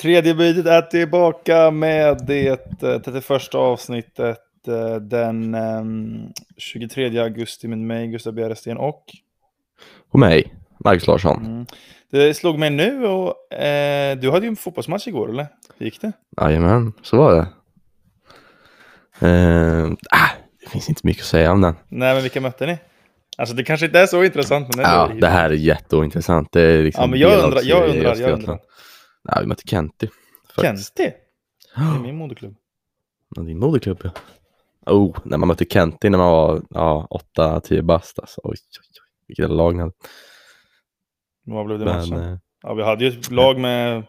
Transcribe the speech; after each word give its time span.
Tredje 0.00 0.34
bytet 0.34 0.66
är 0.66 0.82
tillbaka 0.82 1.70
med 1.70 2.26
det 2.26 2.56
31 3.04 3.54
avsnittet 3.54 4.38
den 5.00 5.56
23 6.56 7.18
augusti 7.18 7.68
med 7.68 7.78
mig, 7.78 8.08
Gustav 8.08 8.32
Bjäresten 8.32 8.76
och... 8.76 9.04
Och 10.10 10.18
mig, 10.18 10.54
Marcus 10.84 11.06
Larsson. 11.06 11.46
Mm. 11.46 11.66
Det 12.10 12.34
slog 12.34 12.58
mig 12.58 12.70
nu 12.70 13.06
och 13.06 13.52
eh, 13.52 14.18
du 14.18 14.30
hade 14.30 14.46
ju 14.46 14.48
en 14.48 14.56
fotbollsmatch 14.56 15.08
igår 15.08 15.30
eller? 15.30 15.46
Hur 15.78 15.86
gick 15.86 16.00
det? 16.00 16.12
Jajamän, 16.40 16.92
så 17.02 17.16
var 17.16 17.34
det. 17.34 17.46
Eh, 19.26 19.90
det 20.60 20.70
finns 20.70 20.88
inte 20.88 21.06
mycket 21.06 21.22
att 21.22 21.28
säga 21.28 21.52
om 21.52 21.60
den. 21.60 21.74
Nej, 21.88 22.14
men 22.14 22.22
vilka 22.22 22.40
mötte 22.40 22.66
ni? 22.66 22.78
Alltså 23.38 23.54
det 23.54 23.64
kanske 23.64 23.86
inte 23.86 24.00
är 24.00 24.06
så 24.06 24.24
intressant. 24.24 24.68
Men 24.68 24.84
det 24.84 24.90
ja, 24.90 25.10
det 25.20 25.28
här 25.28 25.50
är 25.50 25.54
jätteointressant. 25.54 26.52
Det 26.52 26.62
är 26.62 26.82
liksom 26.82 27.02
ja, 27.02 27.06
men 27.06 27.18
jag 27.20 27.44
undrar, 27.44 27.60
jag 27.64 27.88
undrar, 27.88 28.16
jag 28.16 28.30
undrar. 28.30 28.58
Nej, 29.22 29.36
vi 29.40 29.46
mötte 29.46 29.68
Kenty. 29.68 30.08
Kenty? 30.60 30.82
Det 30.94 31.14
är 31.74 31.98
min 32.02 32.16
moderklubb. 32.16 32.56
Ja, 33.36 33.42
din 33.42 33.58
moderklubb 33.58 34.00
ja. 34.04 34.10
Oh, 34.86 35.18
när 35.24 35.38
man 35.38 35.48
mötte 35.48 35.64
Kenty 35.64 36.10
när 36.10 36.18
man 36.18 36.32
var 36.32 36.62
ja, 36.70 37.08
8-10 37.36 37.82
bast 37.82 38.18
alltså. 38.18 38.40
Oj, 38.44 38.50
oj, 38.50 38.56
oj, 38.80 39.26
vilket 39.26 39.50
lag 39.50 39.74
ni 39.74 39.80
hade. 39.80 39.92
Vad 41.44 41.66
blev 41.66 41.78
det 41.78 41.84
men, 41.84 41.96
matchen? 41.96 42.32
Eh, 42.32 42.38
ja, 42.62 42.74
vi 42.74 42.82
hade 42.82 43.04
ju 43.04 43.20
ett 43.20 43.30
lag 43.30 43.58
med 43.58 44.02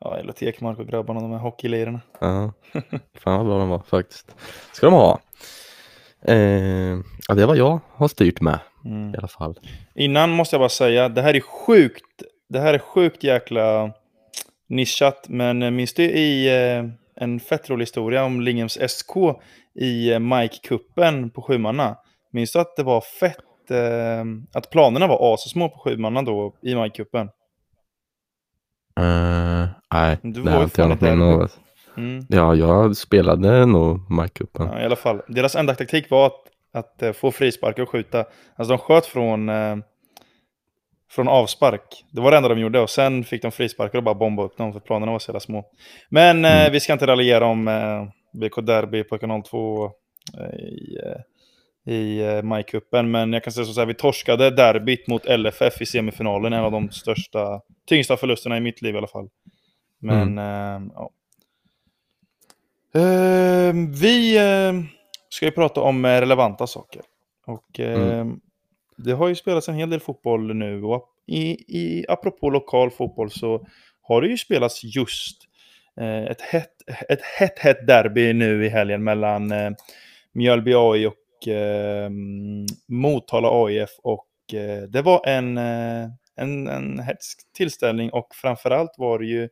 ja, 0.00 0.16
Ella 0.16 0.32
Tekmark 0.32 0.78
och 0.78 0.86
grabbarna, 0.86 1.20
de 1.20 1.30
här 1.30 1.38
hockeylirarna. 1.38 2.00
Ja, 2.20 2.52
fan 3.14 3.36
vad 3.36 3.46
bra 3.46 3.58
de 3.58 3.68
var 3.68 3.82
faktiskt. 3.82 4.36
Ska 4.72 4.86
de 4.86 4.94
ha. 4.94 5.20
Eh, 6.22 6.98
ja, 7.28 7.34
det 7.34 7.46
var 7.46 7.54
jag 7.54 7.80
har 7.92 8.08
styrt 8.08 8.40
med 8.40 8.58
mm. 8.84 9.14
i 9.14 9.18
alla 9.18 9.28
fall. 9.28 9.58
Innan 9.94 10.30
måste 10.30 10.56
jag 10.56 10.60
bara 10.60 10.68
säga, 10.68 11.08
det 11.08 11.22
här 11.22 11.34
är 11.34 11.40
sjukt, 11.40 12.22
det 12.48 12.60
här 12.60 12.74
är 12.74 12.78
sjukt 12.78 13.24
jäkla 13.24 13.92
nischat, 14.70 15.28
men 15.28 15.76
minns 15.76 15.94
du 15.94 16.02
i 16.02 16.48
eh, 16.48 16.84
en 17.16 17.40
fett 17.40 17.70
rolig 17.70 17.82
historia 17.82 18.24
om 18.24 18.40
Lingems 18.40 18.78
SK 18.88 19.16
i 19.74 20.12
eh, 20.12 20.18
Mike-kuppen 20.18 21.30
på 21.30 21.42
sjumanna? 21.42 21.96
Minns 22.32 22.52
du 22.52 22.58
att 22.58 22.76
det 22.76 22.82
var 22.82 23.00
fett, 23.00 23.70
eh, 23.70 24.24
att 24.54 24.70
planerna 24.70 25.06
var 25.06 25.34
asesmå 25.34 25.68
på 25.68 25.78
sjumanna 25.78 26.22
då 26.22 26.54
i 26.62 26.74
Mike-kuppen? 26.74 27.28
Uh, 29.00 29.68
nej, 29.92 30.18
du 30.22 30.42
det 30.42 30.50
har 30.50 30.62
inte 30.62 30.80
jag 30.80 30.88
något 30.88 31.00
minne 31.00 31.48
Mm. 31.96 32.26
Ja, 32.28 32.54
jag 32.54 32.96
spelade 32.96 33.66
nog 33.66 34.10
Mike-cupen. 34.10 34.68
Ja, 34.72 34.80
I 34.80 34.84
alla 34.84 34.96
fall, 34.96 35.22
deras 35.28 35.56
enda 35.56 35.74
taktik 35.74 36.10
var 36.10 36.26
att, 36.26 36.42
att 36.72 37.16
få 37.16 37.30
frisparkar 37.30 37.82
och 37.82 37.88
skjuta. 37.88 38.24
Alltså 38.56 38.72
de 38.72 38.78
sköt 38.78 39.06
från, 39.06 39.48
från 41.10 41.28
avspark. 41.28 42.04
Det 42.12 42.20
var 42.20 42.30
det 42.30 42.36
enda 42.36 42.48
de 42.48 42.58
gjorde 42.58 42.80
och 42.80 42.90
sen 42.90 43.24
fick 43.24 43.42
de 43.42 43.52
frisparkar 43.52 43.98
och 43.98 44.04
bara 44.04 44.14
bomba 44.14 44.42
upp 44.42 44.56
dem 44.56 44.72
för 44.72 44.80
planerna 44.80 45.12
var 45.12 45.18
så 45.18 45.30
jävla 45.30 45.40
små. 45.40 45.64
Men 46.08 46.44
uh, 46.44 46.50
mm. 46.50 46.72
vi 46.72 46.80
ska 46.80 46.92
inte 46.92 47.06
raljera 47.06 47.46
om 47.46 47.64
BK 48.32 48.66
Derby 48.66 49.04
på 49.04 49.18
kanal 49.18 49.42
2 49.42 49.90
i, 51.86 51.92
i 51.92 52.22
Mike-cupen. 52.42 53.02
Men 53.02 53.32
jag 53.32 53.44
kan 53.44 53.52
säga 53.52 53.64
så 53.64 53.80
här, 53.80 53.86
vi 53.86 53.94
torskade 53.94 54.50
derbyt 54.50 55.08
mot 55.08 55.38
LFF 55.38 55.80
i 55.80 55.86
semifinalen. 55.86 56.52
En 56.52 56.64
av 56.64 56.72
de 56.72 56.90
största, 56.90 57.60
tyngsta 57.86 58.16
förlusterna 58.16 58.56
i 58.56 58.60
mitt 58.60 58.82
liv 58.82 58.94
i 58.94 58.98
alla 58.98 59.06
fall. 59.06 59.28
Men 60.00 60.38
mm. 60.38 60.90
ja, 60.94 61.10
Uh, 62.96 63.74
vi 64.00 64.38
ska 65.28 65.46
ju 65.46 65.52
prata 65.52 65.80
om 65.80 66.06
relevanta 66.06 66.66
saker. 66.66 67.02
Och 67.46 67.80
mm 67.80 68.40
det 69.04 69.12
har 69.12 69.28
ju 69.28 69.34
spelats 69.34 69.68
en 69.68 69.74
hel 69.74 69.90
del 69.90 70.00
fotboll 70.00 70.54
nu. 70.54 70.82
Och 70.82 71.08
i, 71.26 71.50
i, 71.78 72.04
apropå 72.08 72.50
lokal 72.50 72.90
fotboll 72.90 73.30
så 73.30 73.66
har 74.02 74.22
det 74.22 74.28
ju 74.28 74.38
spelats 74.38 74.84
just 74.84 75.36
eh, 76.00 76.24
ett 76.24 76.40
hett, 76.40 76.72
ett 77.08 77.22
hett, 77.22 77.58
hett 77.58 77.86
derby 77.86 78.32
nu 78.32 78.66
i 78.66 78.68
helgen 78.68 79.04
mellan 79.04 79.52
eh, 79.52 79.70
Mjölby 80.32 80.74
AI 80.74 81.06
och 81.06 81.48
eh, 81.48 82.06
mm, 82.06 82.66
Motala 82.88 83.48
AIF. 83.64 83.90
Och 84.02 84.54
eh, 84.54 84.82
det 84.82 85.02
var 85.02 85.26
en, 85.26 85.58
eh, 85.58 86.08
en, 86.36 86.68
en 86.68 86.98
hetsk 86.98 87.52
tillställning 87.56 88.10
och 88.10 88.34
framförallt 88.34 88.94
var 88.98 89.18
det 89.18 89.26
ju 89.26 89.48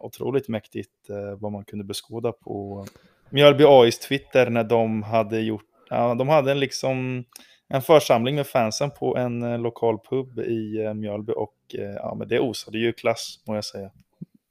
otroligt 0.00 0.48
mäktigt 0.48 1.10
eh, 1.10 1.38
vad 1.38 1.52
man 1.52 1.64
kunde 1.64 1.84
beskåda 1.84 2.32
på 2.32 2.86
Mjölby 3.30 3.64
AIs 3.64 3.98
Twitter 3.98 4.50
när 4.50 4.64
de 4.64 5.02
hade 5.02 5.40
gjort, 5.40 5.64
ja, 5.90 6.14
de 6.14 6.28
hade 6.28 6.50
en 6.50 6.60
liksom 6.60 7.24
en 7.68 7.82
församling 7.82 8.34
med 8.34 8.46
fansen 8.46 8.90
på 8.90 9.16
en 9.16 9.42
eh, 9.42 9.58
lokal 9.58 9.98
pub 10.10 10.38
i 10.38 10.84
eh, 10.84 10.94
Mjölby 10.94 11.32
och 11.36 11.54
ja, 11.96 12.14
men 12.18 12.28
det 12.28 12.40
osade 12.40 12.78
ju 12.78 12.92
klass 12.92 13.40
må 13.46 13.54
jag 13.54 13.64
säga. 13.64 13.90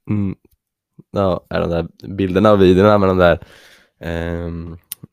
Mm. 0.10 0.36
Ja, 1.12 1.46
de 1.50 1.70
där 1.70 1.88
bilderna 2.08 2.52
och 2.52 2.62
videorna 2.62 2.98
med 2.98 3.10
de 3.10 3.18
där 3.18 3.40
eh, 4.00 4.52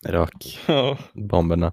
rökbomberna. 0.07 1.73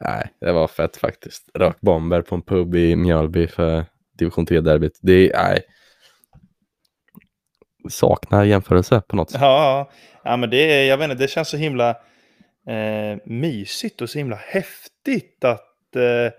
Nej, 0.00 0.30
det 0.40 0.52
var 0.52 0.66
fett 0.66 0.96
faktiskt. 0.96 1.50
Rökbomber 1.54 2.22
på 2.22 2.34
en 2.34 2.42
pub 2.42 2.74
i 2.74 2.96
Mjölby 2.96 3.46
för 3.46 3.84
division 4.18 4.46
3-derbyt. 4.46 4.98
Det 5.02 5.30
är, 5.32 5.48
nej, 5.48 5.62
saknar 7.88 8.44
jämförelse 8.44 9.02
på 9.08 9.16
något 9.16 9.30
sätt. 9.30 9.40
Ja, 9.40 9.90
ja 10.22 10.36
men 10.36 10.50
det, 10.50 10.86
jag 10.86 10.98
vet 10.98 11.10
inte, 11.10 11.22
det 11.22 11.28
känns 11.28 11.48
så 11.48 11.56
himla 11.56 11.90
eh, 12.68 13.18
mysigt 13.24 14.00
och 14.00 14.10
så 14.10 14.18
himla 14.18 14.36
häftigt 14.36 15.44
att 15.44 15.65
eh, 15.96 16.32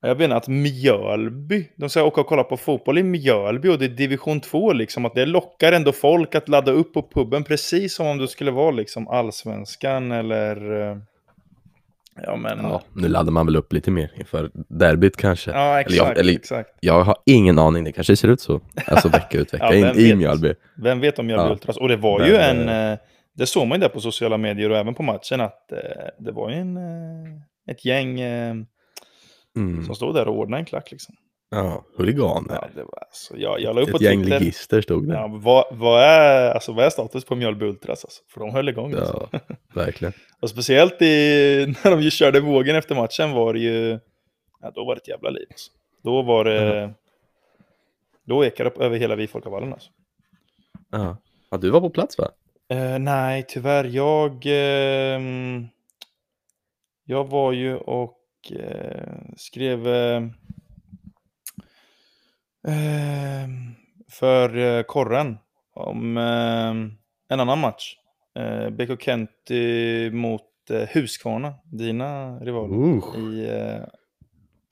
jag 0.00 0.22
inte, 0.22 0.36
att 0.36 0.48
Mjölby, 0.48 1.68
de 1.76 1.90
ska 1.90 2.02
åka 2.02 2.20
och 2.20 2.26
kolla 2.26 2.44
på 2.44 2.56
fotboll 2.56 2.98
i 2.98 3.02
Mjölby 3.02 3.68
och 3.68 3.78
det 3.78 3.84
är 3.84 3.88
division 3.88 4.40
2 4.40 4.72
liksom, 4.72 5.04
att 5.04 5.14
det 5.14 5.26
lockar 5.26 5.72
ändå 5.72 5.92
folk 5.92 6.34
att 6.34 6.48
ladda 6.48 6.72
upp 6.72 6.94
på 6.94 7.02
puben 7.02 7.44
precis 7.44 7.94
som 7.94 8.06
om 8.06 8.18
det 8.18 8.28
skulle 8.28 8.50
vara 8.50 8.70
liksom 8.70 9.08
allsvenskan 9.08 10.12
eller 10.12 10.80
eh, 10.90 10.96
Ja, 12.22 12.36
men... 12.36 12.58
Ja, 12.62 12.82
nu 12.92 13.08
laddar 13.08 13.32
man 13.32 13.46
väl 13.46 13.56
upp 13.56 13.72
lite 13.72 13.90
mer 13.90 14.12
inför 14.16 14.50
derbyt 14.54 15.16
kanske. 15.16 15.50
Ja, 15.50 15.80
exakt. 15.80 16.00
Eller 16.00 16.08
jag, 16.08 16.18
eller, 16.18 16.32
exakt. 16.32 16.70
jag 16.80 17.02
har 17.02 17.16
ingen 17.24 17.58
aning, 17.58 17.84
det 17.84 17.92
kanske 17.92 18.16
ser 18.16 18.28
ut 18.28 18.40
så. 18.40 18.60
Alltså 18.86 19.08
vecka 19.12 19.38
ut 19.38 19.54
vecka 19.54 19.74
ja, 19.74 19.90
in, 19.90 19.98
i 19.98 20.14
Mjölby. 20.14 20.54
Vem 20.76 21.00
vet 21.00 21.18
om 21.18 21.26
Mjölby 21.26 21.44
ja. 21.44 21.50
Ultras? 21.50 21.76
Och 21.76 21.88
det 21.88 21.96
var 21.96 22.26
ju 22.26 22.36
en, 22.36 22.68
eh, 22.68 22.98
det 23.34 23.46
såg 23.46 23.66
man 23.66 23.78
ju 23.78 23.80
där 23.80 23.88
på 23.88 24.00
sociala 24.00 24.36
medier 24.36 24.70
och 24.70 24.76
även 24.76 24.94
på 24.94 25.02
matchen 25.02 25.40
att 25.40 25.72
eh, 25.72 25.78
det 26.18 26.32
var 26.32 26.50
ju 26.50 26.56
en, 26.56 26.76
eh, 26.76 27.40
ett 27.68 27.84
gäng 27.84 28.20
mm. 28.20 28.66
som 29.86 29.94
stod 29.94 30.14
där 30.14 30.28
och 30.28 30.38
ordnade 30.38 30.60
en 30.60 30.66
klack 30.66 30.90
liksom. 30.90 31.14
Ja, 31.50 31.84
huliganer. 31.96 32.54
Ja, 32.54 32.68
det 32.74 32.82
var, 32.82 32.98
alltså, 32.98 33.36
jag, 33.36 33.60
jag 33.60 33.76
la 33.76 33.82
upp 33.82 33.88
Ett 33.88 34.00
gäng 34.00 34.24
ligister 34.24 34.80
stod 34.80 35.08
det. 35.08 35.14
Ja, 35.14 35.26
vad, 35.26 35.64
vad, 35.70 36.02
är, 36.02 36.50
alltså, 36.50 36.72
vad 36.72 36.84
är 36.84 36.90
status 36.90 37.24
på 37.24 37.34
Mjölby 37.34 37.66
Ultras? 37.66 38.04
Alltså? 38.04 38.22
För 38.28 38.40
de 38.40 38.50
höll 38.50 38.68
igång. 38.68 38.92
Ja, 38.92 38.98
alltså. 38.98 39.28
verkligen. 39.74 40.12
och 40.40 40.50
speciellt 40.50 41.02
i, 41.02 41.74
när 41.84 41.96
de 41.96 42.10
körde 42.10 42.40
vågen 42.40 42.76
efter 42.76 42.94
matchen 42.94 43.32
var 43.32 43.54
det 43.54 43.60
ju, 43.60 43.98
ja, 44.60 44.72
då 44.74 44.84
var 44.84 44.94
det 44.94 45.00
ett 45.00 45.08
jävla 45.08 45.30
liv. 45.30 45.46
Alltså. 45.50 45.70
Då 46.04 46.22
var 46.22 46.44
det, 46.44 46.78
mm. 46.78 46.94
då 48.26 48.44
ekade 48.44 48.70
det 48.70 48.84
över 48.84 48.96
hela 48.98 49.16
Vifolkavallen 49.16 49.72
alltså. 49.72 49.90
Ja. 50.90 51.16
ja, 51.50 51.56
du 51.58 51.70
var 51.70 51.80
på 51.80 51.90
plats 51.90 52.18
va? 52.18 52.28
Uh, 52.72 52.98
nej, 52.98 53.44
tyvärr. 53.48 53.84
Jag, 53.84 54.30
uh, 54.32 55.66
jag 57.08 57.24
var 57.24 57.52
ju 57.52 57.76
och 57.76 58.18
uh, 58.52 59.34
skrev 59.36 59.86
Ehm, 62.68 63.74
för 64.10 64.56
eh, 64.56 64.82
korren 64.82 65.38
om 65.74 66.16
ehm, 66.16 66.92
en 67.28 67.40
annan 67.40 67.58
match. 67.58 67.94
Eh, 68.38 68.70
BK 68.70 69.02
Kenty 69.02 70.10
mot 70.10 70.70
eh, 70.70 70.88
Huskvarna, 70.94 71.54
dina 71.72 72.38
rivaler. 72.38 72.74
Uh. 72.74 73.18
I, 73.18 73.48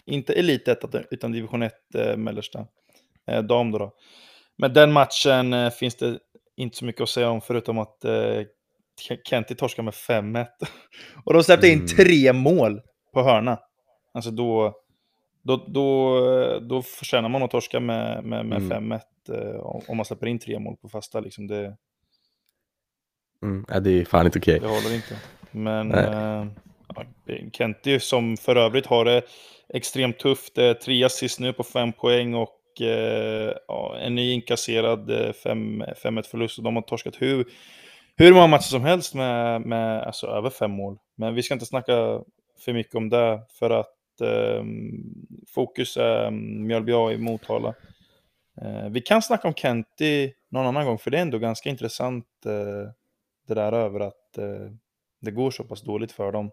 inte 0.04 0.32
Elit 0.32 0.68
1 0.68 0.78
utan 1.10 1.32
division 1.32 1.62
1 1.62 1.72
mellersta. 2.16 2.66
dam 3.48 3.70
då, 3.70 3.78
då. 3.78 3.92
Men 4.58 4.72
den 4.72 4.92
matchen 4.92 5.70
finns 5.70 5.94
det 5.96 6.18
inte 6.56 6.76
så 6.76 6.84
mycket 6.84 7.02
att 7.02 7.08
säga 7.08 7.30
om 7.30 7.40
förutom 7.40 7.78
att 7.78 8.04
Kenty 9.24 9.54
torskar 9.54 9.82
med 9.82 9.94
5-1. 9.94 10.46
Och 11.24 11.34
de 11.34 11.42
släppte 11.44 11.68
in 11.68 11.78
mm. 11.78 11.86
tre 11.86 12.32
mål 12.32 12.80
på 13.12 13.22
hörna. 13.22 13.58
Alltså 14.12 14.30
då, 14.30 14.74
då, 15.42 15.64
då, 15.66 16.60
då 16.60 16.82
förtjänar 16.82 17.28
man 17.28 17.42
att 17.42 17.50
torska 17.50 17.80
med, 17.80 18.24
med, 18.24 18.46
med 18.46 18.72
mm. 18.72 19.00
5-1 19.28 19.54
eh, 19.54 19.60
om 19.60 19.96
man 19.96 20.06
släpper 20.06 20.26
in 20.26 20.38
tre 20.38 20.58
mål 20.58 20.76
på 20.76 20.88
fasta. 20.88 21.20
Liksom 21.20 21.46
det, 21.46 21.76
mm. 23.42 23.64
ja, 23.68 23.80
det 23.80 23.90
är 23.90 24.04
fan 24.04 24.26
inte 24.26 24.38
okej. 24.38 24.56
Okay. 24.56 24.68
Det 24.68 24.74
håller 24.74 24.94
inte. 24.94 25.16
Men 25.50 25.90
ja, 25.90 26.46
Kenty 27.52 28.00
som 28.00 28.36
för 28.36 28.56
övrigt 28.56 28.86
har 28.86 29.04
det 29.04 29.22
extremt 29.68 30.18
tufft. 30.18 30.58
Eh, 30.58 30.72
tre 30.72 31.04
assist 31.04 31.40
nu 31.40 31.52
på 31.52 31.62
fem 31.62 31.92
poäng 31.92 32.34
och 32.34 32.80
eh, 32.80 33.52
ja, 33.68 33.96
en 34.00 34.14
ny 34.14 34.32
inkasserad 34.32 35.10
5-1 35.10 36.18
eh, 36.18 36.22
förlust. 36.22 36.58
Och 36.58 36.64
de 36.64 36.76
har 36.76 36.82
torskat 36.82 37.14
hur, 37.18 37.44
hur 38.16 38.34
många 38.34 38.46
matcher 38.46 38.62
som 38.62 38.84
helst 38.84 39.14
med, 39.14 39.60
med 39.60 40.02
alltså, 40.02 40.26
över 40.26 40.50
fem 40.50 40.70
mål. 40.70 40.98
Men 41.14 41.34
vi 41.34 41.42
ska 41.42 41.54
inte 41.54 41.66
snacka 41.66 42.20
för 42.58 42.72
mycket 42.72 42.94
om 42.94 43.08
det 43.08 43.40
för 43.48 43.70
att 43.70 44.20
eh, 44.20 44.64
fokus 45.54 45.96
är 45.96 46.30
Mjölby 46.30 46.92
i 46.92 47.18
Motala. 47.18 47.74
Eh, 48.62 48.88
vi 48.90 49.00
kan 49.00 49.22
snacka 49.22 49.48
om 49.48 49.54
Kenti 49.54 50.32
någon 50.48 50.66
annan 50.66 50.86
gång, 50.86 50.98
för 50.98 51.10
det 51.10 51.18
är 51.18 51.22
ändå 51.22 51.38
ganska 51.38 51.70
intressant 51.70 52.26
eh, 52.46 52.90
det 53.46 53.54
där 53.54 53.72
över 53.72 54.00
att 54.00 54.38
eh, 54.38 54.70
det 55.20 55.30
går 55.30 55.50
så 55.50 55.64
pass 55.64 55.82
dåligt 55.82 56.12
för 56.12 56.32
dem. 56.32 56.50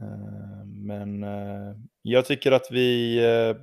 Eh, 0.00 0.66
men 0.66 1.22
eh, 1.22 1.76
jag 2.02 2.26
tycker 2.26 2.52
att 2.52 2.66
vi 2.70 3.18
eh, 3.24 3.56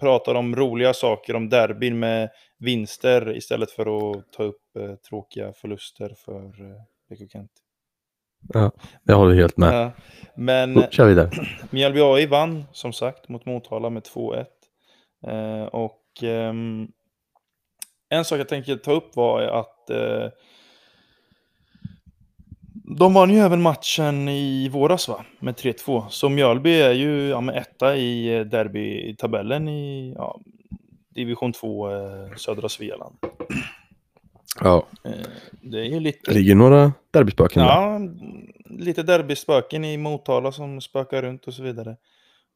pratar 0.00 0.34
om 0.34 0.56
roliga 0.56 0.94
saker, 0.94 1.36
om 1.36 1.48
derbyn 1.48 1.98
med 1.98 2.30
vinster 2.58 3.36
istället 3.36 3.70
för 3.70 4.10
att 4.10 4.32
ta 4.32 4.42
upp 4.42 4.62
tråkiga 5.08 5.52
förluster 5.52 6.14
för 6.24 6.44
eh, 6.44 6.80
BK 7.10 7.32
Kent. 7.32 7.50
Ja, 8.54 8.70
jag 9.04 9.16
håller 9.16 9.34
helt 9.34 9.56
med. 9.56 9.74
Ja, 9.74 9.92
men 10.36 10.74
Då 10.74 10.86
kör 10.90 11.06
vi 11.06 11.14
där. 11.14 11.58
Mjällby 11.70 12.00
AI 12.00 12.26
vann 12.26 12.64
som 12.72 12.92
sagt 12.92 13.28
mot 13.28 13.46
Motala 13.46 13.90
med 13.90 14.02
2-1. 14.02 14.46
Eh, 15.26 15.64
och 15.64 16.22
eh, 16.22 16.52
en 18.08 18.24
sak 18.24 18.40
jag 18.40 18.48
tänker 18.48 18.76
ta 18.76 18.92
upp 18.92 19.16
var 19.16 19.42
att 19.42 19.90
eh, 19.90 20.28
de 22.98 23.14
vann 23.14 23.30
ju 23.30 23.38
även 23.38 23.62
matchen 23.62 24.28
i 24.28 24.68
våras 24.68 25.08
va? 25.08 25.24
Med 25.38 25.54
3-2. 25.54 26.08
Så 26.08 26.28
Mjölby 26.28 26.80
är 26.80 26.92
ju 26.92 27.28
ja, 27.28 27.52
etta 27.52 27.96
i 27.96 28.44
derbytabellen 28.44 29.68
i 29.68 30.14
ja, 30.16 30.40
division 31.14 31.52
2 31.52 31.90
eh, 31.90 32.36
södra 32.36 32.68
Svealand. 32.68 33.16
Ja. 34.60 34.86
Eh, 35.04 35.10
det 35.62 35.78
är 35.78 35.84
ju 35.84 36.00
lite... 36.00 36.32
Ligger 36.32 36.54
några 36.54 36.92
derbyspöken 37.10 37.62
Ja, 37.62 38.00
lite 38.64 39.02
derbyspöken 39.02 39.84
i 39.84 39.96
Motala 39.96 40.52
som 40.52 40.80
spökar 40.80 41.22
runt 41.22 41.46
och 41.46 41.54
så 41.54 41.62
vidare. 41.62 41.96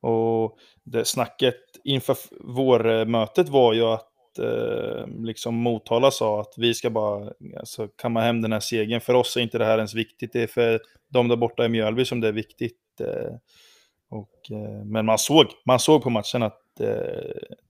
Och 0.00 0.58
det 0.84 1.04
snacket 1.04 1.56
inför 1.84 2.16
vårmötet 2.40 3.48
var 3.48 3.72
ju 3.72 3.84
att 3.84 4.09
eh, 4.38 5.06
liksom 5.24 5.54
Motala 5.54 6.10
sa 6.10 6.40
att 6.40 6.54
vi 6.56 6.74
ska 6.74 6.90
bara 6.90 7.32
alltså, 7.58 7.88
kamma 7.88 8.20
hem 8.20 8.42
den 8.42 8.52
här 8.52 8.60
segern. 8.60 9.00
För 9.00 9.14
oss 9.14 9.36
är 9.36 9.40
inte 9.40 9.58
det 9.58 9.64
här 9.64 9.76
ens 9.76 9.94
viktigt. 9.94 10.32
Det 10.32 10.42
är 10.42 10.46
för 10.46 10.80
de 11.08 11.28
där 11.28 11.36
borta 11.36 11.64
i 11.64 11.68
Mjölby 11.68 12.04
som 12.04 12.20
det 12.20 12.28
är 12.28 12.32
viktigt. 12.32 13.00
Eh, 13.00 13.34
och, 14.10 14.50
eh, 14.50 14.84
men 14.84 15.06
man 15.06 15.18
såg, 15.18 15.46
man 15.64 15.78
såg 15.78 16.02
på 16.02 16.10
matchen 16.10 16.42
att 16.42 16.80
eh, 16.80 16.88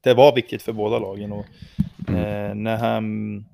det 0.01 0.15
var 0.15 0.35
viktigt 0.35 0.63
för 0.63 0.73
båda 0.73 0.99
lagen. 0.99 1.33
Och, 1.33 1.47
mm. 2.09 2.25
Eh, 2.25 2.55
när 2.55 2.77
han, 2.77 3.45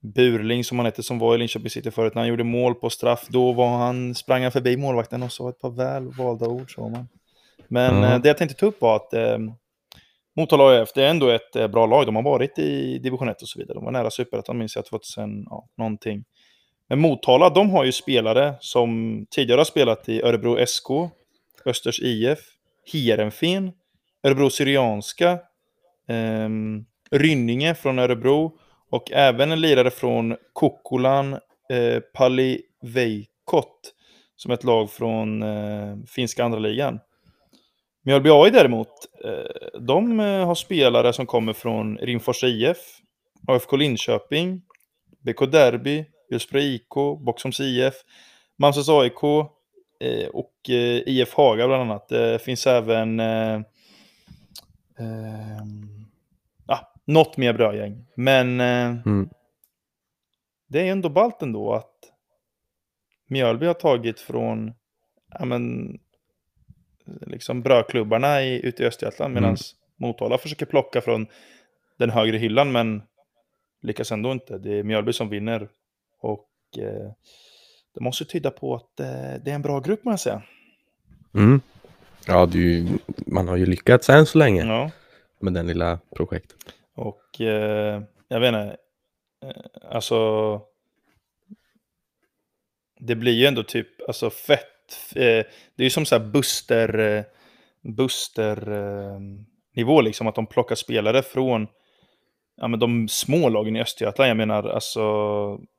Burling 0.00 0.64
som 0.64 0.78
han 0.78 0.86
hette, 0.86 1.02
som 1.02 1.18
var 1.18 1.34
i 1.34 1.38
Linköping 1.38 1.70
City 1.70 1.90
förut, 1.90 2.14
när 2.14 2.22
han 2.22 2.28
gjorde 2.28 2.44
mål 2.44 2.74
på 2.74 2.90
straff, 2.90 3.26
då 3.28 3.52
var 3.52 3.76
han, 3.76 4.14
sprang 4.14 4.42
han 4.42 4.52
förbi 4.52 4.76
målvakten 4.76 5.22
och 5.22 5.32
sa 5.32 5.48
ett 5.48 5.60
par 5.60 5.70
väl 5.70 6.08
valda 6.18 6.46
ord. 6.46 6.74
Så 6.74 6.88
man. 6.88 7.08
Men 7.68 7.96
mm. 7.96 8.22
det 8.22 8.28
jag 8.28 8.38
tänkte 8.38 8.56
ta 8.56 8.66
upp 8.66 8.80
var 8.80 8.96
att 8.96 9.14
Motala 10.38 10.64
AIF, 10.64 10.92
det 10.94 11.04
är 11.04 11.10
ändå 11.10 11.28
ett 11.28 11.56
eh, 11.56 11.68
bra 11.68 11.86
lag. 11.86 12.06
De 12.06 12.16
har 12.16 12.22
varit 12.22 12.58
i 12.58 12.98
division 12.98 13.28
1 13.28 13.42
och 13.42 13.48
så 13.48 13.58
vidare. 13.58 13.74
De 13.74 13.84
var 13.84 13.92
nära 13.92 14.10
superettan 14.10 14.58
minns 14.58 14.76
jag 14.76 14.86
2000, 14.86 15.46
ja, 15.50 15.68
någonting. 15.78 16.24
Men 16.88 17.00
Motala, 17.00 17.50
de 17.50 17.70
har 17.70 17.84
ju 17.84 17.92
spelare 17.92 18.54
som 18.60 19.26
tidigare 19.30 19.58
har 19.58 19.64
spelat 19.64 20.08
i 20.08 20.22
Örebro 20.22 20.66
SK, 20.66 20.90
Östers 21.64 22.00
IF, 22.00 22.38
Heerenveen, 22.92 23.72
Örebro 24.22 24.50
Syrianska, 24.50 25.30
eh, 26.08 26.48
Rynninge 27.10 27.74
från 27.74 27.98
Örebro 27.98 28.52
och 28.90 29.12
även 29.12 29.52
en 29.52 29.60
lirare 29.60 29.90
från 29.90 30.36
Kokkolan, 30.52 31.32
eh, 31.70 32.00
Pali 32.14 32.62
Veikot, 32.82 33.94
som 34.36 34.50
är 34.50 34.54
ett 34.54 34.64
lag 34.64 34.90
från 34.90 35.42
eh, 35.42 35.96
finska 36.06 36.44
andra 36.44 36.58
ligan. 36.58 37.00
Mjölby 38.08 38.30
AI 38.30 38.50
däremot, 38.50 38.88
eh, 39.24 39.80
de 39.80 40.20
eh, 40.20 40.46
har 40.46 40.54
spelare 40.54 41.12
som 41.12 41.26
kommer 41.26 41.52
från 41.52 41.98
Rimfors 41.98 42.44
IF, 42.44 42.78
AFK 43.46 43.76
Linköping, 43.76 44.62
BK 45.20 45.46
Derby, 45.52 46.04
Hillsbro 46.30 46.58
IK, 46.58 46.94
Boxholms 47.20 47.60
IF, 47.60 47.94
Malmslätts 48.58 48.88
AIK 48.88 49.22
eh, 50.00 50.28
och 50.28 50.52
IF 51.06 51.34
Haga 51.34 51.66
bland 51.66 51.82
annat. 51.82 52.08
Det 52.08 52.42
finns 52.42 52.66
även 52.66 53.20
eh, 53.20 53.60
ja, 56.66 56.92
något 57.04 57.36
mer 57.36 57.52
bra 57.52 57.76
gäng. 57.76 58.06
Men 58.16 58.60
mm. 58.60 59.28
det 60.68 60.80
är 60.88 60.92
ändå 60.92 61.08
ballt 61.08 61.42
ändå 61.42 61.72
att 61.72 61.94
Mjölby 63.26 63.66
har 63.66 63.74
tagit 63.74 64.20
från 64.20 64.72
ja, 65.38 65.44
men, 65.44 65.98
liksom 67.20 67.62
brödklubbarna 67.62 68.42
i, 68.42 68.66
ute 68.66 68.82
i 68.82 68.86
Östergötland 68.86 69.34
medan 69.34 69.48
mm. 69.48 69.58
Motala 69.96 70.38
försöker 70.38 70.66
plocka 70.66 71.00
från 71.00 71.26
den 71.98 72.10
högre 72.10 72.38
hyllan 72.38 72.72
men 72.72 73.02
lyckas 73.82 74.12
ändå 74.12 74.32
inte. 74.32 74.58
Det 74.58 74.78
är 74.78 74.82
Mjölby 74.82 75.12
som 75.12 75.28
vinner 75.28 75.68
och 76.20 76.48
eh, 76.78 77.12
det 77.94 78.00
måste 78.00 78.24
tyda 78.24 78.50
på 78.50 78.74
att 78.74 79.00
eh, 79.00 79.42
det 79.44 79.50
är 79.50 79.54
en 79.54 79.62
bra 79.62 79.80
grupp 79.80 80.04
man 80.04 80.18
säga. 80.18 80.42
Mm. 81.34 81.60
Ja, 82.26 82.48
ju, 82.52 82.86
man 83.26 83.48
har 83.48 83.56
ju 83.56 83.66
lyckats 83.66 84.10
än 84.10 84.26
så 84.26 84.38
länge 84.38 84.64
ja. 84.64 84.90
med 85.40 85.52
den 85.52 85.66
lilla 85.66 85.98
projektet. 86.16 86.58
Och 86.94 87.40
eh, 87.40 88.02
jag 88.28 88.40
vet 88.40 88.48
inte, 88.48 88.76
eh, 89.44 89.90
alltså 89.90 90.60
det 93.00 93.14
blir 93.14 93.32
ju 93.32 93.46
ändå 93.46 93.62
typ 93.62 93.88
alltså 94.08 94.30
fett 94.30 94.77
det 95.14 95.46
är 95.76 95.84
ju 95.84 95.90
som 95.90 96.06
så 96.06 96.18
här 96.18 96.24
Buster, 96.24 96.98
eh, 96.98 97.24
Buster 97.92 98.72
eh, 98.72 99.20
nivå 99.74 100.00
liksom, 100.00 100.26
att 100.26 100.34
de 100.34 100.46
plockar 100.46 100.74
spelare 100.74 101.22
från 101.22 101.66
ja, 102.56 102.68
men 102.68 102.80
de 102.80 103.08
små 103.08 103.48
lagen 103.48 103.76
i 103.76 103.80
Östergötland. 103.80 104.30
Jag 104.30 104.36
menar 104.36 104.68
alltså, 104.68 105.00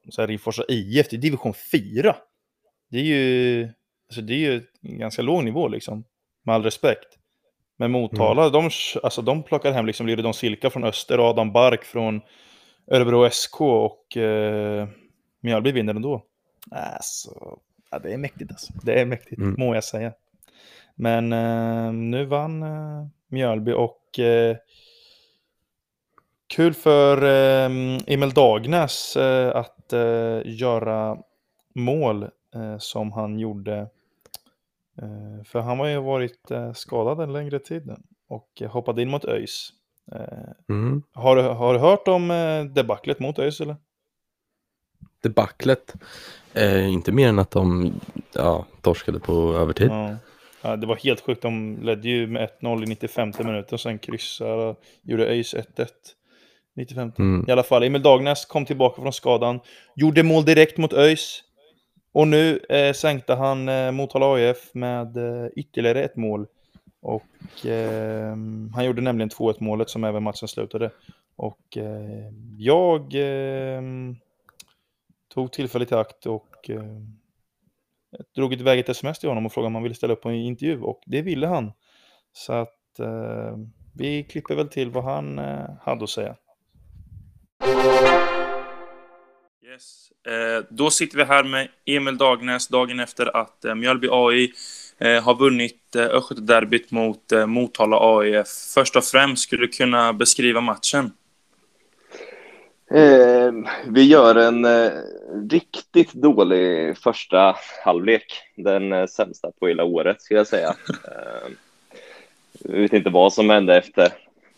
så 0.09 0.21
här 0.21 0.27
Rimforsa 0.27 0.63
IF, 0.67 1.09
det 1.09 1.15
är 1.15 1.21
division 1.21 1.53
4. 1.53 2.15
Det 2.91 2.97
är 2.97 3.03
ju, 3.03 3.63
alltså, 4.07 4.21
det 4.21 4.33
är 4.33 4.37
ju 4.37 4.63
ganska 4.81 5.21
låg 5.21 5.43
nivå 5.43 5.67
liksom, 5.67 6.03
med 6.45 6.55
all 6.55 6.63
respekt. 6.63 7.07
Men 7.77 7.91
Motala, 7.91 8.41
mm. 8.41 8.53
de, 8.53 8.69
alltså, 9.03 9.21
de 9.21 9.43
plockar 9.43 9.71
hem 9.71 9.85
liksom 9.85 10.07
Liridon 10.07 10.33
Silka 10.33 10.69
från 10.69 10.83
Öster, 10.83 11.29
Adam 11.29 11.51
Bark 11.51 11.83
från 11.83 12.21
Örebro 12.91 13.29
SK 13.29 13.61
och 13.61 14.17
eh, 14.17 14.87
Mjölby 15.41 15.71
vinner 15.71 15.93
ändå. 15.95 16.25
Alltså, 16.71 17.59
Ja, 17.89 17.99
det 17.99 18.13
är 18.13 18.17
mäktigt 18.17 18.51
alltså. 18.51 18.73
Det 18.83 19.01
är 19.01 19.05
mäktigt, 19.05 19.41
mm. 19.41 19.55
må 19.57 19.75
jag 19.75 19.83
säga. 19.83 20.13
Men 20.95 21.33
eh, 21.33 21.93
nu 21.93 22.25
vann 22.25 22.63
eh, 22.63 23.07
Mjölby 23.27 23.71
och 23.71 24.19
eh, 24.19 24.57
kul 26.47 26.73
för 26.73 27.23
eh, 27.23 27.71
Emil 28.07 28.29
Dagnäs 28.29 29.15
eh, 29.15 29.55
att 29.55 29.93
eh, 29.93 30.41
göra 30.45 31.17
mål 31.75 32.23
eh, 32.55 32.77
som 32.77 33.11
han 33.11 33.39
gjorde. 33.39 33.87
för 35.45 35.59
han 35.59 35.79
har 35.79 35.87
ju 35.87 35.99
varit 35.99 36.51
skadad 36.73 37.21
en 37.21 37.33
längre 37.33 37.59
tid 37.59 37.95
och 38.27 38.61
hoppade 38.69 39.01
in 39.01 39.09
mot 39.09 39.25
ÖIS. 39.25 39.69
Mm. 40.69 41.03
Har, 41.13 41.37
har 41.37 41.73
du 41.73 41.79
hört 41.79 42.07
om 42.07 42.27
debaclet 42.75 43.19
mot 43.19 43.39
ÖIS 43.39 43.61
eller? 43.61 43.75
Debaclet? 45.23 45.93
Eh, 46.53 46.93
inte 46.93 47.11
mer 47.11 47.27
än 47.29 47.39
att 47.39 47.51
de 47.51 47.93
ja, 48.33 48.65
torskade 48.81 49.19
på 49.19 49.53
övertid. 49.53 49.89
Ja. 49.91 50.15
ja. 50.61 50.75
det 50.75 50.87
var 50.87 50.95
helt 50.95 51.21
sjukt. 51.21 51.41
De 51.41 51.77
ledde 51.81 52.09
ju 52.09 52.27
med 52.27 52.49
1-0 52.61 52.83
i 52.83 52.85
95 52.85 53.31
minuter 53.39 53.73
och 53.73 53.79
sen 53.79 53.99
kryssade 53.99 54.63
och 54.63 54.81
gjorde 55.03 55.25
ÖIS 55.25 55.55
1-1. 55.55 55.87
95. 56.75 57.11
Mm. 57.19 57.45
I 57.47 57.51
alla 57.51 57.63
fall, 57.63 57.83
Emil 57.83 58.01
Dagnäs 58.01 58.45
kom 58.45 58.65
tillbaka 58.65 59.01
från 59.01 59.13
skadan. 59.13 59.59
Gjorde 59.95 60.23
mål 60.23 60.45
direkt 60.45 60.77
mot 60.77 60.93
ÖIS. 60.93 61.43
Och 62.11 62.27
nu 62.27 62.59
eh, 62.69 62.93
sänkte 62.93 63.33
han 63.33 63.69
eh, 63.69 63.91
Motala 63.91 64.33
AIF 64.33 64.73
med 64.73 65.17
eh, 65.17 65.49
ytterligare 65.55 66.03
ett 66.03 66.15
mål. 66.15 66.47
Och 67.01 67.65
eh, 67.65 68.35
han 68.75 68.85
gjorde 68.85 69.01
nämligen 69.01 69.29
2-1 69.29 69.55
målet 69.59 69.89
som 69.89 70.03
även 70.03 70.23
matchen 70.23 70.47
slutade. 70.47 70.91
Och 71.35 71.77
eh, 71.77 72.33
jag 72.57 73.15
eh, 73.15 73.81
tog 75.29 75.51
tillfället 75.51 75.91
i 75.91 75.95
akt 75.95 76.25
och 76.25 76.69
eh, 76.69 76.83
drog 78.35 78.53
iväg 78.53 78.79
ett 78.79 78.89
sms 78.89 79.19
till 79.19 79.29
honom 79.29 79.45
och 79.45 79.53
frågade 79.53 79.67
om 79.67 79.75
han 79.75 79.83
ville 79.83 79.95
ställa 79.95 80.13
upp 80.13 80.21
på 80.21 80.29
en 80.29 80.35
intervju 80.35 80.81
och 80.81 81.01
det 81.05 81.21
ville 81.21 81.47
han. 81.47 81.71
Så 82.33 82.53
att 82.53 82.99
eh, 82.99 83.57
vi 83.95 84.23
klipper 84.23 84.55
väl 84.55 84.67
till 84.67 84.89
vad 84.89 85.03
han 85.03 85.39
eh, 85.39 85.69
hade 85.81 86.03
att 86.03 86.09
säga. 86.09 86.35
Yes. 89.65 90.11
Eh, 90.27 90.65
då 90.69 90.89
sitter 90.89 91.17
vi 91.17 91.23
här 91.23 91.43
med 91.43 91.67
Emil 91.85 92.17
Dagnäs 92.17 92.67
dagen 92.67 92.99
efter 92.99 93.37
att 93.37 93.65
eh, 93.65 93.75
Mjölby 93.75 94.07
AI 94.11 94.53
eh, 94.97 95.23
har 95.23 95.35
vunnit 95.35 95.95
eh, 95.95 96.05
Östgötaderbyt 96.05 96.91
mot 96.91 97.31
eh, 97.31 97.45
Motala 97.45 97.97
AIF. 98.01 98.47
Först 98.73 98.95
och 98.95 99.03
främst, 99.03 99.43
skulle 99.43 99.61
du 99.61 99.67
kunna 99.67 100.13
beskriva 100.13 100.61
matchen? 100.61 101.11
Eh, 102.91 103.51
vi 103.87 104.03
gör 104.03 104.35
en 104.35 104.65
eh, 104.65 104.91
riktigt 105.49 106.13
dålig 106.13 106.97
första 106.97 107.55
halvlek. 107.83 108.41
Den 108.55 108.93
eh, 108.93 109.05
sämsta 109.05 109.51
på 109.59 109.67
hela 109.67 109.83
året, 109.83 110.21
skulle 110.21 110.39
jag 110.39 110.47
säga. 110.47 110.75
Eh, 110.89 111.51
jag 112.59 112.81
vet 112.81 112.93
inte 112.93 113.09
vad 113.09 113.33
som 113.33 113.49
hände 113.49 113.77
efter 113.77 114.13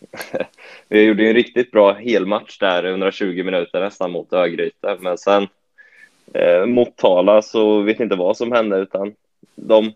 vi 0.88 1.04
gjorde 1.04 1.28
en 1.28 1.34
riktigt 1.34 1.72
bra 1.72 1.94
helmatch 1.94 2.58
där, 2.60 2.84
120 2.84 3.44
minuter 3.44 3.80
nästan 3.80 4.12
mot 4.12 4.34
Örgryte, 4.34 4.98
men 5.00 5.18
sen 5.18 5.48
eh, 6.34 6.66
mot 6.66 6.96
Tala 6.96 7.42
så 7.42 7.82
vet 7.82 8.00
inte 8.00 8.16
vad 8.16 8.38
som 8.38 8.52
hände 8.52 8.78
utan 8.78 9.14
de, 9.56 9.94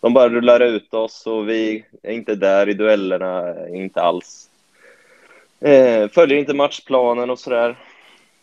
de 0.00 0.14
bara 0.14 0.28
rullar 0.28 0.60
ut 0.60 0.94
oss 0.94 1.26
och 1.26 1.48
vi 1.48 1.84
är 2.02 2.12
inte 2.12 2.34
där 2.34 2.68
i 2.68 2.74
duellerna, 2.74 3.54
inte 3.68 4.02
alls. 4.02 4.47
Eh, 5.60 6.08
följer 6.08 6.38
inte 6.38 6.54
matchplanen 6.54 7.30
och 7.30 7.38
sådär. 7.38 7.78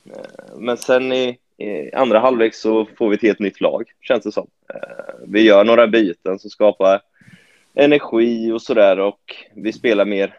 Eh, 0.06 0.58
men 0.58 0.78
sen 0.78 1.14
i, 1.14 1.38
i, 1.58 1.94
andra 1.94 2.20
halvlek 2.20 2.56
så 2.56 2.86
får 2.98 3.10
vi 3.10 3.16
ett 3.16 3.22
helt 3.22 3.40
nytt 3.40 3.62
lag, 3.62 3.92
känns 4.02 4.24
det 4.24 4.32
som. 4.32 4.48
Eh, 4.74 5.16
vi 5.28 5.42
gör 5.42 5.64
några 5.64 5.88
byten 5.88 6.40
som 6.40 6.50
skapar 6.50 7.02
energi 7.74 8.52
och 8.52 8.62
sådär 8.62 9.00
och 9.00 9.36
vi 9.54 9.74
spelar 9.74 10.06
mer 10.06 10.34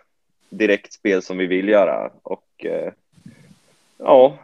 direkt 0.49 0.93
spel 0.93 1.23
som 1.23 1.39
vi 1.39 1.47
vill 1.47 1.69
göra. 1.69 2.11
Och 2.23 2.65
eh, 2.65 2.93
ja, 3.99 4.39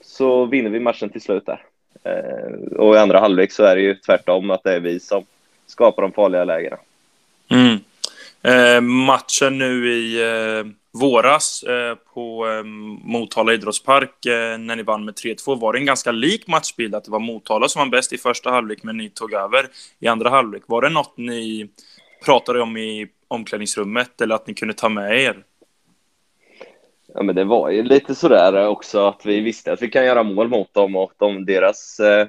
så 0.00 0.44
vinner 0.44 0.70
vi 0.70 0.80
matchen 0.80 1.10
till 1.10 1.20
slut 1.20 1.46
där. 1.46 1.64
Eh, 2.04 2.76
och 2.78 2.94
i 2.94 2.98
andra 2.98 3.20
halvlek 3.20 3.52
så 3.52 3.64
är 3.64 3.76
det 3.76 3.82
ju 3.82 3.94
tvärtom, 3.94 4.50
att 4.50 4.62
det 4.62 4.74
är 4.74 4.80
vi 4.80 5.00
som 5.00 5.24
skapar 5.66 6.02
de 6.02 6.12
farliga 6.12 6.44
lägena. 6.44 6.76
Mm. 7.50 7.78
Eh, 8.42 8.80
matchen 8.80 9.58
nu 9.58 9.92
i 9.92 10.22
eh, 10.22 10.64
våras 10.92 11.62
eh, 11.62 11.94
på 12.14 12.48
eh, 12.48 12.64
Motala 13.04 13.52
idrottspark 13.52 14.26
eh, 14.26 14.58
när 14.58 14.76
ni 14.76 14.82
vann 14.82 15.04
med 15.04 15.14
3-2 15.14 15.60
var 15.60 15.72
det 15.72 15.78
en 15.78 15.86
ganska 15.86 16.12
lik 16.12 16.46
matchbild, 16.46 16.94
att 16.94 17.04
det 17.04 17.10
var 17.10 17.18
Motala 17.18 17.68
som 17.68 17.80
var 17.80 17.86
bäst 17.86 18.12
i 18.12 18.18
första 18.18 18.50
halvlek, 18.50 18.82
men 18.82 18.96
ni 18.96 19.10
tog 19.10 19.32
över 19.32 19.66
i 20.00 20.06
andra 20.06 20.30
halvlek. 20.30 20.62
Var 20.66 20.82
det 20.82 20.88
något 20.88 21.16
ni 21.16 21.68
pratade 22.24 22.60
om 22.60 22.76
i 22.76 23.08
omklädningsrummet 23.28 24.20
eller 24.20 24.34
att 24.34 24.46
ni 24.46 24.54
kunde 24.54 24.74
ta 24.74 24.88
med 24.88 25.20
er? 25.20 25.44
Ja, 27.14 27.22
men 27.22 27.34
det 27.34 27.44
var 27.44 27.70
ju 27.70 27.82
lite 27.82 28.14
sådär 28.14 28.52
eh, 28.52 28.66
också 28.66 29.06
att 29.06 29.26
vi 29.26 29.40
visste 29.40 29.72
att 29.72 29.82
vi 29.82 29.88
kan 29.88 30.04
göra 30.04 30.22
mål 30.22 30.48
mot 30.48 30.74
dem 30.74 30.96
och 30.96 31.12
de, 31.16 31.44
deras 31.44 32.00
eh, 32.00 32.20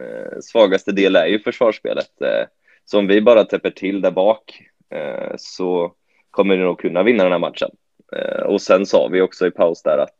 eh, 0.00 0.40
svagaste 0.42 0.92
del 0.92 1.16
är 1.16 1.26
ju 1.26 1.38
försvarsspelet. 1.38 2.22
Eh, 2.22 2.46
så 2.84 2.98
om 2.98 3.06
vi 3.06 3.20
bara 3.20 3.44
täpper 3.44 3.70
till 3.70 4.00
där 4.00 4.10
bak 4.10 4.62
eh, 4.90 5.34
så 5.38 5.92
kommer 6.30 6.56
vi 6.56 6.62
nog 6.62 6.78
kunna 6.78 7.02
vinna 7.02 7.22
den 7.22 7.32
här 7.32 7.38
matchen. 7.38 7.70
Eh, 8.12 8.42
och 8.42 8.62
sen 8.62 8.86
sa 8.86 9.08
vi 9.08 9.20
också 9.20 9.46
i 9.46 9.50
paus 9.50 9.82
där 9.82 9.98
att 9.98 10.14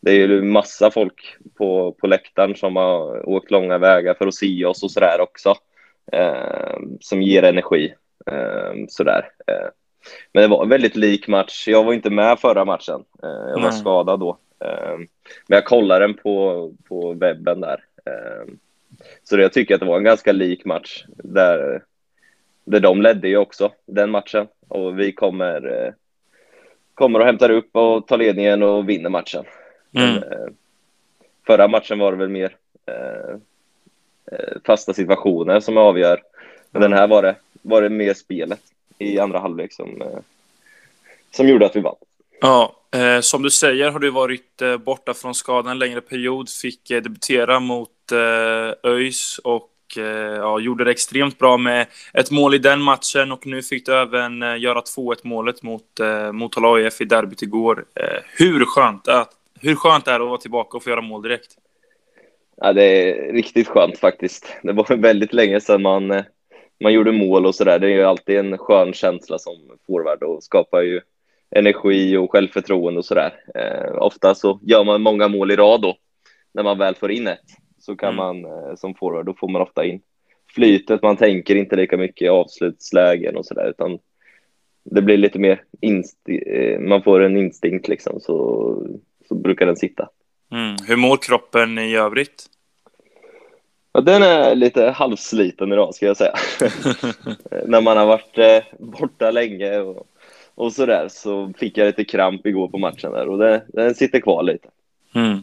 det 0.00 0.10
är 0.10 0.28
ju 0.28 0.42
massa 0.42 0.90
folk 0.90 1.36
på, 1.58 1.92
på 1.92 2.06
läktaren 2.06 2.56
som 2.56 2.76
har 2.76 3.28
åkt 3.28 3.50
långa 3.50 3.78
vägar 3.78 4.14
för 4.14 4.26
att 4.26 4.34
se 4.34 4.64
oss 4.64 4.82
och 4.82 4.90
sådär 4.90 5.20
också, 5.20 5.54
eh, 6.12 6.76
som 7.00 7.22
ger 7.22 7.42
energi. 7.42 7.94
sådär. 8.88 9.28
Men 10.32 10.42
det 10.42 10.48
var 10.48 10.62
en 10.62 10.68
väldigt 10.68 10.96
lik 10.96 11.28
match. 11.28 11.68
Jag 11.68 11.84
var 11.84 11.92
inte 11.92 12.10
med 12.10 12.38
förra 12.38 12.64
matchen. 12.64 13.04
Eh, 13.22 13.48
jag 13.48 13.54
var 13.54 13.70
Nej. 13.70 13.72
skadad 13.72 14.20
då. 14.20 14.38
Eh, 14.64 14.96
men 15.46 15.56
jag 15.56 15.64
kollade 15.64 16.04
den 16.04 16.14
på, 16.14 16.72
på 16.88 17.12
webben 17.12 17.60
där. 17.60 17.84
Eh, 18.06 18.54
så 19.22 19.38
jag 19.38 19.52
tycker 19.52 19.74
att 19.74 19.80
det 19.80 19.86
var 19.86 19.96
en 19.96 20.04
ganska 20.04 20.32
lik 20.32 20.64
match. 20.64 21.04
Där, 21.08 21.82
där 22.64 22.80
de 22.80 23.02
ledde 23.02 23.28
ju 23.28 23.36
också 23.36 23.72
den 23.86 24.10
matchen. 24.10 24.46
Och 24.68 24.98
vi 24.98 25.12
kommer, 25.12 25.94
kommer 26.94 27.18
och 27.18 27.26
hämtar 27.26 27.50
upp 27.50 27.76
och 27.76 28.06
tar 28.06 28.18
ledningen 28.18 28.62
och 28.62 28.88
vinner 28.88 29.10
matchen. 29.10 29.44
Mm. 29.92 30.14
Men, 30.14 30.56
förra 31.46 31.68
matchen 31.68 31.98
var 31.98 32.12
det 32.12 32.18
väl 32.18 32.28
mer 32.28 32.56
fasta 34.66 34.94
situationer 34.94 35.60
som 35.60 35.76
avgör. 35.76 36.22
Men 36.70 36.82
den 36.82 36.92
här 36.92 37.08
var 37.08 37.22
det, 37.22 37.36
var 37.62 37.82
det 37.82 37.88
mer 37.88 38.14
spelet 38.14 38.60
i 38.98 39.18
andra 39.18 39.38
halvlek 39.38 39.72
som, 39.72 40.02
eh, 40.02 40.18
som 41.30 41.48
gjorde 41.48 41.66
att 41.66 41.76
vi 41.76 41.80
vann. 41.80 41.96
Ja, 42.40 42.76
eh, 42.94 43.20
som 43.20 43.42
du 43.42 43.50
säger 43.50 43.90
har 43.90 43.98
du 43.98 44.10
varit 44.10 44.62
eh, 44.62 44.76
borta 44.76 45.14
från 45.14 45.34
skadan 45.34 45.70
en 45.70 45.78
längre 45.78 46.00
period. 46.00 46.48
Fick 46.50 46.90
eh, 46.90 47.02
debutera 47.02 47.60
mot 47.60 48.12
eh, 48.12 48.90
ÖIS 48.90 49.40
och 49.44 49.71
och 49.92 49.98
eh, 49.98 50.36
ja, 50.36 50.60
gjorde 50.60 50.84
det 50.84 50.90
extremt 50.90 51.38
bra 51.38 51.56
med 51.56 51.86
ett 52.14 52.30
mål 52.30 52.54
i 52.54 52.58
den 52.58 52.82
matchen 52.82 53.32
och 53.32 53.46
nu 53.46 53.62
fick 53.62 53.86
du 53.86 53.94
även 53.94 54.42
eh, 54.42 54.58
göra 54.58 54.80
2-1 54.80 55.16
målet 55.22 55.62
mot 55.62 56.00
eh, 56.00 56.32
Motala 56.32 56.68
AIF 56.68 57.00
i 57.00 57.04
derbyt 57.04 57.42
igår. 57.42 57.84
hur, 58.38 58.64
skönt 58.64 59.08
är, 59.08 59.24
hur 59.60 59.74
skönt 59.74 60.08
är 60.08 60.18
det 60.18 60.24
att 60.24 60.28
vara 60.28 60.40
tillbaka 60.40 60.76
och 60.76 60.82
få 60.82 60.90
göra 60.90 61.00
mål 61.00 61.22
direkt? 61.22 61.56
Ja, 62.56 62.72
det 62.72 62.82
är 62.84 63.32
riktigt 63.32 63.68
skönt 63.68 63.98
faktiskt. 63.98 64.56
Det 64.62 64.72
var 64.72 64.96
väldigt 65.02 65.32
länge 65.32 65.60
sedan 65.60 65.82
man 65.82 66.22
man 66.82 66.92
gjorde 66.92 67.12
mål 67.12 67.46
och 67.46 67.54
sådär. 67.54 67.78
Det 67.78 67.86
är 67.86 67.90
ju 67.90 68.02
alltid 68.02 68.38
en 68.38 68.58
skön 68.58 68.92
känsla 68.92 69.38
som 69.38 69.54
forward 69.86 70.22
och 70.22 70.42
skapar 70.42 70.80
ju 70.80 71.00
energi 71.56 72.16
och 72.16 72.32
självförtroende 72.32 72.98
och 72.98 73.04
sådär. 73.04 73.32
Eh, 73.54 74.02
ofta 74.02 74.34
så 74.34 74.60
gör 74.62 74.84
man 74.84 75.02
många 75.02 75.28
mål 75.28 75.50
i 75.50 75.56
rad 75.56 75.82
då. 75.82 75.96
När 76.54 76.62
man 76.62 76.78
väl 76.78 76.94
får 76.94 77.12
in 77.12 77.26
ett 77.26 77.61
så 77.82 77.96
kan 77.96 78.14
mm. 78.14 78.16
man 78.16 78.44
eh, 78.44 78.74
som 78.76 78.94
forward, 78.94 79.26
då 79.26 79.34
får 79.34 79.48
man 79.48 79.62
ofta 79.62 79.84
in 79.84 80.00
flytet. 80.54 81.02
Man 81.02 81.16
tänker 81.16 81.56
inte 81.56 81.76
lika 81.76 81.96
mycket 81.96 82.22
i 82.22 82.28
avslutslägen 82.28 83.36
och 83.36 83.46
sådär, 83.46 83.70
utan 83.70 83.98
det 84.84 85.02
blir 85.02 85.16
lite 85.16 85.38
mer 85.38 85.62
eh, 86.28 86.80
man 86.80 87.02
får 87.02 87.20
en 87.20 87.36
instinkt 87.36 87.88
liksom, 87.88 88.20
så, 88.20 88.76
så 89.28 89.34
brukar 89.34 89.66
den 89.66 89.76
sitta. 89.76 90.08
Mm. 90.52 90.76
Hur 90.86 90.96
mår 90.96 91.16
kroppen 91.16 91.78
i 91.78 91.96
övrigt? 91.96 92.46
Ja, 93.92 94.00
den 94.00 94.22
är 94.22 94.54
lite 94.54 94.90
halvsliten 94.90 95.72
idag 95.72 95.94
ska 95.94 96.06
jag 96.06 96.16
säga. 96.16 96.34
När 97.66 97.80
man 97.80 97.96
har 97.96 98.06
varit 98.06 98.38
eh, 98.38 98.62
borta 98.78 99.30
länge 99.30 99.78
och, 99.78 100.06
och 100.54 100.72
där 100.86 101.08
så 101.08 101.52
fick 101.58 101.78
jag 101.78 101.86
lite 101.86 102.04
kramp 102.04 102.46
igår 102.46 102.68
på 102.68 102.78
matchen 102.78 103.12
där 103.12 103.28
och 103.28 103.38
det, 103.38 103.62
den 103.68 103.94
sitter 103.94 104.20
kvar 104.20 104.42
lite. 104.42 104.68
Mm. 105.14 105.42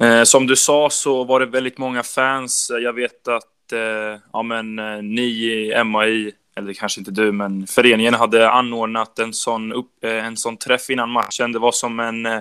Eh, 0.00 0.22
som 0.22 0.46
du 0.46 0.56
sa 0.56 0.90
så 0.90 1.24
var 1.24 1.40
det 1.40 1.46
väldigt 1.46 1.78
många 1.78 2.02
fans. 2.02 2.70
Jag 2.82 2.92
vet 2.92 3.28
att 3.28 3.72
eh, 3.72 4.20
ja, 4.32 4.42
men, 4.42 4.78
eh, 4.78 5.02
ni 5.02 5.22
i 5.22 5.84
MAI, 5.84 6.32
eller 6.56 6.72
kanske 6.72 7.00
inte 7.00 7.10
du, 7.10 7.32
men 7.32 7.66
föreningen 7.66 8.14
hade 8.14 8.50
anordnat 8.50 9.18
en 9.18 9.32
sån, 9.32 9.72
upp, 9.72 10.04
eh, 10.04 10.26
en 10.26 10.36
sån 10.36 10.56
träff 10.56 10.90
innan 10.90 11.10
matchen. 11.10 11.52
Det 11.52 11.58
var 11.58 11.72
som 11.72 12.00
en 12.00 12.26
eh, 12.26 12.40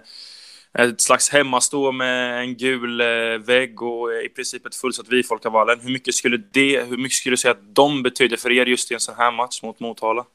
ett 0.78 1.02
slags 1.02 1.30
hemmastå 1.30 1.92
med 1.92 2.42
en 2.42 2.56
gul 2.56 3.02
eh, 3.02 3.08
vägg 3.46 3.82
och 3.82 4.14
eh, 4.14 4.26
i 4.26 4.30
princip 4.30 4.66
ett 4.66 4.76
fullsatt 4.76 5.10
Vifolkavallen. 5.10 5.80
Hur 5.80 5.92
mycket 5.92 6.14
skulle 6.14 6.38
det, 6.52 6.84
hur 6.90 6.98
mycket 6.98 7.16
skulle 7.16 7.34
du 7.34 7.38
säga 7.38 7.52
att 7.52 7.76
de 7.76 8.04
betyder 8.04 8.38
för 8.38 8.52
er 8.52 8.66
just 8.66 8.92
i 8.92 8.94
en 8.94 9.00
sån 9.00 9.16
här 9.18 9.32
match 9.32 9.64
mot 9.64 9.80
Motala? 9.80 10.26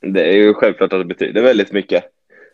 Det 0.00 0.22
är 0.22 0.32
ju 0.32 0.54
självklart 0.54 0.92
att 0.92 1.00
det 1.00 1.04
betyder 1.04 1.42
väldigt 1.42 1.72
mycket. 1.72 2.04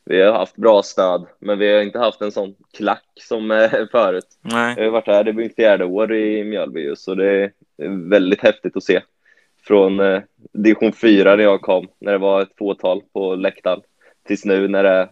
Vi 0.05 0.23
har 0.23 0.33
haft 0.33 0.57
bra 0.57 0.83
stöd, 0.83 1.27
men 1.39 1.59
vi 1.59 1.75
har 1.75 1.83
inte 1.83 1.99
haft 1.99 2.21
en 2.21 2.33
sån 2.33 2.55
klack 2.77 3.05
som 3.21 3.51
eh, 3.51 3.71
förut. 3.91 4.27
Nej. 4.41 4.75
Jag 4.77 4.85
har 4.85 4.91
varit 4.91 5.07
här, 5.07 5.25
det 5.25 5.33
blir 5.33 5.45
mitt 5.45 5.57
fjärde 5.57 5.85
år 5.85 6.15
i 6.15 6.45
Mjölby 6.45 6.97
så 6.97 7.15
det 7.15 7.27
är 7.27 7.51
väldigt 8.09 8.43
häftigt 8.43 8.77
att 8.77 8.85
se. 8.85 9.01
Från 9.67 10.01
eh, 10.01 10.21
division 10.53 10.93
4 10.93 11.37
när 11.37 11.45
jag 11.45 11.61
kom, 11.61 11.89
när 11.99 12.13
det 12.13 12.19
var 12.19 12.43
ett 12.43 12.57
fåtal 12.59 13.03
på 13.13 13.35
läktaren, 13.35 13.81
tills 14.27 14.45
nu 14.45 14.69
när 14.69 14.83
det 14.83 14.89
är 14.89 15.09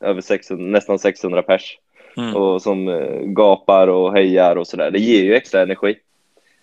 över 0.00 0.20
600, 0.20 0.64
nästan 0.64 0.98
600 0.98 1.42
pers 1.42 1.78
mm. 2.16 2.36
och 2.36 2.62
som 2.62 2.88
eh, 2.88 3.20
gapar 3.20 3.88
och 3.88 4.12
hejar 4.12 4.56
och 4.56 4.66
sådär. 4.66 4.90
Det 4.90 4.98
ger 4.98 5.24
ju 5.24 5.34
extra 5.34 5.62
energi 5.62 5.98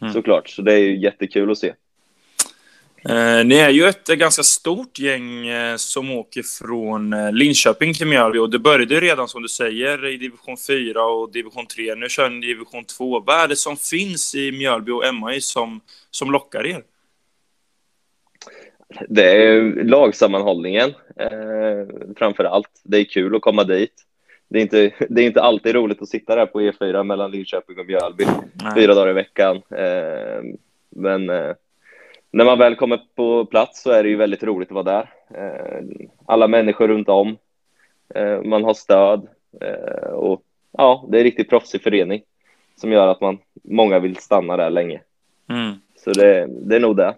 mm. 0.01 0.13
såklart, 0.13 0.49
så 0.49 0.61
det 0.61 0.73
är 0.73 0.79
ju 0.79 0.97
jättekul 0.97 1.51
att 1.51 1.57
se. 1.57 1.73
Eh, 3.05 3.45
ni 3.45 3.55
är 3.55 3.69
ju 3.69 3.85
ett 3.85 4.07
ganska 4.07 4.43
stort 4.43 4.99
gäng 4.99 5.47
eh, 5.47 5.75
som 5.75 6.11
åker 6.11 6.43
från 6.43 7.13
eh, 7.13 7.31
Linköping 7.31 7.93
till 7.93 8.07
Mjölby 8.07 8.39
och 8.39 8.49
det 8.49 8.59
började 8.59 8.99
redan 8.99 9.27
som 9.27 9.41
du 9.41 9.47
säger 9.47 10.07
i 10.07 10.17
division 10.17 10.57
4 10.67 11.03
och 11.03 11.31
division 11.31 11.65
3. 11.65 11.95
Nu 11.95 12.09
kör 12.09 12.29
ni 12.29 12.47
division 12.47 12.85
2. 12.85 13.19
Vad 13.19 13.43
är 13.43 13.47
det 13.47 13.55
som 13.55 13.77
finns 13.77 14.35
i 14.35 14.51
Mjölby 14.51 14.91
och 14.91 15.15
MAI 15.15 15.41
som, 15.41 15.81
som 16.11 16.31
lockar 16.31 16.65
er? 16.65 16.83
Det 19.09 19.45
är 19.45 19.83
lagsammanhållningen 19.83 20.89
eh, 21.19 22.11
framför 22.17 22.43
allt. 22.43 22.81
Det 22.83 22.97
är 22.97 23.03
kul 23.03 23.35
att 23.35 23.41
komma 23.41 23.63
dit. 23.63 23.93
Det 24.49 24.57
är, 24.57 24.61
inte, 24.61 24.91
det 25.09 25.21
är 25.21 25.25
inte 25.25 25.41
alltid 25.41 25.75
roligt 25.75 26.01
att 26.01 26.09
sitta 26.09 26.35
där 26.35 26.45
på 26.45 26.61
E4 26.61 27.03
mellan 27.03 27.31
Linköping 27.31 27.79
och 27.79 27.85
Mjölby 27.85 28.25
fyra 28.75 28.93
dagar 28.93 29.09
i 29.09 29.13
veckan. 29.13 29.55
Eh, 29.55 30.43
men 30.95 31.29
eh, 31.29 31.53
när 32.31 32.45
man 32.45 32.57
väl 32.57 32.75
kommer 32.75 32.99
på 33.15 33.45
plats 33.45 33.81
så 33.81 33.91
är 33.91 34.03
det 34.03 34.09
ju 34.09 34.15
väldigt 34.15 34.43
roligt 34.43 34.69
att 34.69 34.75
vara 34.75 34.83
där. 34.83 35.09
Eh, 35.35 35.83
alla 36.25 36.47
människor 36.47 36.87
runt 36.87 37.09
om. 37.09 37.37
Eh, 38.15 38.41
man 38.41 38.63
har 38.63 38.73
stöd 38.73 39.27
eh, 39.61 40.11
och 40.11 40.41
ja, 40.71 41.05
det 41.09 41.17
är 41.17 41.19
en 41.19 41.23
riktigt 41.23 41.49
proffsig 41.49 41.81
förening 41.81 42.21
som 42.75 42.91
gör 42.91 43.07
att 43.07 43.21
man, 43.21 43.37
många 43.63 43.99
vill 43.99 44.15
stanna 44.15 44.57
där 44.57 44.69
länge. 44.69 45.01
Mm. 45.49 45.73
Så 45.95 46.11
det, 46.11 46.47
det 46.49 46.75
är 46.75 46.79
nog 46.79 46.97
det. 46.97 47.15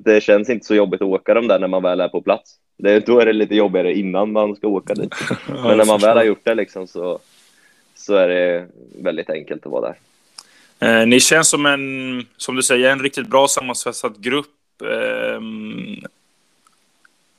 Det 0.00 0.22
känns 0.22 0.50
inte 0.50 0.66
så 0.66 0.74
jobbigt 0.74 1.02
att 1.02 1.08
åka 1.08 1.34
dem 1.34 1.48
där 1.48 1.58
när 1.58 1.68
man 1.68 1.82
väl 1.82 2.00
är 2.00 2.08
på 2.08 2.22
plats. 2.22 2.58
Det, 2.76 3.06
då 3.06 3.18
är 3.18 3.26
det 3.26 3.32
lite 3.32 3.54
jobbigare 3.54 3.94
innan 3.94 4.32
man 4.32 4.56
ska 4.56 4.68
åka 4.68 4.94
dit. 4.94 5.14
Men 5.48 5.78
när 5.78 5.86
man 5.86 6.00
väl 6.00 6.16
har 6.16 6.24
gjort 6.24 6.44
det 6.44 6.54
liksom 6.54 6.86
så, 6.86 7.18
så 7.94 8.14
är 8.14 8.28
det 8.28 8.66
väldigt 9.02 9.30
enkelt 9.30 9.66
att 9.66 9.72
vara 9.72 9.88
där. 9.88 9.96
Eh, 10.84 11.06
ni 11.06 11.20
känns 11.20 11.48
som 11.48 11.66
en, 11.66 12.26
som 12.36 12.56
du 12.56 12.62
säger, 12.62 12.90
en 12.90 13.02
riktigt 13.02 13.28
bra 13.28 13.48
sammansvetsad 13.48 14.22
grupp. 14.22 14.82
Eh, 14.82 15.40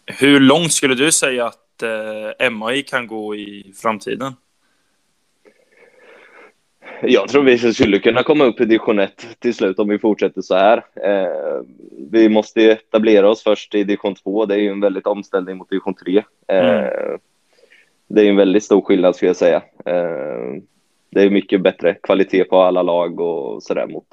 hur 0.06 0.40
långt 0.40 0.74
skulle 0.74 0.96
du 0.96 1.12
säga 1.12 1.46
att 1.46 1.84
eh, 1.84 2.50
MAI 2.50 2.84
kan 2.84 3.08
gå 3.08 3.36
i 3.36 3.74
framtiden? 3.82 4.34
Jag 7.02 7.28
tror 7.28 7.44
vi 7.44 7.74
skulle 7.74 8.00
kunna 8.00 8.24
komma 8.24 8.44
upp 8.44 8.62
i 8.62 8.66
division 8.66 9.00
1 9.00 9.28
till 9.40 9.54
slut 9.54 9.80
om 9.80 9.90
vi 9.90 10.00
fortsätter 10.00 10.42
så 10.42 10.56
här. 10.56 10.78
Eh, 11.04 11.62
vi 12.12 12.30
måste 12.30 12.62
etablera 12.64 13.30
oss 13.30 13.44
först 13.44 13.76
i 13.76 13.84
division 13.84 14.16
2. 14.16 14.46
Det 14.46 14.54
är 14.56 14.60
ju 14.60 14.70
en 14.70 14.82
väldigt 14.82 15.08
omställning 15.08 15.58
mot 15.58 15.70
division 15.70 15.94
3. 15.94 16.24
Eh, 16.48 16.58
mm. 16.58 17.20
Det 18.08 18.22
är 18.22 18.30
en 18.30 18.36
väldigt 18.36 18.64
stor 18.64 18.82
skillnad 18.82 19.16
skulle 19.16 19.30
jag 19.30 19.36
säga. 19.36 19.64
Eh, 19.86 20.62
det 21.10 21.22
är 21.22 21.30
mycket 21.30 21.62
bättre 21.62 21.94
kvalitet 21.94 22.44
på 22.44 22.62
alla 22.62 22.82
lag 22.82 23.20
och 23.20 23.64
sådär 23.64 23.88
mot 23.88 24.06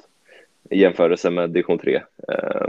i 0.69 0.79
jämförelse 0.79 1.29
med 1.29 1.49
division 1.49 1.79
3. 1.79 1.95
Eh, 1.95 2.67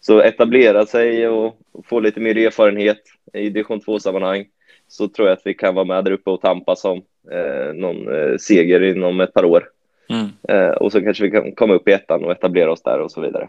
så 0.00 0.20
etablera 0.20 0.86
sig 0.86 1.28
och 1.28 1.58
få 1.84 2.00
lite 2.00 2.20
mer 2.20 2.38
erfarenhet 2.38 3.02
i 3.32 3.50
division 3.50 3.80
2-sammanhang 3.80 4.46
så 4.88 5.08
tror 5.08 5.28
jag 5.28 5.36
att 5.36 5.46
vi 5.46 5.54
kan 5.54 5.74
vara 5.74 5.84
med 5.84 6.04
där 6.04 6.10
uppe 6.10 6.30
och 6.30 6.40
tampas 6.40 6.84
om 6.84 7.02
eh, 7.30 7.74
någon 7.74 8.14
eh, 8.14 8.36
seger 8.38 8.82
inom 8.82 9.20
ett 9.20 9.32
par 9.32 9.44
år. 9.44 9.68
Mm. 10.08 10.28
Eh, 10.48 10.70
och 10.70 10.92
så 10.92 11.00
kanske 11.00 11.24
vi 11.24 11.30
kan 11.30 11.52
komma 11.52 11.74
upp 11.74 11.88
i 11.88 11.92
ettan 11.92 12.24
och 12.24 12.32
etablera 12.32 12.72
oss 12.72 12.82
där 12.82 13.00
och 13.00 13.12
så 13.12 13.20
vidare. 13.20 13.48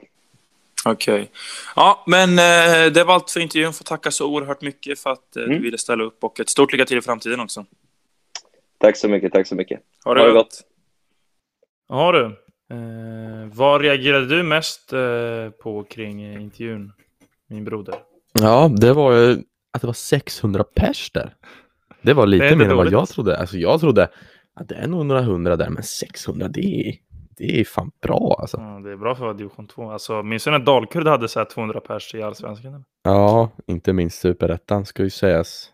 Okej. 0.85 1.13
Okay. 1.13 1.27
Ja, 1.75 2.03
men 2.07 2.35
det 2.93 3.03
var 3.03 3.13
allt 3.13 3.31
för 3.31 3.39
intervjun. 3.39 3.73
Får 3.73 3.83
tacka 3.83 4.11
så 4.11 4.27
oerhört 4.27 4.61
mycket 4.61 4.99
för 4.99 5.09
att 5.09 5.35
eh, 5.35 5.43
mm. 5.43 5.55
du 5.55 5.63
ville 5.63 5.77
ställa 5.77 6.03
upp 6.03 6.23
och 6.23 6.39
ett 6.39 6.49
stort 6.49 6.71
lycka 6.71 6.85
till 6.85 6.97
i 6.97 7.01
framtiden 7.01 7.39
också. 7.39 7.65
Tack 8.77 8.97
så 8.97 9.09
mycket, 9.09 9.33
tack 9.33 9.47
så 9.47 9.55
mycket. 9.55 9.81
Ha 10.05 10.13
det, 10.13 10.19
ha 10.19 10.27
det 10.27 10.33
gott. 10.33 10.61
Ja 11.89 12.11
du, 12.11 12.25
eh, 12.75 13.49
vad 13.53 13.81
reagerade 13.81 14.25
du 14.25 14.43
mest 14.43 14.93
eh, 14.93 15.49
på 15.63 15.83
kring 15.83 16.33
intervjun, 16.33 16.91
min 17.47 17.65
broder? 17.65 17.95
Ja, 18.41 18.71
det 18.77 18.93
var 18.93 19.13
ju 19.13 19.43
att 19.73 19.81
det 19.81 19.87
var 19.87 19.93
600 19.93 20.63
pers 20.63 21.11
där. 21.11 21.35
Det 22.01 22.13
var 22.13 22.25
lite 22.25 22.49
det 22.49 22.55
mer 22.55 22.69
än 22.69 22.77
vad 22.77 22.91
jag 22.91 23.09
trodde. 23.09 23.37
Alltså 23.37 23.57
jag 23.57 23.79
trodde 23.79 24.09
att 24.53 24.67
det 24.67 24.75
är 24.75 24.87
nog 24.87 25.05
några 25.05 25.21
hundra 25.21 25.55
där, 25.55 25.69
men 25.69 25.83
600 25.83 26.47
det 26.47 26.87
är, 26.89 26.95
det 27.37 27.59
är 27.59 27.65
fan 27.65 27.91
bra 28.01 28.37
alltså. 28.39 28.57
Ja, 28.57 28.79
det 28.83 28.91
är 28.91 28.97
bra 28.97 29.15
för 29.15 29.23
att 29.23 29.27
vara 29.27 29.33
division 29.33 29.67
2. 29.67 29.91
Alltså, 29.91 30.23
minns 30.23 30.43
du 30.43 30.51
när 30.51 30.59
Dalkurd 30.59 31.07
hade 31.07 31.27
så 31.27 31.45
200 31.45 31.79
pers 31.79 32.15
i 32.15 32.21
allsvenskan? 32.21 32.83
Ja, 33.03 33.49
inte 33.67 33.93
minst 33.93 34.19
superettan 34.19 34.85
ska 34.85 35.03
ju 35.03 35.09
sägas. 35.09 35.71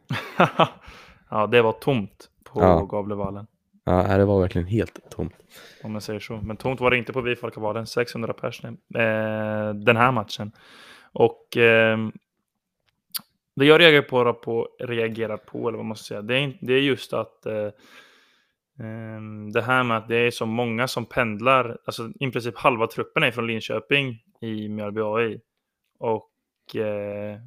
ja, 1.30 1.48
det 1.48 1.62
var 1.62 1.72
tomt 1.72 2.30
på 2.54 2.62
ja. 2.62 2.86
Gavlevallen. 2.86 3.48
Ja, 3.86 4.18
det 4.18 4.26
var 4.26 4.42
verkligen 4.42 4.68
helt 4.68 5.10
tomt. 5.10 5.34
Om 5.84 5.92
man 5.92 6.02
säger 6.02 6.20
så. 6.20 6.38
Men 6.44 6.58
tomt 6.58 6.80
var 6.80 6.92
det 6.92 6.98
inte 6.98 7.14
på 7.14 7.22
Bifolkavalen. 7.22 7.88
600 7.88 8.34
pers 8.34 8.64
eh, 8.64 8.72
den 9.74 9.98
här 9.98 10.12
matchen. 10.12 10.52
Och 11.14 11.58
eh, 11.58 11.98
det 13.56 13.66
jag 13.66 13.82
reagerar 13.82 14.02
på, 14.02 14.34
på, 14.34 14.70
reagerar 14.80 15.38
på 15.38 15.68
eller 15.68 15.78
vad 15.78 15.86
man 15.86 15.98
ska 15.98 16.04
säga, 16.04 16.22
det 16.22 16.38
är, 16.38 16.58
det 16.62 16.74
är 16.74 16.80
just 16.80 17.14
att 17.14 17.46
eh, 17.46 17.70
ehm, 18.80 19.52
det 19.52 19.62
här 19.62 19.84
med 19.84 19.98
att 19.98 20.08
det 20.08 20.18
är 20.18 20.32
så 20.32 20.46
många 20.46 20.88
som 20.88 21.06
pendlar, 21.06 21.78
alltså 21.86 22.12
i 22.20 22.32
princip 22.32 22.58
halva 22.58 22.88
truppen 22.88 23.24
är 23.24 23.32
från 23.32 23.48
Linköping 23.48 24.20
i 24.42 24.70
Mjölby 24.70 25.02
AI. 25.02 25.42
Och 26.00 26.76
eh, 26.76 27.40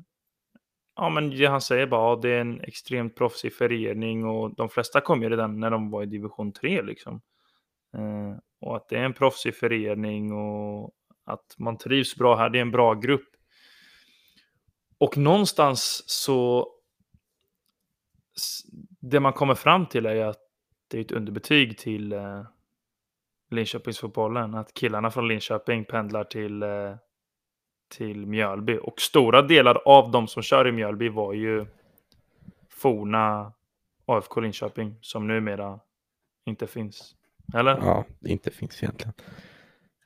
ja, 0.97 1.09
men 1.09 1.31
det 1.31 1.47
han 1.47 1.61
säger 1.61 1.87
bara, 1.87 2.11
ja, 2.11 2.19
det 2.23 2.31
är 2.31 2.41
en 2.41 2.61
extremt 2.61 3.17
proffsig 3.17 3.55
förening 3.55 4.25
och 4.25 4.55
de 4.55 4.69
flesta 4.69 5.01
kom 5.01 5.23
ju 5.23 5.31
redan 5.31 5.61
när 5.61 5.71
de 5.71 5.91
var 5.91 6.03
i 6.03 6.07
division 6.07 6.53
3 6.53 6.83
liksom. 6.83 7.21
Eh, 7.97 8.39
och 8.61 8.77
att 8.77 8.89
det 8.89 8.97
är 8.97 9.05
en 9.05 9.15
proffsig 9.15 9.57
förening 9.57 10.33
och 10.33 10.91
att 11.25 11.55
man 11.59 11.79
trivs 11.79 12.17
bra 12.17 12.37
här, 12.37 12.51
det 12.51 12.59
är 12.59 12.63
en 12.63 12.71
bra 12.71 12.95
grupp. 12.95 13.29
Och 14.99 15.17
någonstans 15.17 16.05
så 16.07 16.69
det 19.01 19.21
man 19.21 19.33
kommer 19.33 19.55
fram 19.55 19.87
till 19.87 20.07
är 20.07 20.25
att 20.25 20.41
det 20.89 20.99
är 20.99 21.01
ett 21.01 21.13
underbetyg 21.13 21.79
till 21.79 22.13
eh, 22.13 22.43
Linköpingsfotbollen. 23.51 24.55
Att 24.55 24.75
killarna 24.75 25.11
från 25.11 25.29
Linköping 25.29 25.85
pendlar 25.85 26.25
till, 26.25 26.63
eh, 26.63 26.97
till 27.89 28.27
Mjölby. 28.27 28.79
Och 28.83 29.01
stora 29.01 29.43
delar 29.43 29.79
av 29.85 30.11
de 30.11 30.29
som 30.29 30.43
kör 30.43 30.69
i 30.69 30.73
Mjölby 30.73 31.09
var 31.09 31.33
ju 31.33 31.67
forna 32.69 33.53
AFK 34.07 34.41
Linköping 34.41 34.95
som 35.01 35.27
numera 35.27 35.81
inte 36.47 36.67
finns. 36.67 37.15
Eller? 37.55 37.77
Ja, 37.77 38.05
det 38.21 38.31
inte 38.31 38.51
finns 38.51 38.83
egentligen. 38.83 39.15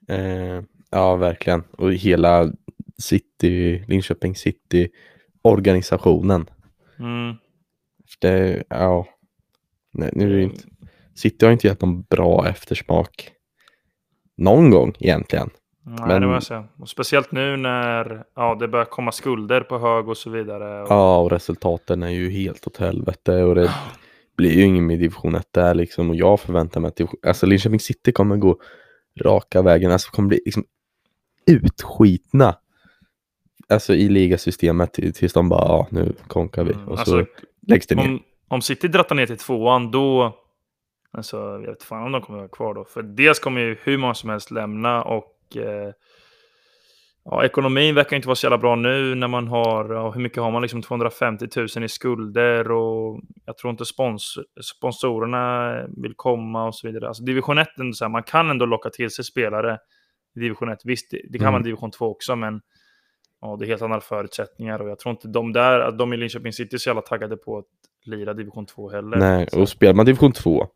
Eh, 0.09 0.62
ja, 0.90 1.16
verkligen. 1.16 1.62
Och 1.73 1.93
hela 1.93 2.53
City, 2.99 3.85
Linköping 3.88 4.35
City 4.35 4.88
organisationen. 5.43 6.51
Mm. 6.99 7.37
Det, 8.21 8.64
ja. 8.69 9.07
Nej, 9.93 10.11
nu 10.12 10.33
är 10.33 10.37
det 10.37 10.43
inte, 10.43 10.64
City 11.14 11.47
har 11.47 11.53
inte 11.53 11.66
gett 11.66 11.81
någon 11.81 12.03
bra 12.03 12.49
eftersmak 12.49 13.33
någon 14.37 14.71
gång 14.71 14.95
egentligen. 14.99 15.51
Nej, 15.98 16.09
Men, 16.09 16.20
det 16.20 16.26
var 16.26 16.35
jag 16.35 16.42
säga. 16.42 16.64
Och 16.79 16.88
speciellt 16.88 17.33
nu 17.33 17.57
när 17.57 18.24
ja, 18.37 18.57
det 18.61 18.68
börjar 18.68 18.85
komma 18.85 19.12
skulder 19.12 19.61
på 19.61 19.79
hög 19.79 20.09
och 20.09 20.16
så 20.16 20.31
vidare. 20.31 20.83
Och... 20.83 20.90
Ja, 20.90 21.18
och 21.18 21.31
resultaten 21.31 22.03
är 22.03 22.11
ju 22.11 22.31
helt 22.31 22.66
åt 22.66 22.76
helvete 22.76 23.42
och 23.42 23.55
det 23.55 23.74
blir 24.37 24.53
ju 24.53 24.62
ingen 24.62 24.87
med 24.87 24.98
division 24.98 25.35
1 25.35 25.48
där 25.50 25.74
liksom. 25.74 26.11
Och 26.11 26.16
jag 26.16 26.40
förväntar 26.40 26.81
mig 26.81 26.88
att 26.88 27.26
alltså, 27.26 27.46
Linköping 27.46 27.81
City 27.81 28.12
kommer 28.12 28.37
gå 28.37 28.61
raka 29.20 29.62
vägen, 29.62 29.92
alltså 29.92 30.11
kommer 30.11 30.29
bli 30.29 30.40
liksom 30.44 30.64
utskitna 31.46 32.55
alltså 33.68 33.94
i 33.94 34.09
ligasystemet 34.09 34.92
tills 34.92 35.33
de 35.33 35.48
bara, 35.48 35.68
ja 35.68 35.87
nu 35.90 36.12
konkar 36.26 36.64
vi. 36.64 36.72
Mm, 36.72 36.88
och 36.88 36.98
så 36.98 37.16
alltså, 37.16 37.33
läggs 37.66 37.87
det 37.87 37.94
ner. 37.94 38.09
Om, 38.09 38.22
om 38.48 38.62
City 38.62 38.88
drattar 38.88 39.14
ner 39.14 39.26
till 39.26 39.38
tvåan, 39.38 39.90
då, 39.90 40.37
alltså 41.11 41.37
jag 41.37 41.70
vet 41.70 41.83
fan 41.83 42.03
om 42.03 42.12
de 42.12 42.22
kommer 42.22 42.38
vara 42.38 42.48
kvar 42.48 42.74
då. 42.74 42.85
För 42.85 43.03
dels 43.03 43.38
kommer 43.38 43.61
ju 43.61 43.76
hur 43.83 43.98
många 43.98 44.14
som 44.14 44.31
helst 44.31 44.50
lämna 44.50 45.03
och 45.03 45.37
eh, 45.57 45.91
ja, 47.25 47.45
ekonomin 47.45 47.95
verkar 47.95 48.17
inte 48.17 48.29
vara 48.29 48.37
så 48.37 48.47
jävla 48.47 48.59
bra 48.59 48.77
nu 48.77 49.15
när 49.15 49.29
man 49.29 49.49
har, 49.49 49.95
ja, 49.95 50.11
hur 50.11 50.21
mycket 50.21 50.43
har 50.43 50.51
man, 50.51 50.63
liksom 50.63 50.83
250 50.83 51.47
000 51.57 51.85
i 51.85 51.89
skulder 51.89 52.71
och 52.71 53.21
jag 53.45 53.59
tror 53.59 53.71
inte 53.71 53.85
spons, 53.85 54.35
sponsorerna 54.77 55.73
vill 56.03 56.15
komma 56.17 56.67
och 56.67 56.75
så 56.75 56.87
vidare. 56.87 57.09
Alltså 57.09 57.23
division 57.23 57.59
1, 57.59 57.69
så 57.95 58.05
här, 58.05 58.09
man 58.09 58.23
kan 58.23 58.51
ändå 58.51 58.67
locka 58.67 58.91
till 58.91 59.11
sig 59.11 59.25
spelare 59.25 59.79
i 60.37 60.41
division 60.41 60.69
1. 60.69 60.79
Visst, 60.85 61.11
det, 61.11 61.21
det 61.31 61.39
kan 61.39 61.49
mm. 61.49 61.53
man 61.53 61.61
i 61.61 61.65
division 61.65 61.91
2 61.91 62.07
också, 62.07 62.37
men 62.37 62.61
ja, 63.41 63.57
det 63.57 63.65
är 63.65 63.69
helt 63.69 63.83
andra 63.83 64.01
förutsättningar 64.01 64.83
och 64.83 64.91
jag 64.91 64.99
tror 64.99 65.11
inte 65.11 65.29
de 65.29 65.53
där, 65.53 65.91
de 65.91 66.13
i 66.13 66.17
Linköping 66.17 66.53
City 66.53 66.77
är 66.77 66.79
så 66.79 66.89
jävla 66.89 67.03
taggade 67.03 67.37
på 67.37 67.59
att 67.59 67.67
lira 68.05 68.35
division 68.35 68.67
2 68.67 68.91
heller. 68.91 69.17
Nej, 69.17 69.49
och 69.53 69.69
spelar 69.69 69.95
man 69.95 70.07
division 70.07 70.33
2 70.33 70.69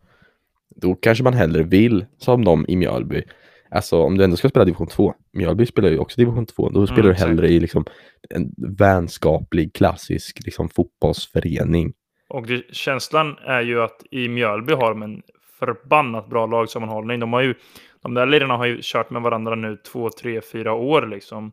då 0.76 0.94
kanske 0.94 1.24
man 1.24 1.34
hellre 1.34 1.62
vill, 1.62 2.06
som 2.18 2.44
de 2.44 2.64
i 2.68 2.76
Mjölby. 2.76 3.22
Alltså 3.70 4.02
om 4.02 4.18
du 4.18 4.24
ändå 4.24 4.36
ska 4.36 4.48
spela 4.48 4.64
division 4.64 4.86
2, 4.86 5.14
Mjölby 5.32 5.66
spelar 5.66 5.90
ju 5.90 5.98
också 5.98 6.20
division 6.20 6.46
2, 6.46 6.68
då 6.68 6.86
spelar 6.86 7.02
mm, 7.02 7.14
du 7.14 7.20
hellre 7.20 7.48
i 7.48 7.60
liksom 7.60 7.84
en 8.30 8.54
vänskaplig, 8.78 9.74
klassisk 9.74 10.40
liksom, 10.44 10.68
fotbollsförening. 10.68 11.92
Och 12.28 12.46
det, 12.46 12.74
känslan 12.74 13.36
är 13.46 13.60
ju 13.60 13.82
att 13.82 14.02
i 14.10 14.28
Mjölby 14.28 14.72
har 14.72 14.88
de 14.88 15.02
en 15.02 15.22
förbannat 15.58 16.30
bra 16.30 16.46
lagsammanhållning. 16.46 17.20
De, 17.20 17.32
har 17.32 17.42
ju, 17.42 17.54
de 18.02 18.14
där 18.14 18.26
lirarna 18.26 18.56
har 18.56 18.66
ju 18.66 18.78
kört 18.82 19.10
med 19.10 19.22
varandra 19.22 19.54
nu 19.54 19.76
två, 19.76 20.10
tre, 20.10 20.40
fyra 20.40 20.72
år 20.72 21.06
liksom. 21.06 21.52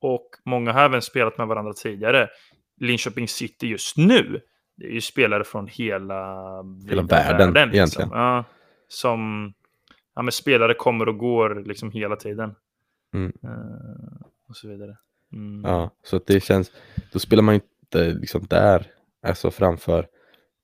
Och 0.00 0.28
många 0.44 0.72
har 0.72 0.84
även 0.84 1.02
spelat 1.02 1.38
med 1.38 1.46
varandra 1.46 1.72
tidigare. 1.72 2.28
Linköping 2.80 3.28
City 3.28 3.66
just 3.66 3.96
nu, 3.96 4.40
det 4.76 4.86
är 4.86 4.92
ju 4.92 5.00
spelare 5.00 5.44
från 5.44 5.66
hela, 5.66 6.36
hela 6.88 7.02
världen, 7.02 7.52
världen 7.52 7.68
liksom. 7.68 7.76
egentligen. 7.76 8.10
Ja, 8.12 8.44
som 8.88 9.52
ja, 10.14 10.22
men 10.22 10.32
spelare 10.32 10.74
kommer 10.74 11.08
och 11.08 11.18
går 11.18 11.62
liksom 11.66 11.90
hela 11.90 12.16
tiden. 12.16 12.54
Mm. 13.14 13.32
Uh, 13.44 14.22
och 14.48 14.56
så 14.56 14.68
vidare. 14.68 14.96
Mm. 15.32 15.70
Ja, 15.70 15.90
så 16.02 16.16
att 16.16 16.26
det 16.26 16.40
känns, 16.40 16.72
då 17.12 17.18
spelar 17.18 17.42
man 17.42 17.54
inte 17.54 18.12
liksom 18.12 18.46
där, 18.46 18.86
alltså 19.22 19.50
framför 19.50 20.06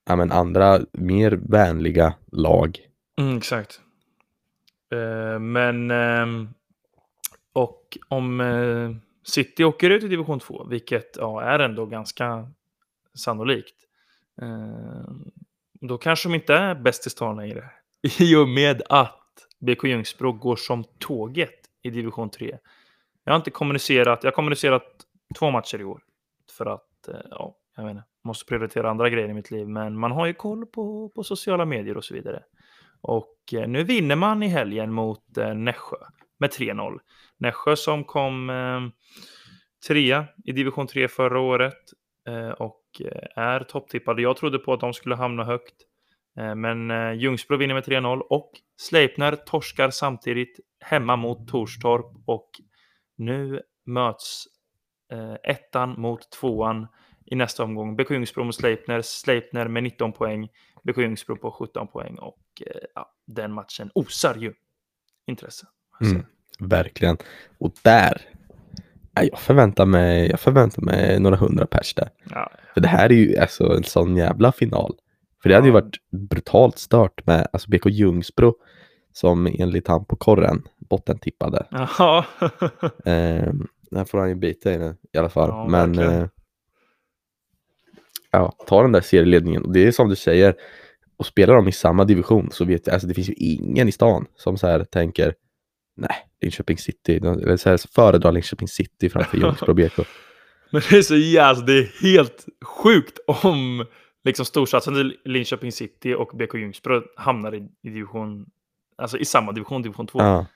ja, 0.06 0.16
men 0.16 0.32
andra 0.32 0.80
mer 0.92 1.30
vänliga 1.30 2.14
lag. 2.32 2.78
Mm, 3.18 3.36
exakt. 3.36 3.80
Uh, 4.94 5.38
men, 5.38 5.90
uh, 5.90 6.48
och 7.52 7.98
om 8.08 8.42
City 9.26 9.64
åker 9.64 9.90
ut 9.90 10.04
i 10.04 10.08
division 10.08 10.40
2, 10.40 10.64
vilket 10.64 11.16
ja, 11.16 11.42
är 11.42 11.58
ändå 11.58 11.86
ganska 11.86 12.50
sannolikt. 13.14 13.74
Eh, 14.42 15.10
då 15.72 15.98
kanske 15.98 16.28
de 16.28 16.34
inte 16.34 16.54
är 16.54 16.74
bäst 16.74 17.06
i 17.06 17.10
stan 17.10 17.36
längre. 17.36 17.70
I 18.18 18.36
och 18.36 18.48
med 18.48 18.82
att 18.88 19.25
BK 19.60 19.84
Ljungsbro 19.84 20.32
går 20.32 20.56
som 20.56 20.84
tåget 20.98 21.54
i 21.82 21.90
division 21.90 22.30
3. 22.30 22.58
Jag 23.24 23.32
har 23.32 23.36
inte 23.36 23.50
kommunicerat, 23.50 24.18
jag 24.22 24.30
har 24.30 24.34
kommunicerat 24.34 24.82
två 25.38 25.50
matcher 25.50 25.80
i 25.80 25.84
år. 25.84 26.02
För 26.56 26.66
att, 26.66 27.08
eh, 27.08 27.14
ja, 27.30 27.56
jag 27.76 27.84
menar, 27.84 28.02
måste 28.24 28.44
prioritera 28.44 28.90
andra 28.90 29.10
grejer 29.10 29.28
i 29.28 29.34
mitt 29.34 29.50
liv. 29.50 29.68
Men 29.68 29.98
man 29.98 30.10
har 30.12 30.26
ju 30.26 30.34
koll 30.34 30.66
på, 30.66 31.08
på 31.14 31.24
sociala 31.24 31.64
medier 31.64 31.96
och 31.96 32.04
så 32.04 32.14
vidare. 32.14 32.42
Och 33.00 33.36
eh, 33.52 33.68
nu 33.68 33.84
vinner 33.84 34.16
man 34.16 34.42
i 34.42 34.48
helgen 34.48 34.92
mot 34.92 35.38
eh, 35.38 35.54
Nässjö 35.54 35.96
med 36.38 36.50
3-0. 36.50 36.98
Nässjö 37.38 37.76
som 37.76 38.04
kom 38.04 38.50
eh, 38.50 38.80
trea 39.88 40.26
i 40.44 40.52
division 40.52 40.86
3 40.86 41.08
förra 41.08 41.40
året. 41.40 41.78
eh, 42.28 42.48
och 42.50 42.82
eh, 43.00 43.42
är 43.44 43.60
topptippade. 43.60 44.22
Jag 44.22 44.36
trodde 44.36 44.58
på 44.58 44.72
att 44.72 44.80
de 44.80 44.92
skulle 44.92 45.14
hamna 45.14 45.44
högt. 45.44 45.74
Men 46.56 46.90
Ljungsbro 47.18 47.56
vinner 47.56 47.74
med 47.74 47.84
3-0 47.84 48.20
och 48.20 48.50
Sleipner 48.76 49.36
torskar 49.36 49.90
samtidigt 49.90 50.60
hemma 50.80 51.16
mot 51.16 51.48
Torstorp 51.48 52.06
och 52.26 52.50
nu 53.16 53.60
möts 53.86 54.44
ettan 55.42 56.00
mot 56.00 56.30
tvåan 56.30 56.86
i 57.26 57.34
nästa 57.34 57.64
omgång. 57.64 57.96
BK 57.96 58.10
Ljungsbro 58.10 58.44
mot 58.44 58.54
Sleipner. 58.54 59.02
Sleipner 59.02 59.68
med 59.68 59.82
19 59.82 60.12
poäng. 60.12 60.48
BK 60.82 60.98
Ljungsbro 60.98 61.36
på 61.36 61.50
17 61.50 61.88
poäng 61.88 62.18
och 62.18 62.42
ja, 62.94 63.12
den 63.26 63.52
matchen 63.52 63.90
osar 63.94 64.34
ju 64.34 64.52
intresse. 65.26 65.66
Mm, 66.00 66.24
verkligen. 66.58 67.16
Och 67.58 67.72
där, 67.82 68.20
jag 69.14 69.38
förväntar 69.38 69.86
mig, 69.86 70.30
jag 70.30 70.40
förväntar 70.40 70.82
mig 70.82 71.20
några 71.20 71.36
hundra 71.36 71.66
pers 71.66 71.94
där. 71.94 72.08
Ja. 72.30 72.50
För 72.74 72.80
det 72.80 72.88
här 72.88 73.12
är 73.12 73.14
ju 73.14 73.36
alltså 73.38 73.76
en 73.76 73.84
sån 73.84 74.16
jävla 74.16 74.52
final. 74.52 74.94
För 75.46 75.48
det 75.48 75.54
hade 75.54 75.66
ju 75.66 75.72
varit 75.72 75.96
brutalt 76.10 76.78
stört 76.78 77.26
med 77.26 77.48
alltså 77.52 77.70
BK 77.70 77.86
Ljungsbro 77.86 78.54
som 79.12 79.46
enligt 79.46 79.88
han 79.88 80.04
på 80.04 80.16
korren 80.16 80.62
bottentippade. 80.78 81.66
Jaha. 81.70 82.24
eh, 83.04 83.52
där 83.90 84.04
får 84.04 84.18
han 84.18 84.28
ju 84.28 84.34
bita 84.34 84.72
i 84.72 84.78
nu 84.78 84.96
i 85.12 85.18
alla 85.18 85.28
fall. 85.28 85.48
Ja, 85.48 85.68
Men 85.68 85.98
eh, 85.98 86.26
ja, 88.30 88.52
ta 88.66 88.82
den 88.82 88.92
där 88.92 89.00
serieledningen. 89.00 89.64
Och 89.64 89.72
det 89.72 89.86
är 89.86 89.92
som 89.92 90.08
du 90.08 90.16
säger, 90.16 90.54
och 91.16 91.26
spelar 91.26 91.54
de 91.54 91.68
i 91.68 91.72
samma 91.72 92.04
division 92.04 92.50
så 92.52 92.64
vet 92.64 92.86
jag, 92.86 92.94
alltså 92.94 93.08
det 93.08 93.14
finns 93.14 93.28
ju 93.28 93.34
ingen 93.34 93.88
i 93.88 93.92
stan 93.92 94.26
som 94.36 94.58
så 94.58 94.66
här 94.66 94.84
tänker 94.84 95.34
nej, 95.96 96.16
Linköping 96.40 96.78
City, 96.78 97.16
eller 97.16 97.56
så 97.56 97.68
här, 97.68 97.80
föredrar 97.94 98.32
Linköping 98.32 98.68
City 98.68 99.08
framför 99.08 99.36
Ljungsbro 99.38 99.74
BK. 99.74 99.98
Men 100.70 100.82
det 100.90 100.96
är 100.96 101.02
så 101.02 101.16
jävla, 101.16 101.66
det 101.66 101.78
är 101.78 102.02
helt 102.02 102.46
sjukt 102.64 103.18
om 103.26 103.86
liksom 104.26 104.44
storsatsande 104.44 105.12
Linköping 105.24 105.72
City 105.72 106.14
och 106.14 106.30
BK 106.34 106.54
Ljungsbro 106.54 107.02
hamnar 107.16 107.54
i, 107.54 107.68
i 107.82 107.90
division, 107.90 108.46
alltså 108.96 109.18
i 109.18 109.24
samma 109.24 109.52
division, 109.52 109.82
division 109.82 110.06
2. 110.06 110.18
Ja. 110.18 110.46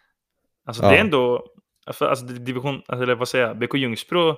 Alltså 0.65 0.83
ja. 0.83 0.91
det 0.91 0.97
är 0.97 1.01
ändå, 1.01 1.47
alltså, 1.87 2.05
alltså 2.05 2.27
division, 2.27 2.75
alltså, 2.75 3.03
eller 3.03 3.15
vad 3.15 3.29
säger 3.29 3.47
jag, 3.47 3.59
BK 3.59 3.75
Ljungsbro 3.75 4.37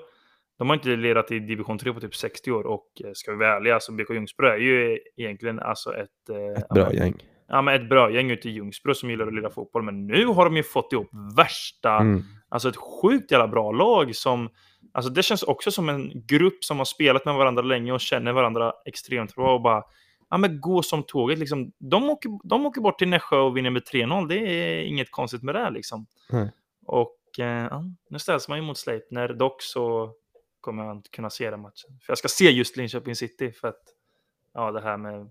de 0.58 0.68
har 0.68 0.76
inte 0.76 0.88
ledat 0.88 1.30
i 1.30 1.38
division 1.38 1.78
3 1.78 1.92
på 1.92 2.00
typ 2.00 2.14
60 2.14 2.52
år 2.52 2.66
och 2.66 2.86
eh, 3.04 3.10
ska 3.14 3.30
vi 3.32 3.36
vara 3.36 3.56
ärliga, 3.56 3.74
alltså 3.74 3.92
BK 3.92 4.10
Ljungsbro 4.10 4.46
är 4.46 4.56
ju 4.56 4.98
egentligen 5.16 5.58
alltså 5.60 5.94
ett... 5.94 6.28
Eh, 6.30 6.62
ett 6.62 6.68
bra 6.68 6.92
ja, 6.92 6.92
gäng. 6.92 7.14
Ja, 7.48 7.62
men 7.62 7.74
ett 7.74 7.88
bra 7.88 8.10
gäng 8.10 8.30
ute 8.30 8.48
i 8.48 8.52
Ljungsbro 8.52 8.94
som 8.94 9.10
gillar 9.10 9.26
att 9.26 9.34
leda 9.34 9.50
fotboll. 9.50 9.82
Men 9.82 10.06
nu 10.06 10.26
har 10.26 10.44
de 10.44 10.56
ju 10.56 10.62
fått 10.62 10.92
ihop 10.92 11.08
värsta, 11.36 11.96
mm. 11.96 12.22
alltså 12.48 12.68
ett 12.68 12.76
sjukt 12.76 13.30
jävla 13.30 13.48
bra 13.48 13.72
lag 13.72 14.16
som... 14.16 14.48
Alltså 14.92 15.10
det 15.12 15.22
känns 15.22 15.42
också 15.42 15.70
som 15.70 15.88
en 15.88 16.12
grupp 16.26 16.64
som 16.64 16.78
har 16.78 16.84
spelat 16.84 17.24
med 17.24 17.34
varandra 17.34 17.62
länge 17.62 17.92
och 17.92 18.00
känner 18.00 18.32
varandra 18.32 18.72
extremt 18.84 19.34
bra 19.34 19.54
och 19.54 19.62
bara 19.62 19.84
ja, 20.30 20.36
men 20.38 20.60
gå 20.60 20.82
som 20.82 21.02
tåget. 21.02 21.38
Liksom. 21.38 21.72
De, 21.78 22.10
åker, 22.10 22.30
de 22.44 22.66
åker 22.66 22.80
bort 22.80 22.98
till 22.98 23.08
Nässjö 23.08 23.36
och 23.36 23.56
vinner 23.56 23.70
med 23.70 23.82
3-0. 23.82 24.28
Det 24.28 24.36
är 24.36 24.82
inget 24.82 25.10
konstigt 25.10 25.42
med 25.42 25.54
det. 25.54 25.70
Liksom. 25.70 26.06
Mm. 26.32 26.48
Och 26.86 27.38
eh, 27.38 27.82
nu 28.10 28.18
ställs 28.18 28.48
man 28.48 28.58
ju 28.58 28.64
mot 28.64 28.78
Sleipner. 28.78 29.28
Dock 29.28 29.62
så 29.62 30.12
kommer 30.60 30.84
jag 30.84 30.96
inte 30.96 31.10
kunna 31.10 31.30
se 31.30 31.50
den 31.50 31.60
matchen. 31.60 31.98
För 32.02 32.10
jag 32.10 32.18
ska 32.18 32.28
se 32.28 32.50
just 32.50 32.76
Linköping 32.76 33.16
City 33.16 33.52
för 33.52 33.68
att 33.68 33.82
ja, 34.54 34.72
det 34.72 34.80
här 34.80 34.96
med 34.96 35.30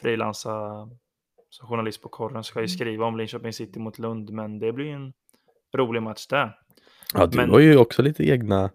frilansa 0.00 0.88
som 1.50 1.68
journalist 1.68 2.02
på 2.02 2.08
korren 2.08 2.44
ska 2.44 2.58
ju 2.58 2.64
mm. 2.64 2.68
skriva 2.68 3.06
om 3.06 3.16
Linköping 3.16 3.52
City 3.52 3.78
mot 3.78 3.98
Lund, 3.98 4.30
men 4.30 4.58
det 4.58 4.72
blir 4.72 4.90
en 4.90 5.12
rolig 5.76 6.02
match 6.02 6.26
där. 6.26 6.58
Ja, 7.14 7.26
du 7.26 7.36
men... 7.36 7.50
har 7.50 7.58
ju 7.58 7.76
också 7.76 8.02
lite 8.02 8.24
egna 8.24 8.70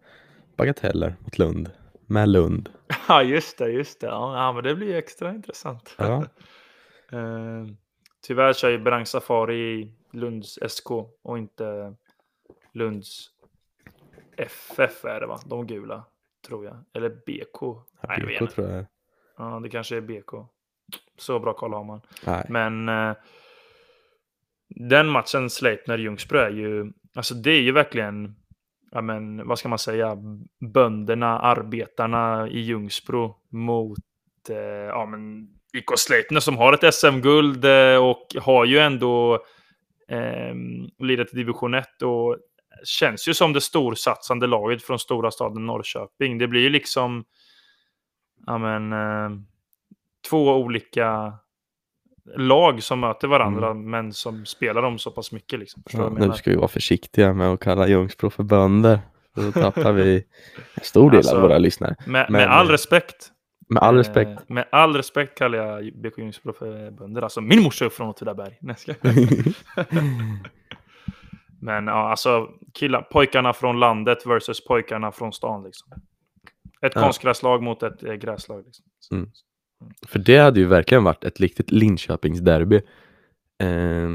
bagateller 0.55 1.15
mot 1.19 1.37
Lund, 1.37 1.71
med 2.07 2.29
Lund. 2.29 2.69
Ja, 3.07 3.23
just 3.23 3.57
det, 3.57 3.71
just 3.71 3.99
det. 3.99 4.07
Ja, 4.07 4.53
men 4.53 4.63
det 4.63 4.75
blir 4.75 4.95
extra 4.95 5.29
intressant. 5.29 5.95
Ja. 5.97 6.25
uh, 7.13 7.65
tyvärr 8.27 8.53
kör 8.53 8.69
ju 8.69 8.79
Brang 8.79 9.05
Safari 9.05 9.91
Lunds 10.11 10.59
SK 10.69 10.91
och 11.21 11.37
inte 11.37 11.95
Lunds 12.73 13.29
FF 14.37 15.05
är 15.05 15.19
det 15.19 15.25
va? 15.25 15.39
De 15.45 15.67
gula, 15.67 16.03
tror 16.47 16.65
jag. 16.65 16.77
Eller 16.93 17.09
BK. 17.09 17.61
Ja, 17.61 17.85
Nej, 18.07 18.39
BK 18.39 18.51
tror 18.51 18.69
jag. 18.69 18.85
Ja, 19.37 19.59
det 19.63 19.69
kanske 19.69 19.97
är 19.97 20.01
BK. 20.01 20.33
Så 21.17 21.39
bra 21.39 21.53
koll 21.53 21.73
har 21.73 21.83
man. 21.83 22.01
Nej. 22.25 22.45
Men 22.49 22.89
eh, 22.89 23.15
den 24.67 25.07
matchen 25.07 25.49
Sleipner-Ljungsbro 25.49 26.37
är 26.37 26.49
ju, 26.49 26.91
alltså 27.15 27.33
det 27.33 27.51
är 27.51 27.61
ju 27.61 27.71
verkligen, 27.71 28.35
ja 28.91 29.01
men 29.01 29.47
vad 29.47 29.59
ska 29.59 29.69
man 29.69 29.79
säga, 29.79 30.17
bönderna, 30.73 31.39
arbetarna 31.39 32.47
i 32.47 32.59
Ljungsbro 32.59 33.35
mot, 33.51 33.99
eh, 34.49 34.57
ja 34.87 35.05
men 35.05 35.47
IK 35.77 35.97
Sleipner 35.97 36.39
som 36.39 36.57
har 36.57 36.73
ett 36.73 36.93
SM-guld 36.93 37.65
eh, 37.65 37.95
och 37.95 38.27
har 38.41 38.65
ju 38.65 38.79
ändå 38.79 39.33
eh, 40.07 40.55
lirat 40.99 41.33
i 41.33 41.35
division 41.35 41.73
1 41.73 42.01
och 42.01 42.37
känns 42.83 43.27
ju 43.27 43.33
som 43.33 43.53
det 43.53 43.61
storsatsande 43.61 44.47
laget 44.47 44.83
från 44.83 44.99
stora 44.99 45.31
staden 45.31 45.65
Norrköping. 45.65 46.37
Det 46.37 46.47
blir 46.47 46.61
ju 46.61 46.69
liksom 46.69 47.23
ja, 48.45 48.57
men, 48.57 48.93
eh, 48.93 49.37
två 50.29 50.55
olika 50.55 51.33
lag 52.35 52.83
som 52.83 52.99
möter 52.99 53.27
varandra 53.27 53.71
mm. 53.71 53.89
men 53.89 54.13
som 54.13 54.45
spelar 54.45 54.81
dem 54.81 54.99
så 54.99 55.11
pass 55.11 55.31
mycket. 55.31 55.59
Liksom. 55.59 55.83
Ja, 55.91 56.09
nu 56.09 56.33
ska 56.33 56.51
vi 56.51 56.57
vara 56.57 56.67
försiktiga 56.67 57.33
med 57.33 57.47
att 57.47 57.59
kalla 57.59 57.87
Ljungsbro 57.87 58.29
för 58.29 58.43
bönder. 58.43 58.99
Då 59.35 59.51
tappar 59.51 59.91
vi 59.91 60.15
en 60.73 60.83
stor 60.83 61.11
del 61.11 61.17
alltså, 61.17 61.35
av 61.35 61.41
våra 61.41 61.57
lyssnare. 61.57 61.95
Med, 61.99 62.25
men, 62.29 62.31
med 62.31 62.51
all 62.51 62.67
respekt. 62.67 63.31
Med 63.69 63.83
all 63.83 63.97
respekt. 63.97 64.29
Eh, 64.29 64.37
med 64.47 64.65
all 64.71 64.95
respekt 64.95 65.37
kallar 65.37 65.57
jag 65.57 65.93
BK 65.93 66.17
Ljungsbro 66.17 66.53
för 66.53 66.91
bönder. 66.91 67.21
Alltså 67.21 67.41
min 67.41 67.63
morsa 67.63 67.85
är 67.85 67.89
från 67.89 68.09
Åtvidaberg. 68.09 68.57
Men 71.61 71.87
ja, 71.87 72.09
alltså 72.09 72.49
killar, 72.73 73.01
pojkarna 73.01 73.53
från 73.53 73.79
landet 73.79 74.25
versus 74.25 74.65
pojkarna 74.65 75.11
från 75.11 75.33
stan. 75.33 75.63
Liksom. 75.63 75.91
Ett 76.81 76.91
ja. 76.95 77.01
konstgräslag 77.01 77.63
mot 77.63 77.83
ett 77.83 78.03
eh, 78.03 78.13
gräslag. 78.13 78.63
Liksom. 78.65 78.85
Mm. 79.11 79.31
För 80.07 80.19
det 80.19 80.37
hade 80.37 80.59
ju 80.59 80.65
verkligen 80.65 81.03
varit 81.03 81.23
ett 81.23 81.39
riktigt 81.39 81.71
Linköpingsderby. 81.71 82.81
Eh, 83.59 84.09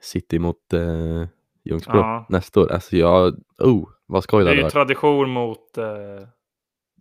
City 0.00 0.38
mot 0.38 0.72
eh, 0.72 1.28
Ljungsbro 1.64 1.96
ja. 1.96 2.26
nästa 2.28 2.60
år. 2.60 2.72
Alltså 2.72 2.96
jag, 2.96 3.34
oh, 3.58 3.88
vad 4.06 4.22
skoj 4.22 4.44
det 4.44 4.50
Det 4.50 4.60
är 4.60 4.64
ju 4.64 4.70
tradition 4.70 5.30
mot, 5.30 5.78
eh, 5.78 5.84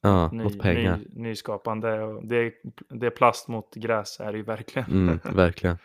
ja, 0.01 0.29
ny, 0.31 0.43
mot 0.43 0.59
pengar. 0.59 0.97
Ny, 0.97 1.23
nyskapande. 1.23 1.89
Det 2.23 2.37
är, 2.37 2.51
det 2.89 3.05
är 3.05 3.09
plast 3.09 3.47
mot 3.47 3.75
gräs 3.75 4.19
är 4.19 4.31
det 4.31 4.37
ju 4.37 4.43
verkligen. 4.43 4.91
Mm, 4.91 5.19
verkligen. 5.35 5.77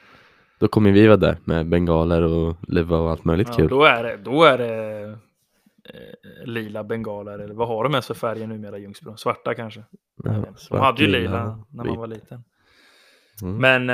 Då 0.59 0.69
kommer 0.69 0.91
vi 0.91 1.07
vara 1.07 1.17
där 1.17 1.39
med 1.45 1.69
bengaler 1.69 2.23
och 2.23 2.57
leva 2.69 2.99
och 2.99 3.11
allt 3.11 3.25
möjligt 3.25 3.49
ja, 3.51 3.55
kul. 3.55 3.69
Då 3.69 3.85
är 3.85 4.03
det, 4.03 4.17
då 4.17 4.45
är 4.45 4.59
det 4.59 5.19
lila 6.44 6.85
bengaler, 6.85 7.38
eller 7.38 7.55
vad 7.55 7.68
har 7.68 7.85
de 7.85 7.92
ens 7.92 8.07
för 8.07 8.14
färger 8.14 8.46
numera 8.46 8.79
Ljungsbro? 8.79 9.16
Svarta 9.16 9.55
kanske? 9.55 9.85
Ja, 10.25 10.33
svart, 10.57 10.70
de 10.70 10.79
hade 10.79 11.03
ju 11.03 11.07
lila, 11.07 11.20
lila 11.20 11.64
när 11.70 11.85
man 11.85 11.96
var 11.96 12.07
liten. 12.07 12.44
Mm. 13.42 13.57
Men 13.57 13.90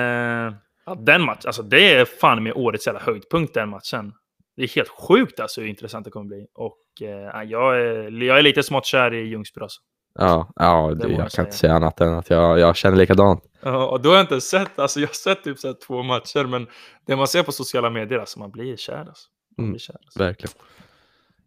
eh, 0.47 0.55
den 0.99 1.23
matchen, 1.23 1.47
alltså 1.47 1.63
det 1.63 1.95
är 1.95 2.05
fan 2.05 2.43
med 2.43 2.53
årets 2.57 2.87
jävla 2.87 3.01
höjdpunkt 3.01 3.55
den 3.55 3.69
matchen. 3.69 4.13
Det 4.57 4.63
är 4.63 4.69
helt 4.69 4.89
sjukt 4.89 5.41
alltså 5.41 5.61
hur 5.61 5.69
intressant 5.69 6.05
det 6.05 6.11
kommer 6.11 6.27
bli. 6.27 6.47
Och 6.55 7.09
eh, 7.09 7.43
jag, 7.51 7.81
är, 7.81 8.23
jag 8.23 8.39
är 8.39 8.43
lite 8.43 8.63
smått 8.63 8.87
kär 8.87 9.15
i 9.15 9.29
Ljungsbro 9.29 9.63
alltså. 9.63 9.81
Ja, 10.15 10.53
ja 10.57 10.95
det, 10.95 11.09
jag 11.09 11.31
kan 11.31 11.45
inte 11.45 11.57
säga 11.57 11.73
annat 11.75 12.01
än 12.01 12.13
att 12.13 12.31
jag, 12.31 12.59
jag 12.59 12.77
känner 12.77 12.97
likadant. 12.97 13.45
Ja, 13.63 13.87
och 13.87 14.01
då 14.01 14.09
har 14.09 14.17
jag 14.17 14.25
inte 14.25 14.41
sett, 14.41 14.79
alltså 14.79 15.01
jag 15.01 15.09
har 15.09 15.15
sett 15.15 15.45
typ 15.45 15.59
så 15.59 15.75
två 15.75 16.03
matcher, 16.03 16.45
men 16.45 16.67
det 17.07 17.17
man 17.17 17.27
ser 17.27 17.43
på 17.43 17.53
sociala 17.53 17.91
medier, 17.91 18.19
alltså 18.19 18.39
man 18.39 18.51
blir 18.51 18.77
kär. 18.77 19.05
Alltså. 19.09 19.29
Man 19.59 19.71
blir 19.71 19.79
kär 19.79 19.97
alltså. 20.05 20.19
Verkligen. 20.19 20.53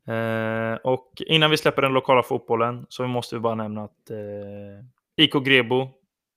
Eh, 0.07 0.75
och 0.83 1.11
innan 1.27 1.51
vi 1.51 1.57
släpper 1.57 1.81
den 1.81 1.93
lokala 1.93 2.23
fotbollen 2.23 2.85
så 2.89 3.07
måste 3.07 3.35
vi 3.35 3.41
bara 3.41 3.55
nämna 3.55 3.83
att 3.83 4.09
eh, 4.09 5.25
IK 5.25 5.33
Grebo, 5.33 5.89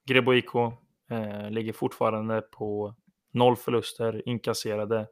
Grebo 0.06 0.34
IK, 0.34 0.54
eh, 1.10 1.50
ligger 1.50 1.72
fortfarande 1.72 2.40
på 2.40 2.94
noll 3.32 3.56
förluster 3.56 4.28
inkasserade 4.28 5.06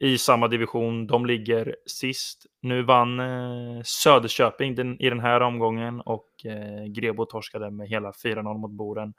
i 0.00 0.18
samma 0.18 0.48
division. 0.48 1.06
De 1.06 1.26
ligger 1.26 1.76
sist. 1.86 2.46
Nu 2.62 2.82
vann 2.82 3.20
eh, 3.20 3.82
Söderköping 3.84 4.74
den, 4.74 5.00
i 5.00 5.10
den 5.10 5.20
här 5.20 5.40
omgången 5.40 6.00
och 6.00 6.46
eh, 6.46 6.84
Grebo 6.84 7.24
torskade 7.24 7.70
med 7.70 7.88
hela 7.88 8.10
4-0 8.10 8.58
mot 8.58 8.70
Boren. 8.70 9.14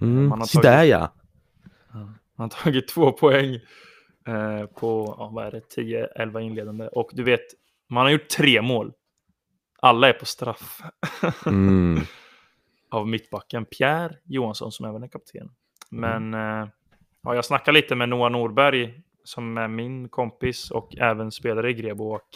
Mm, 0.00 0.28
man 0.28 0.38
har 0.40 0.46
tagit, 0.46 0.62
där 0.62 0.84
ja. 0.84 1.12
Man 1.92 2.10
har 2.36 2.48
tagit 2.48 2.88
två 2.88 3.12
poäng 3.12 3.54
eh, 4.26 4.66
på 4.66 5.14
ja, 5.18 5.30
vad 5.34 5.46
är 5.46 5.50
det, 5.50 5.76
10-11 6.16 6.40
inledande. 6.40 6.88
Och 6.88 7.10
du 7.12 7.22
vet, 7.22 7.46
man 7.90 8.04
har 8.04 8.10
gjort 8.10 8.28
tre 8.28 8.62
mål. 8.62 8.92
Alla 9.82 10.08
är 10.08 10.12
på 10.12 10.26
straff. 10.26 10.80
mm. 11.46 12.00
Av 12.90 13.08
mittbacken 13.08 13.64
Pierre 13.64 14.16
Johansson 14.24 14.72
som 14.72 14.86
även 14.86 15.02
är 15.02 15.08
kapten. 15.08 15.50
Men 15.90 16.34
mm. 16.34 16.68
ja, 17.22 17.34
jag 17.34 17.44
snackade 17.44 17.80
lite 17.80 17.94
med 17.94 18.08
Noah 18.08 18.30
Norberg 18.30 19.02
som 19.24 19.58
är 19.58 19.68
min 19.68 20.08
kompis 20.08 20.70
och 20.70 20.96
även 20.98 21.30
spelare 21.30 21.70
i 21.70 21.74
Grebo. 21.74 22.14
Och 22.14 22.28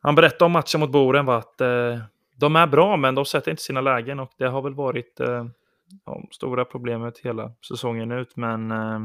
han 0.00 0.14
berättade 0.14 0.44
om 0.44 0.52
matchen 0.52 0.80
mot 0.80 0.92
Boren 0.92 1.26
var 1.26 1.38
att 1.38 1.60
eh, 1.60 1.98
de 2.36 2.56
är 2.56 2.66
bra, 2.66 2.96
men 2.96 3.14
de 3.14 3.24
sätter 3.24 3.50
inte 3.50 3.62
sina 3.62 3.80
lägen 3.80 4.20
och 4.20 4.32
det 4.38 4.48
har 4.48 4.62
väl 4.62 4.74
varit 4.74 5.20
eh, 5.20 5.46
ja, 6.04 6.22
stora 6.30 6.64
problemet 6.64 7.18
hela 7.18 7.52
säsongen 7.68 8.12
ut. 8.12 8.36
Men 8.36 8.70
eh, 8.70 9.00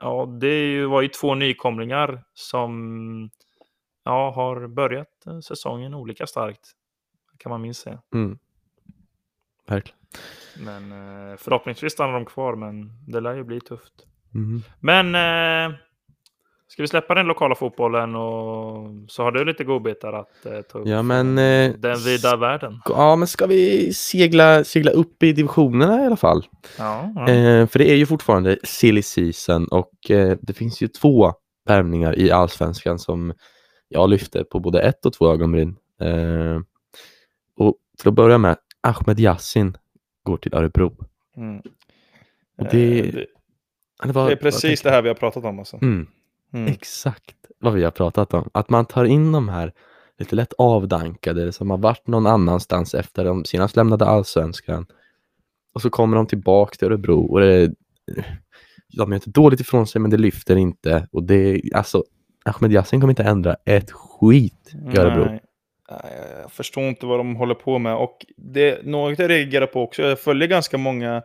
ja, 0.00 0.26
det 0.40 0.86
var 0.86 1.02
ju 1.02 1.08
två 1.08 1.34
nykomlingar 1.34 2.22
som 2.34 3.30
ja, 4.04 4.30
har 4.30 4.66
börjat 4.66 5.26
eh, 5.26 5.40
säsongen 5.40 5.94
olika 5.94 6.26
starkt. 6.26 6.70
Kan 7.38 7.50
man 7.50 7.62
minst 7.62 7.82
säga. 7.82 7.98
Mm. 8.14 8.38
Verkligen. 9.68 9.98
Men 10.58 10.92
eh, 10.92 11.36
förhoppningsvis 11.36 11.92
stannar 11.92 12.12
de 12.12 12.24
kvar, 12.24 12.54
men 12.54 12.92
det 13.06 13.20
lär 13.20 13.34
ju 13.34 13.44
bli 13.44 13.60
tufft. 13.60 13.92
Mm. 14.34 14.62
Men 14.80 15.14
eh, 15.14 15.76
ska 16.68 16.82
vi 16.82 16.88
släppa 16.88 17.14
den 17.14 17.26
lokala 17.26 17.54
fotbollen 17.54 18.16
och 18.16 18.88
så 19.08 19.22
har 19.22 19.32
du 19.32 19.44
lite 19.44 19.64
godbitar 19.64 20.12
att 20.12 20.46
eh, 20.46 20.60
ta 20.60 20.78
upp 20.78 20.88
Ja, 20.88 21.02
men... 21.02 21.38
Eh, 21.38 21.74
den 21.74 21.98
vida 21.98 22.36
världen. 22.36 22.80
Ja, 22.84 23.16
men 23.16 23.28
ska 23.28 23.46
vi 23.46 23.92
segla, 23.94 24.64
segla 24.64 24.90
upp 24.90 25.22
i 25.22 25.32
divisionerna 25.32 26.02
i 26.02 26.06
alla 26.06 26.16
fall? 26.16 26.46
Ja, 26.78 27.12
ja. 27.16 27.28
Eh, 27.28 27.66
för 27.66 27.78
det 27.78 27.90
är 27.90 27.96
ju 27.96 28.06
fortfarande 28.06 28.58
silly 28.64 29.02
season 29.02 29.68
och 29.68 29.92
det 30.40 30.56
finns 30.56 30.80
ju 30.82 30.88
två 30.88 31.32
värvningar 31.66 32.18
i 32.18 32.30
allsvenskan 32.30 32.98
som 32.98 33.32
jag 33.92 34.10
lyfter 34.10 34.44
på 34.44 34.60
både 34.60 34.82
ett 34.82 35.06
och 35.06 35.12
två 35.12 35.32
ögonbryn. 35.32 35.76
Eh, 36.00 36.60
och 37.56 37.76
till 37.98 38.08
att 38.08 38.14
börja 38.14 38.38
med, 38.38 38.56
Ahmed 38.80 39.20
Yassin 39.20 39.76
går 40.22 40.36
till 40.36 40.54
Örebro. 40.54 40.96
Mm. 41.36 41.58
Och 42.58 42.66
det, 42.70 43.00
Eh, 43.00 43.12
det, 43.12 43.26
det, 44.02 44.12
var, 44.12 44.26
det 44.26 44.32
är 44.32 44.36
precis 44.36 44.82
det 44.82 44.90
här 44.90 45.02
vi 45.02 45.08
har 45.08 45.14
pratat 45.14 45.44
om. 45.44 45.58
Alltså. 45.58 45.78
Mm, 45.82 46.06
Mm. 46.52 46.66
Exakt 46.66 47.36
vad 47.58 47.72
vi 47.72 47.84
har 47.84 47.90
pratat 47.90 48.34
om. 48.34 48.50
Att 48.54 48.70
man 48.70 48.86
tar 48.86 49.04
in 49.04 49.32
de 49.32 49.48
här 49.48 49.72
lite 50.18 50.36
lätt 50.36 50.52
avdankade 50.58 51.52
som 51.52 51.70
har 51.70 51.78
varit 51.78 52.06
någon 52.06 52.26
annanstans 52.26 52.94
efter 52.94 53.24
de 53.24 53.44
senast 53.44 53.76
lämnade 53.76 54.04
allsvenskan. 54.04 54.86
Och 55.74 55.82
så 55.82 55.90
kommer 55.90 56.16
de 56.16 56.26
tillbaka 56.26 56.74
till 56.74 56.86
Örebro 56.86 57.26
och 57.32 57.40
det, 57.40 57.74
de 58.96 59.10
gör 59.10 59.14
inte 59.14 59.30
dåligt 59.30 59.60
ifrån 59.60 59.86
sig 59.86 60.00
men 60.00 60.10
det 60.10 60.16
lyfter 60.16 60.56
inte. 60.56 61.08
Och 61.12 61.22
det, 61.22 61.62
alltså, 61.74 62.04
Ahmed 62.44 62.72
Yassin 62.72 63.00
kommer 63.00 63.12
inte 63.12 63.22
ändra 63.22 63.56
ett 63.64 63.90
skit 63.90 64.72
i 64.94 64.98
Örebro. 64.98 65.24
Nej. 65.24 65.40
Jag 66.42 66.52
förstår 66.52 66.84
inte 66.84 67.06
vad 67.06 67.18
de 67.18 67.36
håller 67.36 67.54
på 67.54 67.78
med. 67.78 67.96
Och 67.96 68.26
det, 68.36 68.86
något 68.86 69.18
jag 69.18 69.30
reagerar 69.30 69.66
på 69.66 69.82
också, 69.82 70.02
jag 70.02 70.20
följer 70.20 70.48
ganska 70.48 70.78
många 70.78 71.22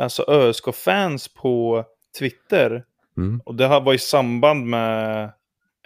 alltså 0.00 0.24
ÖSK-fans 0.28 1.28
på 1.28 1.84
Twitter. 2.18 2.84
Mm. 3.16 3.40
Och 3.44 3.54
det 3.54 3.68
här 3.68 3.80
var 3.80 3.94
i 3.94 3.98
samband 3.98 4.66
med 4.66 5.24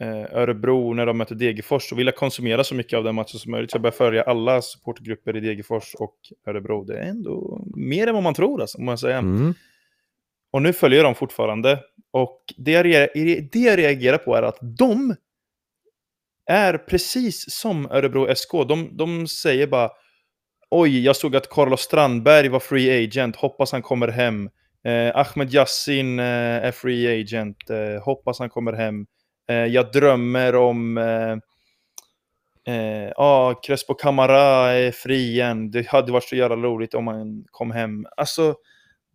eh, 0.00 0.34
Örebro 0.34 0.94
när 0.94 1.06
de 1.06 1.18
mötte 1.18 1.34
Degerfors. 1.34 1.92
Och 1.92 1.98
ville 1.98 2.12
konsumera 2.12 2.64
så 2.64 2.74
mycket 2.74 2.96
av 2.96 3.04
den 3.04 3.14
matchen 3.14 3.38
som 3.38 3.50
möjligt. 3.50 3.70
Så 3.70 3.74
jag 3.74 3.82
började 3.82 3.96
följa 3.96 4.22
alla 4.22 4.62
supportgrupper 4.62 5.36
i 5.36 5.40
Degerfors 5.40 5.94
och 5.94 6.16
Örebro. 6.46 6.84
Det 6.84 6.98
är 6.98 7.10
ändå 7.10 7.64
mer 7.76 8.06
än 8.06 8.14
vad 8.14 8.22
man 8.22 8.34
tror, 8.34 8.60
alltså, 8.60 8.80
må 8.80 8.92
jag 8.92 8.98
säga. 8.98 9.18
Mm. 9.18 9.54
Och 10.50 10.62
nu 10.62 10.72
följer 10.72 11.04
de 11.04 11.14
fortfarande. 11.14 11.80
Och 12.10 12.42
det 12.56 12.70
jag, 12.72 13.08
det 13.52 13.58
jag 13.58 13.78
reagerar 13.78 14.18
på 14.18 14.34
är 14.34 14.42
att 14.42 14.58
de 14.60 15.14
är 16.46 16.78
precis 16.78 17.44
som 17.52 17.86
Örebro 17.90 18.34
SK. 18.34 18.52
De, 18.68 18.96
de 18.96 19.26
säger 19.26 19.66
bara 19.66 19.90
Oj, 20.70 21.04
jag 21.04 21.16
såg 21.16 21.36
att 21.36 21.50
Carlos 21.50 21.80
Strandberg 21.80 22.48
var 22.48 22.60
free 22.60 23.04
agent, 23.04 23.36
hoppas 23.36 23.72
han 23.72 23.82
kommer 23.82 24.08
hem. 24.08 24.50
Eh, 24.84 25.16
Ahmed 25.16 25.54
Yassin 25.54 26.18
eh, 26.18 26.24
är 26.64 26.72
free 26.72 27.20
agent, 27.20 27.70
eh, 27.70 28.02
hoppas 28.02 28.38
han 28.38 28.50
kommer 28.50 28.72
hem. 28.72 29.06
Eh, 29.48 29.56
jag 29.66 29.92
drömmer 29.92 30.54
om... 30.56 30.98
Eh, 30.98 31.36
eh, 32.74 33.12
ah, 33.16 33.54
Crespo 33.54 33.94
Camara 33.94 34.72
är 34.72 34.90
fri 34.90 35.28
igen. 35.28 35.70
Det 35.70 35.86
hade 35.88 36.12
varit 36.12 36.28
så 36.28 36.36
jävla 36.36 36.56
roligt 36.56 36.94
om 36.94 37.06
han 37.06 37.44
kom 37.50 37.70
hem. 37.70 38.06
Alltså, 38.16 38.54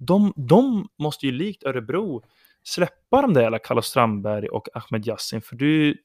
de, 0.06 0.34
de 0.36 0.88
måste 1.00 1.26
ju 1.26 1.32
likt 1.32 1.64
Örebro 1.64 2.24
släppa 2.64 3.22
de 3.22 3.34
där 3.34 3.42
jävla 3.42 3.60
Carlos 3.60 3.86
Strandberg 3.86 4.48
och 4.48 4.68
Ahmed 4.74 5.08
Yassin. 5.08 5.42
För 5.42 5.56
du, 5.56 5.98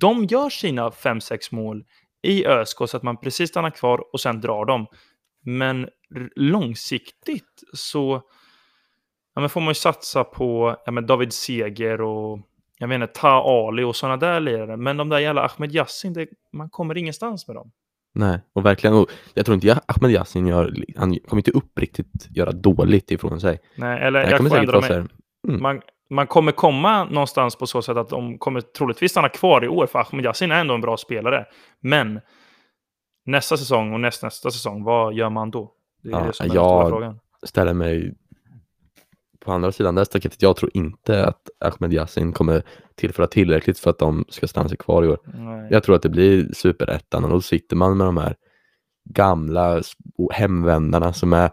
de 0.00 0.24
gör 0.24 0.50
sina 0.50 0.90
5-6 0.90 1.38
mål 1.54 1.84
i 2.22 2.46
ÖSK 2.46 2.76
så 2.88 2.96
att 2.96 3.02
man 3.02 3.16
precis 3.16 3.50
stannar 3.50 3.70
kvar 3.70 4.04
och 4.12 4.20
sen 4.20 4.40
drar 4.40 4.64
dem. 4.64 4.86
Men 5.44 5.88
långsiktigt 6.36 7.62
så 7.72 8.22
ja, 9.34 9.40
men 9.40 9.50
får 9.50 9.60
man 9.60 9.70
ju 9.70 9.74
satsa 9.74 10.24
på 10.24 10.76
ja, 10.86 10.92
men 10.92 11.06
David 11.06 11.32
Seger 11.32 12.00
och 12.00 12.40
jag 12.78 12.88
menar 12.88 13.06
Ta 13.06 13.28
Ali 13.28 13.82
och 13.82 13.96
sådana 13.96 14.16
där 14.16 14.40
lirare. 14.40 14.76
Men 14.76 14.96
de 14.96 15.08
där 15.08 15.18
jävla 15.18 15.42
Ahmed 15.42 15.72
Yassin, 15.74 16.12
det, 16.12 16.28
man 16.52 16.70
kommer 16.70 16.96
ingenstans 16.96 17.46
med 17.46 17.56
dem. 17.56 17.72
Nej, 18.14 18.40
och 18.52 18.64
verkligen. 18.64 18.96
Och 18.96 19.10
jag 19.34 19.46
tror 19.46 19.54
inte 19.54 19.66
jag, 19.66 19.78
Ahmed 19.86 20.10
Yassin 20.10 20.46
gör, 20.46 20.74
han 20.96 21.18
kommer 21.28 21.40
inte 21.40 21.50
uppriktigt 21.50 22.28
göra 22.36 22.52
dåligt 22.52 23.10
ifrån 23.10 23.40
sig. 23.40 23.58
Nej, 23.76 24.02
eller 24.02 24.20
Han 24.20 24.30
jag 24.30 24.36
kommer 24.38 24.50
får 24.50 24.58
ändra 24.58 24.80
mig. 24.80 24.90
här, 24.92 25.06
mm. 25.48 25.62
Man, 25.62 25.80
man 26.10 26.26
kommer 26.26 26.52
komma 26.52 27.04
någonstans 27.04 27.56
på 27.56 27.66
så 27.66 27.82
sätt 27.82 27.96
att 27.96 28.08
de 28.08 28.38
kommer 28.38 28.60
troligtvis 28.60 29.10
stanna 29.10 29.28
kvar 29.28 29.64
i 29.64 29.68
år, 29.68 29.86
för 29.86 29.98
Ahmed 29.98 30.24
Yassin 30.24 30.50
är 30.50 30.60
ändå 30.60 30.74
en 30.74 30.80
bra 30.80 30.96
spelare. 30.96 31.46
Men 31.80 32.20
nästa 33.26 33.56
säsong 33.56 33.92
och 33.92 34.00
nästnästa 34.00 34.50
säsong, 34.50 34.84
vad 34.84 35.14
gör 35.14 35.30
man 35.30 35.50
då? 35.50 35.72
Det 36.02 36.08
är 36.08 36.12
Ja, 36.12 36.24
det 36.26 36.32
som 36.32 36.44
är 36.44 36.48
den 36.48 36.56
jag- 36.56 36.64
stora 36.80 36.88
frågan. 36.88 37.18
ställer 37.46 37.74
mig 37.74 38.14
på 39.44 39.52
andra 39.52 39.72
sidan 39.72 39.94
det 39.94 40.04
staketet. 40.04 40.42
Jag 40.42 40.56
tror 40.56 40.70
inte 40.74 41.26
att 41.26 41.50
Ahmed 41.60 41.92
Yassin 41.92 42.32
kommer 42.32 42.62
tillföra 42.94 43.26
tillräckligt 43.26 43.78
för 43.78 43.90
att 43.90 43.98
de 43.98 44.24
ska 44.28 44.46
stanna 44.46 44.68
sig 44.68 44.78
kvar 44.78 45.04
i 45.04 45.08
år. 45.08 45.18
Nej. 45.24 45.68
Jag 45.70 45.82
tror 45.82 45.96
att 45.96 46.02
det 46.02 46.08
blir 46.08 46.52
superettan 46.52 47.24
och 47.24 47.30
då 47.30 47.40
sitter 47.40 47.76
man 47.76 47.96
med 47.96 48.06
de 48.06 48.16
här 48.16 48.36
gamla 49.04 49.82
hemvändarna 50.32 51.12
som 51.12 51.32
är 51.32 51.50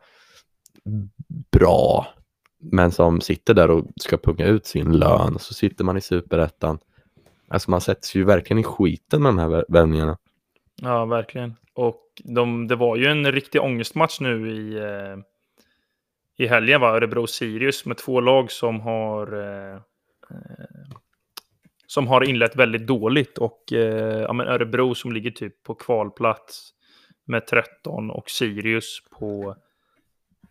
bra 1.52 2.08
men 2.62 2.92
som 2.92 3.22
sitter 3.22 3.54
där 3.54 3.70
och 3.70 3.86
ska 3.96 4.18
punga 4.18 4.46
ut 4.46 4.66
sin 4.66 4.92
lön 4.92 5.40
så 5.40 5.54
sitter 5.54 5.84
man 5.84 5.98
i 5.98 6.02
superettan. 6.02 6.80
Alltså 7.48 7.72
man 7.72 7.82
sätts 7.82 8.16
ju 8.16 8.24
verkligen 8.24 8.60
i 8.60 8.64
skiten 8.64 9.22
med 9.22 9.30
de 9.30 9.38
här 9.38 9.66
värvningarna. 9.68 10.18
Ja, 10.82 11.06
verkligen. 11.06 11.56
Och 11.74 12.02
de, 12.24 12.68
det 12.68 12.76
var 12.76 12.96
ju 12.96 13.06
en 13.06 13.32
riktig 13.32 13.62
ångestmatch 13.62 14.20
nu 14.20 14.52
i, 14.52 14.78
eh, 14.78 15.18
i 16.42 16.48
helgen, 16.48 16.82
va? 16.82 16.96
Örebro-Sirius 17.00 17.86
med 17.88 17.98
två 17.98 18.22
lag 18.22 18.52
som 18.52 18.80
har 18.80 19.34
eh, 19.34 19.76
eh, 20.30 20.96
som 21.88 22.08
har 22.08 22.24
inlett 22.30 22.56
väldigt 22.56 22.88
dåligt. 22.88 23.38
Och 23.38 23.74
eh, 23.74 24.22
ja, 24.22 24.34
men 24.34 24.48
Örebro 24.48 24.96
som 24.96 25.12
ligger 25.12 25.32
typ 25.32 25.64
på 25.64 25.76
kvalplats 25.76 26.74
med 27.26 27.48
13 27.48 28.12
och 28.12 28.30
Sirius 28.30 29.00
på 29.20 29.56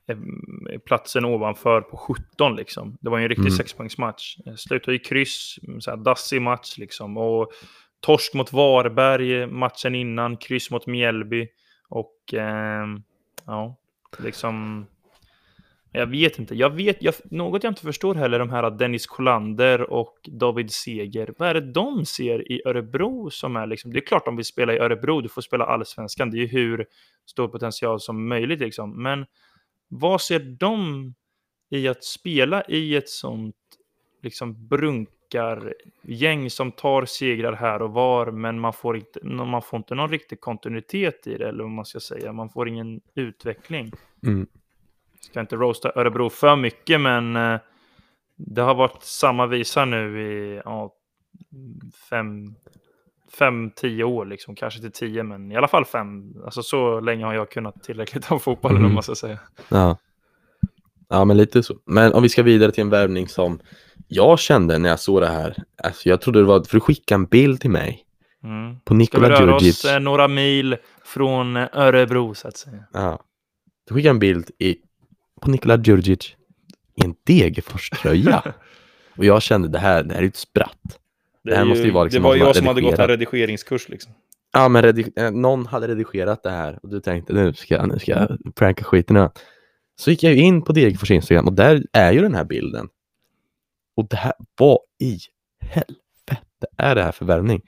eh, 0.09 0.79
platsen 0.87 1.25
ovanför 1.25 1.81
på 1.81 1.97
17 1.97 2.57
liksom. 2.57 2.97
Det 3.01 3.11
var 3.11 3.19
ju 3.19 3.23
en 3.23 3.29
riktig 3.29 3.43
Mm. 3.47 3.57
sexpoängsmatch. 3.57 4.37
Eh, 4.47 4.55
Slutade 4.55 4.97
i 4.97 4.99
kryss, 4.99 5.57
så 5.81 5.91
här 5.91 5.97
dassig 5.97 6.43
match 6.43 6.79
liksom. 6.79 7.17
Och 7.17 7.53
torsk 8.01 8.35
mot 8.35 8.53
Varberg 8.53 9.47
matchen 9.47 9.95
innan, 9.95 10.37
kryss 10.37 10.71
mot 10.71 10.87
Mjällby. 10.87 11.49
Och 11.89 12.35
ehm, 12.35 13.03
ja, 13.47 13.77
liksom... 14.19 14.87
Jag 15.93 16.07
vet 16.07 16.39
inte. 16.39 16.55
Jag 16.55 16.71
vet, 16.71 17.03
jag, 17.03 17.15
något 17.25 17.65
jag 17.65 17.71
inte 17.71 17.83
förstår 17.83 18.15
heller, 18.15 18.39
de 18.39 18.51
här 18.51 18.71
Dennis 18.71 19.07
Kollander 19.07 19.91
och 19.91 20.19
David 20.25 20.73
Seger. 20.73 21.35
Vad 21.39 21.49
är 21.49 21.55
det 21.55 21.73
de 21.73 22.07
ser 22.07 22.53
i 22.53 22.63
Örebro 22.65 23.31
som 23.31 23.57
är 23.57 23.67
liksom... 23.67 23.93
Det 23.93 23.99
är 23.99 24.07
klart 24.07 24.25
de 24.25 24.37
vill 24.37 24.45
spela 24.45 24.75
i 24.75 24.79
Örebro, 24.79 25.21
du 25.21 25.29
får 25.29 25.43
spela 25.43 25.65
allsvenskan. 25.65 26.31
Det 26.31 26.37
är 26.37 26.41
ju 26.41 26.47
hur 26.47 26.87
stor 27.27 27.49
potential 27.49 28.01
som 28.01 28.29
möjligt 28.29 28.61
liksom. 28.61 29.03
Men 29.03 29.27
vad 29.89 30.21
ser 30.21 30.41
de 30.41 31.15
i 31.71 31.89
att 31.89 32.05
spela 32.05 32.65
i 32.69 32.97
ett 32.97 33.09
sånt 33.09 33.57
liksom 34.23 34.69
brunkargäng 34.69 36.51
som 36.51 36.73
tar 36.73 37.05
segrar 37.05 37.53
här 37.53 37.83
och 37.83 37.91
var, 37.91 38.31
men 38.31 38.61
man 38.61 38.73
får 38.73 38.97
inte, 38.97 39.27
man 39.27 39.63
får 39.63 39.77
inte 39.77 39.95
någon 39.95 40.11
riktig 40.11 40.41
kontinuitet 40.41 41.27
i 41.27 41.39
det, 41.39 41.49
eller 41.49 41.65
vad 41.65 41.73
man 41.73 41.85
ska 41.85 42.01
säga. 42.01 42.33
Man 42.33 42.49
får 42.49 42.69
ingen 42.69 43.01
utveckling. 43.15 43.93
Mm. 44.27 44.47
Ska 45.21 45.41
inte 45.41 45.57
roasta 45.57 45.93
Örebro 45.95 46.31
för 46.31 46.57
mycket, 46.57 47.01
men 47.01 47.37
eh, 47.37 47.61
det 48.37 48.63
har 48.63 48.75
varit 48.75 49.03
samma 49.03 49.47
visa 49.47 49.85
nu 49.85 50.21
i 50.23 50.63
ja, 50.65 50.93
fem, 52.11 52.55
fem, 53.39 53.71
tio 53.77 54.05
år, 54.05 54.27
liksom. 54.27 54.55
kanske 54.55 54.81
till 54.81 54.93
tio, 54.93 55.23
men 55.23 55.53
i 55.53 55.57
alla 55.57 55.69
fall 55.69 55.85
fem. 55.85 56.35
Alltså 56.45 56.63
så 56.63 57.01
länge 57.01 57.25
har 57.25 57.35
jag 57.35 57.51
kunnat 57.51 57.83
tillräckligt 57.83 58.33
av 58.33 58.39
fotbollen, 58.39 58.77
Mm. 58.77 58.89
om 58.89 58.95
man 58.95 59.03
ska 59.03 59.15
säga. 59.15 59.39
Ja. 59.69 59.97
ja, 61.09 61.25
men 61.25 61.37
lite 61.37 61.63
så. 61.63 61.75
Men 61.87 62.13
om 62.13 62.23
vi 62.23 62.29
ska 62.29 62.43
vidare 62.43 62.73
till 62.73 62.83
en 62.85 62.91
värvning 62.91 63.29
som 63.29 63.61
jag 64.09 64.39
kände 64.39 64.79
när 64.79 64.89
jag 64.89 65.01
såg 65.01 65.21
det 65.21 65.29
här. 65.29 65.57
Alltså 65.85 66.09
jag 66.09 66.21
trodde 66.21 66.39
det 66.39 66.45
var 66.47 66.63
för 66.65 66.77
att 66.77 66.83
skicka 66.83 67.15
en 67.15 67.25
bild 67.27 67.61
till 67.61 67.71
mig 67.71 68.07
Mm. 68.45 68.75
på 68.75 68.81
Ska 68.85 68.95
vi 68.95 68.99
Nikola 68.99 69.31
röra 69.31 69.55
oss 69.57 69.63
Djurdjic. 69.63 69.85
eh, 69.85 70.01
några 70.01 70.29
mil 70.29 70.77
från 71.05 71.57
Örebro, 71.57 72.35
så 72.35 72.49
att 72.49 72.57
säga? 72.57 72.85
Ja. 72.93 73.21
Du 73.89 73.95
skickade 73.95 74.11
en 74.11 74.19
bild 74.19 74.51
i, 74.59 74.77
på 75.41 75.51
Nikola 75.51 75.77
Djurdjic 75.77 76.37
i 77.03 77.05
en 77.05 77.15
Degerfors-tröja. 77.27 78.43
och 79.17 79.25
jag 79.25 79.43
kände 79.43 79.69
det 79.69 79.79
här, 79.79 80.03
det 80.03 80.15
här 80.15 80.23
är 80.23 80.27
ett 80.27 80.37
spratt. 80.37 80.99
Det 81.45 81.57
här 81.57 81.65
måste 81.65 81.85
ju 81.85 81.91
vara 81.91 82.05
liksom 82.05 82.23
det 82.23 82.29
var 82.29 82.37
jag 82.37 82.57
som 82.57 82.67
hade 82.67 82.81
gått 82.81 82.99
en 82.99 83.09
redigeringskurs 83.09 83.89
liksom. 83.89 84.13
Ja, 84.53 84.69
men 84.69 84.85
redig- 84.85 85.13
eh, 85.17 85.31
någon 85.31 85.67
hade 85.67 85.89
redigerat 85.89 86.43
det 86.43 86.51
här 86.51 86.79
och 86.83 86.89
du 86.89 87.01
tänkte 87.01 87.33
nu 87.33 87.55
ska 87.55 87.75
jag, 87.75 87.89
nu 87.89 87.99
ska 87.99 88.13
jag 88.13 88.55
pranka 88.55 88.85
skiten 88.85 89.17
nu. 89.17 89.31
Så 90.01 90.11
gick 90.11 90.23
jag 90.23 90.33
ju 90.33 90.41
in 90.41 90.63
på 90.63 90.73
Degerfors 90.73 91.11
Instagram 91.11 91.47
och 91.47 91.53
där 91.53 91.83
är 91.93 92.13
ju 92.13 92.21
den 92.21 92.35
här 92.35 92.45
bilden. 92.45 92.89
Och 93.97 94.09
det 94.09 94.17
här, 94.17 94.33
vad 94.59 94.79
i 95.03 95.19
helvete 95.61 96.67
är 96.77 96.95
det 96.95 97.03
här 97.03 97.13
för 97.13 97.25
värvning? 97.25 97.63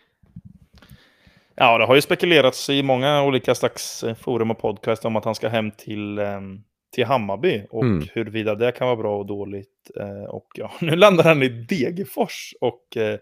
Ja, 1.54 1.78
det 1.78 1.86
har 1.86 1.94
ju 1.94 2.00
spekulerats 2.00 2.70
i 2.70 2.82
många 2.82 3.22
olika 3.22 3.54
slags 3.54 4.04
eh, 4.04 4.14
forum 4.14 4.50
och 4.50 4.58
podcast 4.58 5.04
om 5.04 5.16
att 5.16 5.24
han 5.24 5.34
ska 5.34 5.48
hem 5.48 5.70
till, 5.70 6.18
ehm, 6.18 6.60
till 6.92 7.04
Hammarby 7.04 7.66
och 7.70 7.82
Mm. 7.84 8.06
huruvida 8.12 8.54
det 8.54 8.72
kan 8.72 8.86
vara 8.86 8.96
bra 8.96 9.18
och 9.18 9.26
dåligt. 9.26 9.90
Eh, 10.00 10.24
Och 10.30 10.46
ja, 10.54 10.70
nu 10.80 10.96
landar 10.96 11.24
han 11.24 11.42
i 11.42 11.48
Degerfors 11.48 12.54
och 12.60 12.96
eh, 12.96 13.18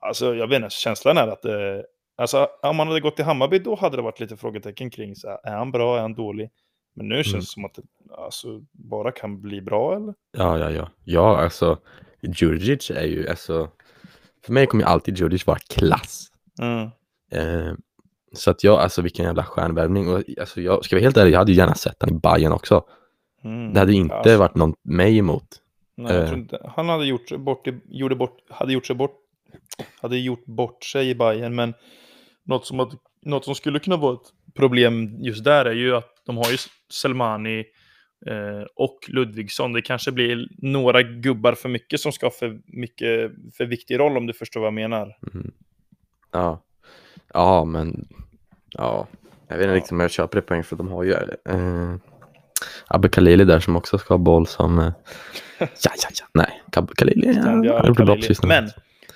alltså 0.00 0.34
jag 0.34 0.46
vet 0.48 0.56
inte, 0.56 0.70
känslan 0.70 1.16
är 1.18 1.28
att 1.28 1.44
eh, 1.44 1.54
alltså, 2.16 2.48
om 2.62 2.78
han 2.78 2.88
hade 2.88 3.00
gått 3.00 3.16
till 3.16 3.24
Hammarby 3.24 3.58
då 3.58 3.74
hade 3.74 3.96
det 3.96 4.02
varit 4.02 4.20
lite 4.20 4.36
frågetecken 4.36 4.90
kring 4.90 5.16
så 5.16 5.28
här, 5.28 5.38
är 5.44 5.56
han 5.56 5.72
bra, 5.72 5.96
är 5.96 6.00
han 6.02 6.14
dålig? 6.14 6.50
Men 6.94 7.08
nu 7.08 7.14
känns 7.24 7.26
Mm. 7.34 7.40
det 7.40 7.46
som 7.46 7.64
att 7.64 7.74
det 7.74 7.82
alltså, 8.24 8.60
bara 8.72 9.12
kan 9.12 9.40
bli 9.42 9.60
bra 9.60 9.96
eller? 9.96 10.14
Ja, 10.38 10.58
ja, 10.58 10.70
ja. 10.70 10.88
Ja, 11.04 11.36
alltså 11.38 11.78
Djurdjic 12.20 12.90
är 12.90 13.04
ju, 13.06 13.28
alltså, 13.28 13.68
för 14.44 14.52
mig 14.52 14.66
kommer 14.66 14.84
ju 14.84 14.88
alltid 14.88 15.18
Djurdjic 15.18 15.46
vara 15.46 15.58
klass. 15.58 16.26
Mm. 16.60 16.82
Eh, 17.32 17.74
så 18.34 18.50
att 18.50 18.64
jag, 18.64 18.78
alltså 18.80 19.02
vilken 19.02 19.24
jävla 19.24 19.44
stjärnvärvning. 19.44 20.08
Och, 20.14 20.22
alltså, 20.40 20.60
jag 20.60 20.84
ska 20.84 20.96
vara 20.96 21.02
helt 21.02 21.16
ärlig, 21.16 21.32
jag 21.32 21.38
hade 21.38 21.52
ju 21.52 21.58
gärna 21.58 21.74
sett 21.74 21.96
han 22.00 22.10
i 22.10 22.18
Bayern 22.18 22.52
också. 22.52 22.84
Mm. 23.44 23.72
Det 23.72 23.80
hade 23.80 23.92
inte 23.92 24.14
Alltså, 24.14 24.38
varit 24.38 24.54
någon 24.54 24.74
mig 24.82 25.18
emot. 25.18 25.44
Nej, 25.96 26.16
Eh. 26.16 26.32
inte. 26.32 26.70
Han 26.76 26.88
hade 26.88 27.06
gjort 27.06 27.36
bort, 27.38 27.66
gjorde 27.84 28.14
bort, 28.16 28.38
hade 28.50 28.72
gjort 28.72 28.86
sig 28.86 28.96
bort, 28.96 29.16
hade 30.00 30.18
gjort 30.18 30.44
bort 30.46 30.84
sig 30.84 31.10
i 31.10 31.14
Bayern, 31.14 31.54
men 31.54 31.74
något 32.44 32.66
som, 32.66 32.80
att, 32.80 32.92
något 33.22 33.44
som 33.44 33.54
skulle 33.54 33.78
kunna 33.78 33.96
vara 33.96 34.14
ett 34.14 34.54
problem 34.54 35.16
just 35.20 35.44
där 35.44 35.64
är 35.64 35.74
ju 35.74 35.96
att 35.96 36.22
de 36.26 36.36
har 36.36 36.50
ju 36.50 36.56
Selmani 36.92 37.64
eh, 38.26 38.66
och 38.74 38.98
Ludvigsson. 39.08 39.72
Det 39.72 39.82
kanske 39.82 40.12
blir 40.12 40.48
några 40.58 41.02
gubbar 41.02 41.52
för 41.54 41.68
mycket 41.68 42.00
som 42.00 42.12
ska 42.12 42.26
ha 42.26 42.30
för 42.30 42.60
mycket, 42.66 43.32
för 43.56 43.64
viktig 43.64 43.98
roll 43.98 44.16
om 44.16 44.26
du 44.26 44.32
förstår 44.32 44.60
vad 44.60 44.66
jag 44.66 44.74
menar. 44.74 45.16
Mm. 45.34 45.52
Ja. 46.32 46.62
ja, 47.34 47.64
men 47.64 48.08
ja, 48.68 49.06
jag 49.48 49.56
vet 49.56 49.62
inte 49.64 49.70
Ja. 49.72 49.76
riktigt 49.76 49.92
om 49.92 50.00
jag 50.00 50.10
köper 50.10 50.36
det 50.36 50.42
poäng 50.42 50.62
för 50.64 50.76
de 50.76 50.88
har 50.88 51.02
ju 51.04 51.12
eh, 51.12 51.94
Abbe 52.94 53.08
Khalili 53.08 53.44
där 53.44 53.60
som 53.60 53.76
också 53.76 53.98
ska 53.98 54.14
ha 54.14 54.18
boll 54.18 54.46
som 54.46 54.78
eh, 54.78 54.84
ja, 55.58 55.66
ja, 55.82 55.92
ja, 56.20 56.26
nej, 56.34 56.62
Abbe 56.76 56.92
Khalili, 56.94 57.32
ja, 57.36 57.42
han 57.42 57.64
gjorde 57.64 57.92
bra 57.92 57.94
Khalili. 57.94 58.16
på 58.16 58.26
sistone. 58.26 58.60
Men 58.60 58.70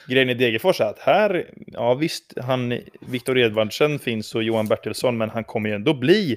grejen 0.09 0.31
i 0.31 0.35
Degerfors 0.35 0.81
är 0.81 0.85
att 0.85 0.99
här, 0.99 1.51
ja 1.67 1.95
visst, 1.95 2.33
han, 2.43 2.79
Viktor 3.01 3.39
Edvardsen 3.39 3.99
finns 3.99 4.35
och 4.35 4.43
Johan 4.43 4.67
Bertilsson, 4.69 5.19
men 5.19 5.31
han 5.31 5.45
kommer 5.45 5.69
ju 5.69 5.75
ändå 5.75 5.95
bli 5.95 6.37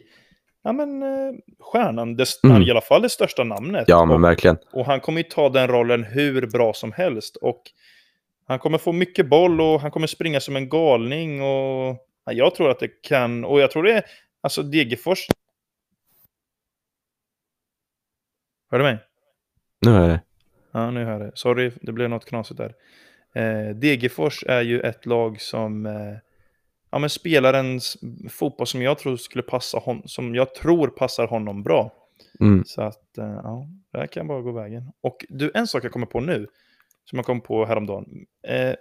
Ja 0.63 0.73
men 0.73 1.03
eh, 1.03 1.33
stjärnan, 1.59 2.15
det, 2.15 2.25
Mm. 2.43 2.61
i 2.61 2.71
alla 2.71 2.81
fall 2.81 3.01
det 3.01 3.09
största 3.09 3.43
namnet. 3.43 3.83
Ja, 3.87 4.05
men 4.05 4.15
och, 4.15 4.23
verkligen. 4.23 4.57
och 4.71 4.85
han 4.85 4.99
kommer 4.99 5.19
ju 5.19 5.23
ta 5.23 5.49
den 5.49 5.67
rollen 5.67 6.03
hur 6.03 6.47
bra 6.47 6.73
som 6.73 6.91
helst. 6.91 7.35
Och 7.35 7.61
han 8.47 8.59
kommer 8.59 8.77
få 8.77 8.91
mycket 8.91 9.29
boll 9.29 9.61
och 9.61 9.81
han 9.81 9.91
kommer 9.91 10.07
springa 10.07 10.39
som 10.39 10.55
en 10.55 10.69
galning. 10.69 11.41
Och 11.41 11.97
ja, 12.25 12.31
jag 12.33 12.55
tror 12.55 12.69
att 12.71 12.79
det 12.79 12.87
kan, 13.01 13.45
och 13.45 13.59
jag 13.59 13.71
tror 13.71 13.83
det 13.83 13.93
är, 13.93 14.03
alltså 14.41 14.63
Degerfors. 14.63 15.27
Hör 18.71 18.79
du 18.79 18.83
mig? 18.83 18.97
Nu 19.81 19.91
är 19.91 20.07
det. 20.07 20.21
Ja, 20.71 20.91
nu 20.91 21.05
hör 21.05 21.11
jag 21.11 21.21
det. 21.21 21.31
Sorry, 21.33 21.71
det 21.81 21.91
blev 21.91 22.09
något 22.09 22.25
knasigt 22.25 22.57
där. 22.57 22.75
Eh, 23.33 23.75
Degerfors 23.75 24.43
är 24.47 24.61
ju 24.61 24.79
ett 24.79 25.05
lag 25.05 25.41
som 25.41 25.85
eh, 25.85 26.17
ja, 26.89 26.99
men 26.99 27.09
spelar 27.09 27.53
en 27.53 27.79
fotboll 28.29 28.67
som 28.67 28.81
jag 28.81 28.97
tror 28.97 29.17
skulle 29.17 29.43
passa 29.43 29.77
honom, 29.77 30.03
som 30.05 30.35
jag 30.35 30.55
tror 30.55 30.87
passar 30.87 31.27
honom 31.27 31.63
bra. 31.63 31.93
Mm. 32.39 32.63
Så 32.65 32.81
att, 32.81 33.17
eh, 33.17 33.39
ja, 33.43 33.67
det 33.91 33.97
här 33.97 34.07
kan 34.07 34.27
bara 34.27 34.41
gå 34.41 34.51
vägen. 34.51 34.91
Och 35.01 35.25
du, 35.29 35.51
en 35.53 35.67
sak 35.67 35.83
jag 35.83 35.91
kommer 35.91 36.05
på 36.05 36.19
nu, 36.19 36.47
som 37.05 37.17
jag 37.17 37.25
kom 37.25 37.41
på 37.41 37.65
häromdagen. 37.65 38.25
Eh, 38.47 38.75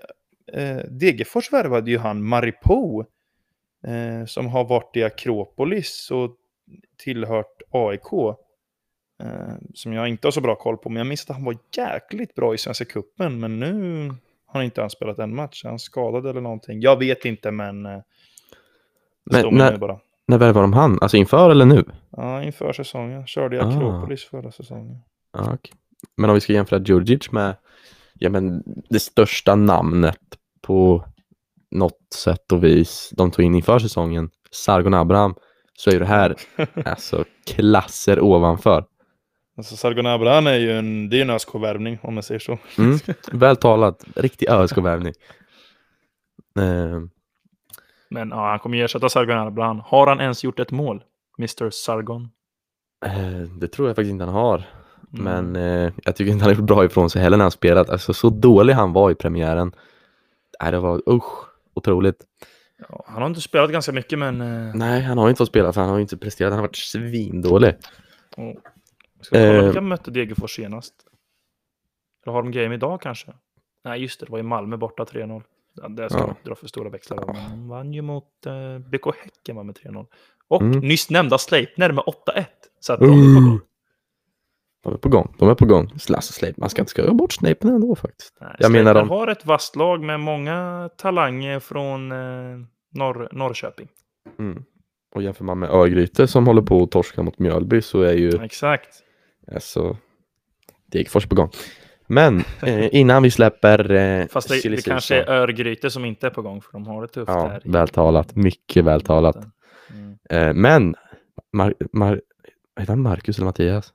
eh, 0.62 0.85
Degerfors 0.90 1.53
värvade 1.53 1.90
ju 1.90 1.98
han 1.98 2.22
Maripo, 2.22 3.05
eh, 3.87 4.24
som 4.27 4.46
har 4.46 4.64
varit 4.64 4.96
i 4.96 5.05
Akropolis 5.05 6.11
och 6.11 6.37
tillhört 6.96 7.62
AIK. 7.70 8.38
Eh, 9.22 9.54
som 9.74 9.92
jag 9.92 10.09
inte 10.09 10.26
har 10.26 10.33
så 10.33 10.40
bra 10.40 10.54
koll 10.54 10.76
på, 10.76 10.88
men 10.90 10.96
jag 10.96 11.07
minns 11.07 11.31
att 11.31 11.37
han 11.37 11.44
var 11.44 11.57
jäkligt 11.76 12.35
bra 12.35 12.54
i 12.54 12.59
Svenska 12.59 12.85
Cupen, 12.85 13.40
men 13.40 13.61
nu 13.61 14.07
har 14.46 14.54
han 14.54 14.62
inte 14.62 14.81
han 14.81 14.90
spelat 14.90 15.18
en 15.18 15.35
match. 15.35 15.64
Är 15.64 15.68
han 15.68 15.78
skadad 15.78 16.26
eller 16.26 16.40
någonting? 16.40 16.81
Jag 16.81 16.96
vet 16.98 17.24
inte, 17.24 17.50
men... 17.50 17.87
eh, 17.87 17.98
Men 19.31 19.54
när- 19.54 19.76
bara. 19.78 19.98
När 20.26 20.38
värvade 20.38 20.64
de 20.64 20.72
han? 20.72 20.98
Alltså 21.00 21.16
inför 21.16 21.50
eller 21.50 21.64
nu? 21.66 21.85
Ja, 22.11 22.42
inför 22.42 22.72
säsongen. 22.72 23.26
Körde 23.26 23.57
i 23.57 23.61
Ah. 23.61 23.68
Akropolis 23.68 24.24
förra 24.24 24.50
säsongen. 24.52 24.96
Ja, 25.33 25.40
okej. 25.54 25.72
Men 26.16 26.31
om 26.31 26.35
vi 26.35 26.40
ska 26.40 26.52
jämföra 26.52 26.81
Djurdjic 26.83 27.33
med 27.33 27.57
ja, 28.14 28.31
men 28.31 28.62
det 28.88 29.00
största 29.00 29.54
namnet 29.54 30.18
på 30.62 31.04
något 31.70 32.12
sätt 32.14 32.52
och 32.52 32.64
vis 32.64 33.11
de 33.16 33.31
tog 33.31 33.44
in 33.44 33.54
inför 33.54 33.78
säsongen, 33.78 34.31
Sargon 34.50 34.94
Abraham, 34.94 35.35
så 35.78 35.90
är 35.90 36.00
det 36.00 36.07
här 36.07 36.37
alltså 36.85 37.24
klasser 37.46 38.20
ovanför. 38.20 38.85
Alltså 39.59 39.77
Sargon 39.77 40.07
Abraham 40.07 40.47
är 40.47 40.55
ju 40.55 40.73
en, 40.79 41.09
det 41.09 41.18
är 41.18 41.23
en 41.23 41.31
ÖSK-värvning 41.31 41.99
om 42.03 42.14
man 42.14 42.23
säger 42.23 42.38
så. 42.38 42.59
Mm. 42.79 42.99
Väl 43.33 43.57
talat, 43.57 44.05
riktig 44.16 44.49
ÖSK-värvning. 44.51 45.14
Eh, 46.59 47.01
Men 48.11 48.29
ja, 48.29 48.51
han 48.51 48.59
kommer 48.59 48.77
ju 48.77 48.85
ersätta 48.85 49.09
Sargon 49.09 49.38
Abraham. 49.38 49.81
Har 49.85 50.07
han 50.07 50.21
ens 50.21 50.44
gjort 50.44 50.61
ett 50.61 50.71
mål? 50.71 51.05
Mr 51.38 51.71
Sargon? 51.71 52.29
eh, 53.07 53.40
det 53.61 53.68
tror 53.68 53.88
jag 53.88 53.97
faktiskt 53.97 54.11
inte 54.12 54.25
han 54.25 54.35
har. 54.35 54.64
Mm. 55.18 55.53
Men 55.53 55.57
eh, 55.87 55.92
jag 56.05 56.16
tycker 56.16 56.33
inte 56.33 56.44
han 56.44 56.53
har 56.53 56.59
gjort 56.61 56.66
bra 56.68 56.85
ifrån 56.85 57.11
sig 57.11 57.23
heller 57.23 57.37
när 57.37 57.44
han 57.44 57.51
spelat. 57.51 57.90
Alltså 57.90 58.14
så 58.14 58.31
dålig 58.31 58.75
han 58.75 58.92
var 58.92 59.11
i 59.11 59.14
premiären. 59.14 59.73
Nej, 60.62 60.71
det 60.73 60.79
var 60.79 61.03
usch, 61.11 61.47
otroligt. 61.75 62.16
Ja, 62.88 63.05
han 63.09 63.23
har 63.23 63.29
inte 63.29 63.40
spelat 63.40 63.71
ganska 63.71 63.92
mycket, 63.92 64.18
men... 64.18 64.40
Eh, 64.40 64.75
Nej, 64.75 65.03
han 65.03 65.18
har 65.18 65.29
inte 65.29 65.38
fått 65.38 65.49
spela 65.49 65.73
för 65.73 65.81
han 65.81 65.90
har 65.90 66.01
inte 66.01 66.16
presterat. 66.16 66.53
Han 66.53 66.59
har 66.59 66.66
varit 66.68 66.77
svindålig. 66.77 67.75
oh. 68.37 68.53
Ska 69.20 69.38
vi 69.38 69.46
kolla 69.46 69.59
Eh. 69.59 69.64
vilka 69.64 69.81
mötte 69.81 70.11
Degerfors 70.11 70.57
senast? 70.57 70.94
Eller 72.26 72.33
har 72.35 72.42
de 72.42 72.50
game 72.52 72.74
idag 72.74 73.00
kanske? 73.00 73.33
Nej, 73.85 74.02
just 74.02 74.20
det. 74.20 74.26
Det 74.26 74.33
var 74.33 74.38
i 74.38 74.42
Malmö 74.42 74.76
borta 74.76 75.04
3-0. 75.04 75.42
Ja, 75.74 75.88
det 75.88 76.11
ska 76.11 76.18
Ja. 76.18 76.26
man 76.26 76.37
dra 76.44 76.54
för 76.54 76.66
stora 76.66 76.90
växlar. 76.90 77.24
Men 77.26 77.50
de 77.50 77.68
vann 77.68 77.92
ju 77.94 78.02
mot 78.02 78.46
eh, 78.46 78.78
BK 78.78 79.07
Häcken 79.22 79.66
med 79.66 79.74
3-0. 79.76 80.07
Och 80.48 80.62
Mm. 80.62 80.78
nyss 80.81 81.11
nämnda 81.11 81.38
Sleipner 81.38 81.92
med 81.92 82.04
8-1. 82.07 82.46
Så 82.81 82.92
att 82.92 83.00
de 83.00 83.04
är 83.07 83.09
på 83.11 83.48
gång. 83.48 83.61
De 84.83 84.92
är 84.92 84.96
på 84.98 85.09
gång. 85.09 85.35
De 85.38 85.48
är 85.48 85.54
på 85.54 85.66
gång. 85.66 85.90
Alltså, 85.92 86.33
Snape, 86.33 86.54
man 86.57 86.70
ska 86.70 86.83
inte 86.83 86.90
skoja 86.90 87.12
bort 87.12 87.33
Snapen 87.33 87.70
ändå 87.70 87.94
faktiskt. 87.96 88.37
Nej, 88.40 88.57
Jag 88.59 88.72
menar 88.72 88.92
Sleipner 88.94 89.00
de- 89.14 89.18
har 89.18 89.28
ett 89.28 89.46
vasst 89.46 89.76
lag 89.76 90.02
med 90.02 90.20
många 90.20 90.90
talanger 90.96 91.61
från 91.61 92.12
eh, 92.12 92.59
Norr, 92.90 93.28
Norrköping. 93.33 93.88
Mm. 94.38 94.64
Och 95.14 95.22
jämför 95.22 95.44
man 95.44 95.59
med 95.59 95.70
Örgryte 95.70 96.26
som 96.26 96.46
håller 96.46 96.62
på 96.62 96.83
att 96.83 96.90
torska 96.90 97.22
mot 97.22 97.38
Mjölby 97.38 97.83
så 97.83 98.02
är 98.02 98.12
ju 98.14 98.42
Exakt. 98.42 99.02
Alltså 99.55 99.97
Degerfors 100.93 101.27
på 101.27 101.35
gång. 101.35 101.51
Men 102.07 102.39
eh, 102.63 102.95
innan 102.95 103.23
vi 103.23 103.31
släpper 103.31 103.91
eh, 103.91 104.27
Fast 104.27 104.49
det, 104.49 104.69
det 104.71 104.85
kanske 104.85 105.17
är 105.23 105.31
Örgryte 105.31 105.90
som 105.90 106.05
inte 106.05 106.27
är 106.27 106.31
på 106.31 106.42
gång 106.42 106.61
för 106.63 106.73
de 106.73 106.87
har 106.87 107.03
det 107.03 107.09
tufft 107.09 107.29
Ja, 107.29 107.49
här. 107.49 107.63
vältalat. 107.65 108.37
Mycket 108.37 108.85
vältalat. 108.85 109.37
Mm. 109.90 110.19
Eh, 110.31 110.55
men 110.55 110.94
Mar- 111.57 111.75
Mar- 111.92 112.21
heter 112.81 112.92
han 112.92 113.03
Marcus 113.03 113.37
eller 113.38 113.46
Mattias? 113.46 113.92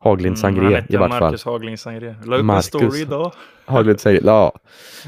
Haglind 0.00 0.38
Sangré 0.38 0.60
Mm, 0.60 0.72
han 0.72 0.82
hette 0.82 0.94
i 0.94 0.96
vart 0.96 1.10
fall. 1.10 1.20
Marcus 1.20 1.44
Haglind 1.44 1.80
Sangré. 1.80 2.14
La 2.24 2.36
upp 2.36 2.50
en 2.50 2.62
story 2.62 3.00
idag. 3.02 3.32
Haglind 3.64 4.00
Sangré, 4.00 4.20
ja. 4.24 4.52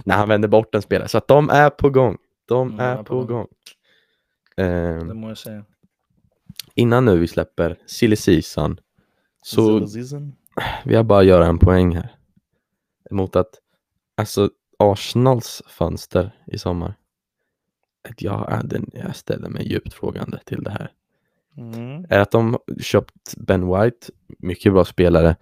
När 0.04 0.16
han 0.16 0.28
vänder 0.28 0.48
bort 0.48 0.74
en 0.74 0.82
spelare. 0.82 1.08
Så 1.08 1.18
att 1.18 1.28
de 1.28 1.50
är 1.50 1.70
på 1.70 1.90
gång. 1.90 2.16
De 2.48 2.68
Mm, 2.68 2.80
är 2.80 2.96
på 2.96 3.04
på 3.04 3.24
gång. 3.24 3.46
Eh, 4.56 4.66
Det 5.06 5.14
må 5.14 5.28
jag 5.28 5.38
säga. 5.38 5.64
innan 6.74 7.04
nu 7.04 7.18
vi 7.18 7.28
släpper 7.28 7.76
silly 7.86 8.16
season 8.16 8.78
så 9.42 9.78
vill 10.84 10.94
jag 10.94 11.06
bara 11.06 11.22
göra 11.22 11.46
en 11.46 11.58
poäng 11.58 11.96
här. 11.96 12.16
Mot 13.10 13.36
att 13.36 13.50
alltså 14.16 14.50
Arsenals 14.78 15.62
fönster 15.68 16.34
i 16.46 16.58
sommar. 16.58 16.94
Att 18.08 18.22
jag, 18.22 18.60
den- 18.64 18.90
jag 18.92 19.16
ställer 19.16 19.48
mig 19.48 19.68
djupt 19.68 19.94
frågande 19.94 20.38
till 20.44 20.62
det 20.62 20.70
här. 20.70 20.92
Mm. 21.56 22.06
Är 22.08 22.18
att 22.18 22.30
de 22.30 22.58
köpt 22.80 23.34
Ben 23.36 23.66
White, 23.66 24.06
mycket 24.38 24.72
bra 24.72 24.84
spelare, 24.84 25.36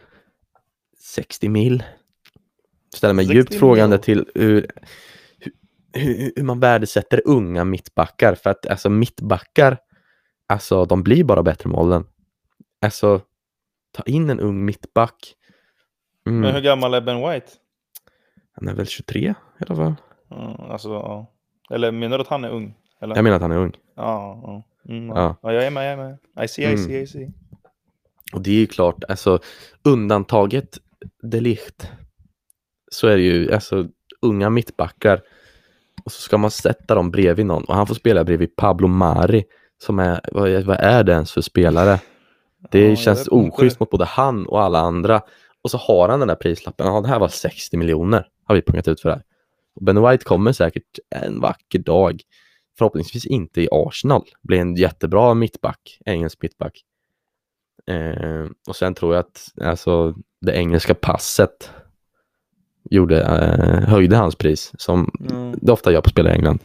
60 0.98 1.48
mil. 1.48 1.82
Ställer 2.94 3.14
mig 3.14 3.24
60 3.24 3.36
djupt 3.36 3.50
mil. 3.50 3.58
frågande 3.58 3.98
till 3.98 4.26
hur, 4.34 4.66
hur, 5.38 5.50
hur, 5.92 6.32
hur 6.36 6.42
man 6.42 6.60
värdesätter 6.60 7.22
unga 7.24 7.64
mittbackar. 7.64 8.34
För 8.34 8.50
att 8.50 8.66
alltså 8.66 8.90
mittbackar, 8.90 9.78
alltså 10.46 10.84
de 10.84 11.02
blir 11.02 11.24
bara 11.24 11.42
bättre 11.42 11.70
med 11.70 11.80
åldern. 11.80 12.04
Alltså, 12.82 13.20
ta 13.92 14.02
in 14.02 14.30
en 14.30 14.40
ung 14.40 14.64
mittback. 14.64 15.34
Mm. 16.26 16.40
Men 16.40 16.54
hur 16.54 16.60
gammal 16.60 16.94
är 16.94 17.00
Ben 17.00 17.20
White? 17.30 17.46
Han 18.52 18.68
är 18.68 18.74
väl 18.74 18.86
23 18.86 19.20
i 19.20 19.34
alla 19.66 19.76
fall. 19.76 19.94
Mm, 20.30 20.60
alltså, 20.70 20.88
ja. 20.88 21.32
Eller 21.70 21.92
menar 21.92 22.18
du 22.18 22.22
att 22.22 22.28
han 22.28 22.44
är 22.44 22.50
ung? 22.50 22.74
Eller? 23.00 23.16
Jag 23.16 23.22
menar 23.24 23.36
att 23.36 23.42
han 23.42 23.52
är 23.52 23.56
ung. 23.56 23.72
Ja, 23.96 24.40
ja. 24.42 24.64
Mm, 24.94 25.08
Ja. 25.08 25.36
ja. 25.42 25.52
jag 25.52 25.66
är 25.66 25.70
med, 25.70 25.86
jag 25.86 25.92
är 25.92 25.96
med. 25.96 26.44
I 26.44 26.48
see, 26.48 26.62
I 26.62 26.66
Mm. 26.66 26.78
see, 26.78 27.00
I 27.00 27.06
see. 27.06 27.32
Och 28.32 28.42
det 28.42 28.50
är 28.50 28.54
ju 28.54 28.66
klart, 28.66 29.04
alltså 29.08 29.38
undantaget 29.84 30.78
de 31.22 31.40
Ligt 31.40 31.90
så 32.90 33.08
är 33.08 33.16
det 33.16 33.22
ju 33.22 33.52
alltså 33.52 33.88
unga 34.22 34.50
mittbackar 34.50 35.20
och 36.04 36.12
så 36.12 36.20
ska 36.20 36.38
man 36.38 36.50
sätta 36.50 36.94
dem 36.94 37.10
bredvid 37.10 37.46
någon 37.46 37.64
och 37.64 37.74
han 37.74 37.86
får 37.86 37.94
spela 37.94 38.24
bredvid 38.24 38.56
Pablo 38.56 38.88
Mari 38.88 39.44
som 39.78 39.98
är, 39.98 40.20
vad, 40.32 40.64
vad 40.64 40.76
är 40.76 41.04
det 41.04 41.12
ens 41.12 41.32
för 41.32 41.40
spelare? 41.40 42.00
Det 42.70 42.88
Ja, 42.88 42.96
känns 42.96 43.28
oschysst 43.28 43.80
mot 43.80 43.90
både 43.90 44.04
han 44.04 44.46
och 44.46 44.62
alla 44.62 44.78
andra 44.78 45.22
och 45.62 45.70
så 45.70 45.78
har 45.78 46.08
han 46.08 46.18
den 46.18 46.28
där 46.28 46.34
prislappen, 46.34 46.86
ja 46.86 47.00
det 47.00 47.08
här 47.08 47.18
var 47.18 47.28
60 47.28 47.76
miljoner 47.76 48.26
har 48.44 48.54
vi 48.54 48.62
pungat 48.62 48.88
ut 48.88 49.00
för 49.00 49.08
det 49.08 49.14
här. 49.14 49.24
Och 49.76 49.82
Ben 49.84 50.08
White 50.08 50.24
kommer 50.24 50.52
säkert 50.52 50.98
en 51.14 51.40
vacker 51.40 51.78
dag, 51.78 52.20
förhoppningsvis 52.78 53.26
inte 53.26 53.62
i 53.62 53.68
Arsenal, 53.72 54.22
bli 54.42 54.58
en 54.58 54.74
jättebra 54.76 55.34
mittback, 55.34 55.98
engelsk 56.06 56.42
mittback. 56.42 56.82
Eh, 57.90 58.46
och 58.68 58.76
sen 58.76 58.94
tror 58.94 59.14
jag 59.14 59.20
att 59.20 59.48
alltså, 59.68 60.14
det 60.40 60.52
engelska 60.52 60.94
passet 60.94 61.70
gjorde, 62.90 63.22
eh, 63.22 63.88
höjde 63.88 64.16
hans 64.16 64.34
pris 64.36 64.72
som 64.78 65.10
Mm. 65.30 65.58
det 65.62 65.72
ofta 65.72 65.92
gör 65.92 66.00
på 66.00 66.10
spelare 66.10 66.32
i 66.32 66.36
England. 66.36 66.58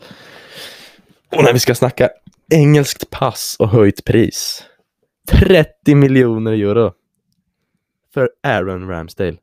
Och 1.35 1.43
när 1.43 1.53
vi 1.53 1.59
ska 1.59 1.75
snacka 1.75 2.09
engelskt 2.51 3.09
pass 3.09 3.55
och 3.59 3.69
höjt 3.69 4.05
pris. 4.05 4.63
30 5.31 5.95
miljoner 5.95 6.51
euro 6.51 6.93
för 8.13 8.29
Aaron 8.43 8.87
Ramsdale. 8.87 9.37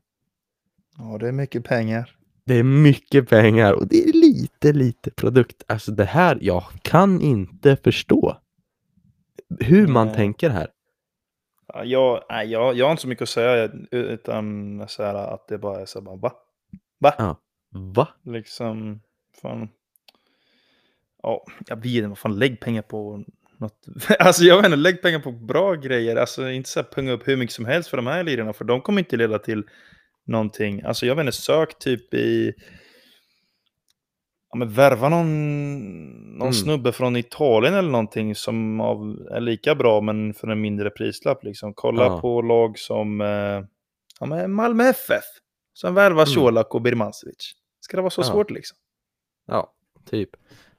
Ja, 0.97 1.17
det 1.17 1.27
är 1.27 1.31
mycket 1.31 1.63
pengar. 1.63 2.15
Det 2.45 2.53
är 2.55 2.63
mycket 2.63 3.29
pengar 3.29 3.73
och 3.73 3.87
det 3.87 4.03
är 4.03 4.13
lite, 4.13 4.73
lite 4.73 5.11
produkt. 5.11 5.63
Alltså 5.67 5.91
det 5.91 6.05
här, 6.05 6.37
jag 6.41 6.63
kan 6.81 7.21
inte 7.21 7.75
förstå 7.75 8.37
hur 9.59 9.87
man 9.87 10.07
Nej. 10.07 10.15
tänker 10.15 10.49
här. 10.49 10.67
Ja, 11.67 11.83
jag, 11.83 12.23
nej, 12.29 12.47
jag, 12.51 12.75
jag 12.75 12.85
har 12.85 12.91
inte 12.91 13.01
så 13.01 13.07
mycket 13.07 13.21
att 13.21 13.29
säga, 13.29 13.71
utan 13.91 14.85
så 14.87 15.03
här, 15.03 15.15
att 15.15 15.47
det 15.47 15.57
bara 15.57 15.81
är 15.81 15.85
så 15.85 15.99
här, 15.99 16.05
bara, 16.05 16.15
va? 16.15 16.33
Va? 16.99 17.13
Ja. 17.17 17.35
Va? 17.69 18.07
Liksom, 18.23 19.01
fan. 19.41 19.69
Ja, 21.23 21.45
jag 21.67 21.75
vet 21.75 21.85
inte, 21.85 22.07
vad 22.07 22.17
fan, 22.17 22.39
lägg 22.39 22.59
pengar 22.59 22.81
på 22.81 23.23
något. 23.61 23.85
Alltså 24.19 24.43
jag 24.43 24.55
vet 24.57 24.65
inte, 24.65 24.75
lägg 24.77 25.01
pengar 25.01 25.19
på 25.19 25.31
bra 25.31 25.75
grejer. 25.75 26.15
Alltså 26.15 26.49
inte 26.49 26.69
så 26.69 26.79
här 26.81 26.87
punga 26.91 27.11
upp 27.11 27.27
hur 27.27 27.37
mycket 27.37 27.55
som 27.55 27.65
helst 27.65 27.89
för 27.89 27.97
de 27.97 28.07
här 28.07 28.23
lirarna, 28.23 28.53
för 28.53 28.65
de 28.65 28.81
kommer 28.81 28.99
inte 29.01 29.17
leda 29.17 29.39
till 29.39 29.63
någonting. 30.27 30.81
Alltså 30.83 31.05
jag 31.05 31.15
vet 31.15 31.21
inte, 31.25 31.31
sök 31.37 31.79
typ 31.79 32.13
i... 32.13 32.53
Ja 34.53 34.57
men 34.57 34.69
värva 34.73 35.09
någon, 35.09 35.27
någon 36.37 36.41
Mm. 36.41 36.53
snubbe 36.53 36.91
från 36.91 37.15
Italien 37.15 37.73
eller 37.73 37.89
någonting 37.89 38.35
som 38.35 38.81
av, 38.81 39.17
är 39.31 39.39
lika 39.39 39.75
bra 39.75 40.01
men 40.01 40.33
för 40.33 40.47
en 40.47 40.61
mindre 40.61 40.89
prislapp 40.89 41.43
liksom. 41.43 41.73
Kolla 41.73 42.03
Ja. 42.05 42.21
på 42.21 42.41
lag 42.41 42.79
som 42.79 43.21
eh, 43.21 43.63
ja, 44.19 44.25
men 44.25 44.51
Malmö 44.53 44.83
FF. 44.89 45.23
Som 45.73 45.93
värvar 45.93 46.25
Mm. 46.27 46.35
Colak 46.35 46.75
och 46.75 46.81
Birmancevic. 46.81 47.53
Ska 47.79 47.97
det 47.97 48.01
vara 48.01 48.09
så 48.09 48.21
Ja. 48.21 48.25
svårt 48.25 48.51
liksom? 48.51 48.77
Ja, 49.47 49.73
typ. 50.09 50.29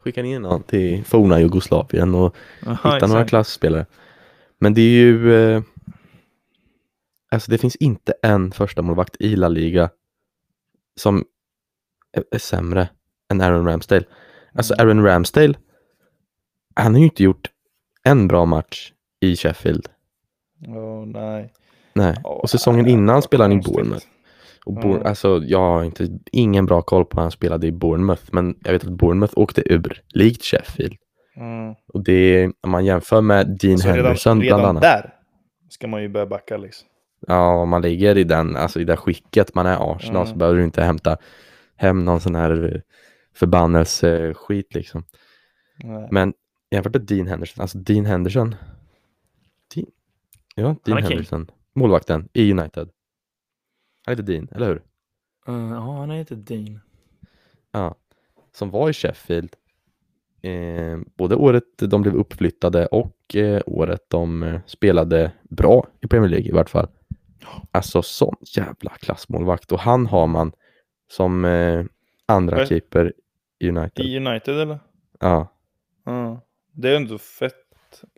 Skicka 0.03 0.23
ner 0.23 0.41
någon 0.41 0.63
till 0.63 1.05
forna 1.05 1.41
Jugoslavien 1.41 2.15
och 2.15 2.37
hitta 2.61 3.07
några 3.07 3.27
klassspelare. 3.27 3.87
Men 4.59 4.75
det 4.75 4.81
är 4.81 5.03
ju... 5.05 5.35
Eh, 5.35 5.63
alltså 7.31 7.51
det 7.51 7.59
finns 7.59 7.77
inte 7.77 8.15
en 8.23 8.53
första 8.53 8.83
målvakt 8.83 9.17
i 9.21 9.37
La 9.37 9.49
Liga 9.49 9.91
som 10.97 11.25
är, 12.13 12.25
är 12.31 12.39
sämre 12.39 12.89
än 13.31 13.41
Aaron 13.41 13.67
Ramsdale. 13.67 14.05
Alltså 14.55 14.75
Mm. 14.75 14.89
Aaron 14.89 15.05
Ramsdale, 15.05 15.55
han 16.75 16.93
har 16.93 16.99
ju 16.99 17.05
inte 17.05 17.23
gjort 17.23 17.51
en 18.03 18.29
bra 18.29 18.45
match 18.45 18.93
i 19.21 19.37
Sheffield. 19.37 19.89
Åh, 20.69 21.07
nej. 21.07 21.53
Nej, 21.95 22.17
och 22.25 22.51
säsongen 22.51 22.87
innan 22.87 23.23
spelade 23.23 23.55
han 23.55 23.61
i. 23.61 23.63
Bournemouth. 23.63 24.07
Och 24.65 24.75
Bour- 24.75 25.01
Ja. 25.03 25.09
alltså, 25.09 25.43
jag 25.45 25.59
har 25.59 25.85
inte, 25.85 26.09
ingen 26.33 26.67
bra 26.67 26.83
koll 26.83 27.05
på 27.05 27.17
när 27.17 27.23
han 27.23 27.31
spelade 27.31 27.67
i 27.67 27.73
Bournemouth, 27.73 28.23
men 28.33 28.59
jag 28.65 28.73
vet 28.73 28.85
att 28.85 28.91
Bournemouth 28.93 29.39
åkte 29.39 29.73
ur, 29.73 30.03
likt 30.15 30.45
Sheffield. 30.45 30.97
Mm. 31.37 31.75
Och 31.89 32.05
det, 32.05 32.47
om 32.61 32.71
man 32.71 32.85
jämför 32.85 33.21
med 33.21 33.47
Dean 33.61 33.79
Så 33.79 33.89
redan, 33.89 34.05
Henderson 34.05 34.41
redan 34.43 34.59
bland 34.61 34.69
annat. 34.69 34.83
där 34.83 35.15
ska 35.69 35.87
man 35.87 36.03
ju 36.03 36.09
börja 36.09 36.27
backa 36.27 36.57
liksom. 36.57 36.89
Ja, 37.27 37.55
om 37.63 37.69
man 37.69 37.83
ligger 37.83 38.19
i 38.19 38.25
den, 38.25 38.57
alltså 38.57 38.81
i 38.81 38.85
det 38.85 38.97
skicket 38.97 39.55
man 39.55 39.67
är 39.67 39.93
Arsenal 39.97 40.27
så 40.27 40.31
Mm. 40.31 40.39
behöver 40.39 40.59
du 40.59 40.65
inte 40.65 40.83
hämta 40.83 41.17
hem 41.77 42.05
någon 42.05 42.21
sån 42.21 42.35
här 42.35 42.75
eh, 42.75 42.81
förbannelse-skit 43.35 44.75
liksom. 44.75 45.05
Nej. 45.85 46.09
Men 46.11 46.33
jämfört 46.71 46.93
med 46.95 47.03
Dean 47.03 47.27
Henderson, 47.27 47.63
alltså 47.63 47.79
Dean 47.79 48.07
Henderson. 48.07 48.55
Dean, 49.75 49.87
ja, 50.55 50.77
Dean 50.85 50.99
är 50.99 51.03
king. 51.03 51.11
Henderson. 51.11 51.51
Målvakten 51.75 52.29
i 52.33 52.53
United. 52.53 52.89
Han 54.07 54.13
heter 54.13 54.23
Dean, 54.33 54.49
eller 54.53 54.67
hur? 54.67 54.83
Uh, 55.49 55.71
ja, 55.73 55.97
han 55.99 56.11
heter 56.11 56.37
Dean. 56.37 56.81
Ja. 57.73 57.95
Som 58.53 58.71
var 58.71 58.91
i 58.91 58.93
Sheffield. 58.93 59.57
Eh, 60.43 60.99
både 61.17 61.37
året 61.37 61.65
de 61.79 62.03
blev 62.03 62.15
uppflyttade 62.15 62.87
och 62.87 63.37
eh, 63.37 63.63
året 63.67 64.01
de 64.09 64.43
eh, 64.43 64.61
spelade 64.67 65.33
bra 65.43 65.87
i 66.01 66.07
Premier 66.07 66.31
League 66.31 66.49
i 66.49 66.53
vart 66.53 66.71
fall. 66.71 66.89
Alltså 67.71 68.03
sån 68.03 68.37
jävla 68.57 68.91
klassmålvakt 68.91 69.73
och 69.73 69.79
han 69.79 70.07
har 70.07 70.27
man 70.27 70.53
som 71.11 71.45
eh, 71.45 71.85
andra 72.27 72.57
Vad- 72.57 72.69
keeper 72.69 73.13
i 73.59 73.69
United. 73.69 74.05
I 74.07 74.17
United 74.17 74.61
eller? 74.61 74.79
Ja. 75.21 75.49
Ja. 76.05 76.41
Det 76.73 76.91
är 76.91 76.97
ändå 76.97 77.19
fett. 77.19 77.55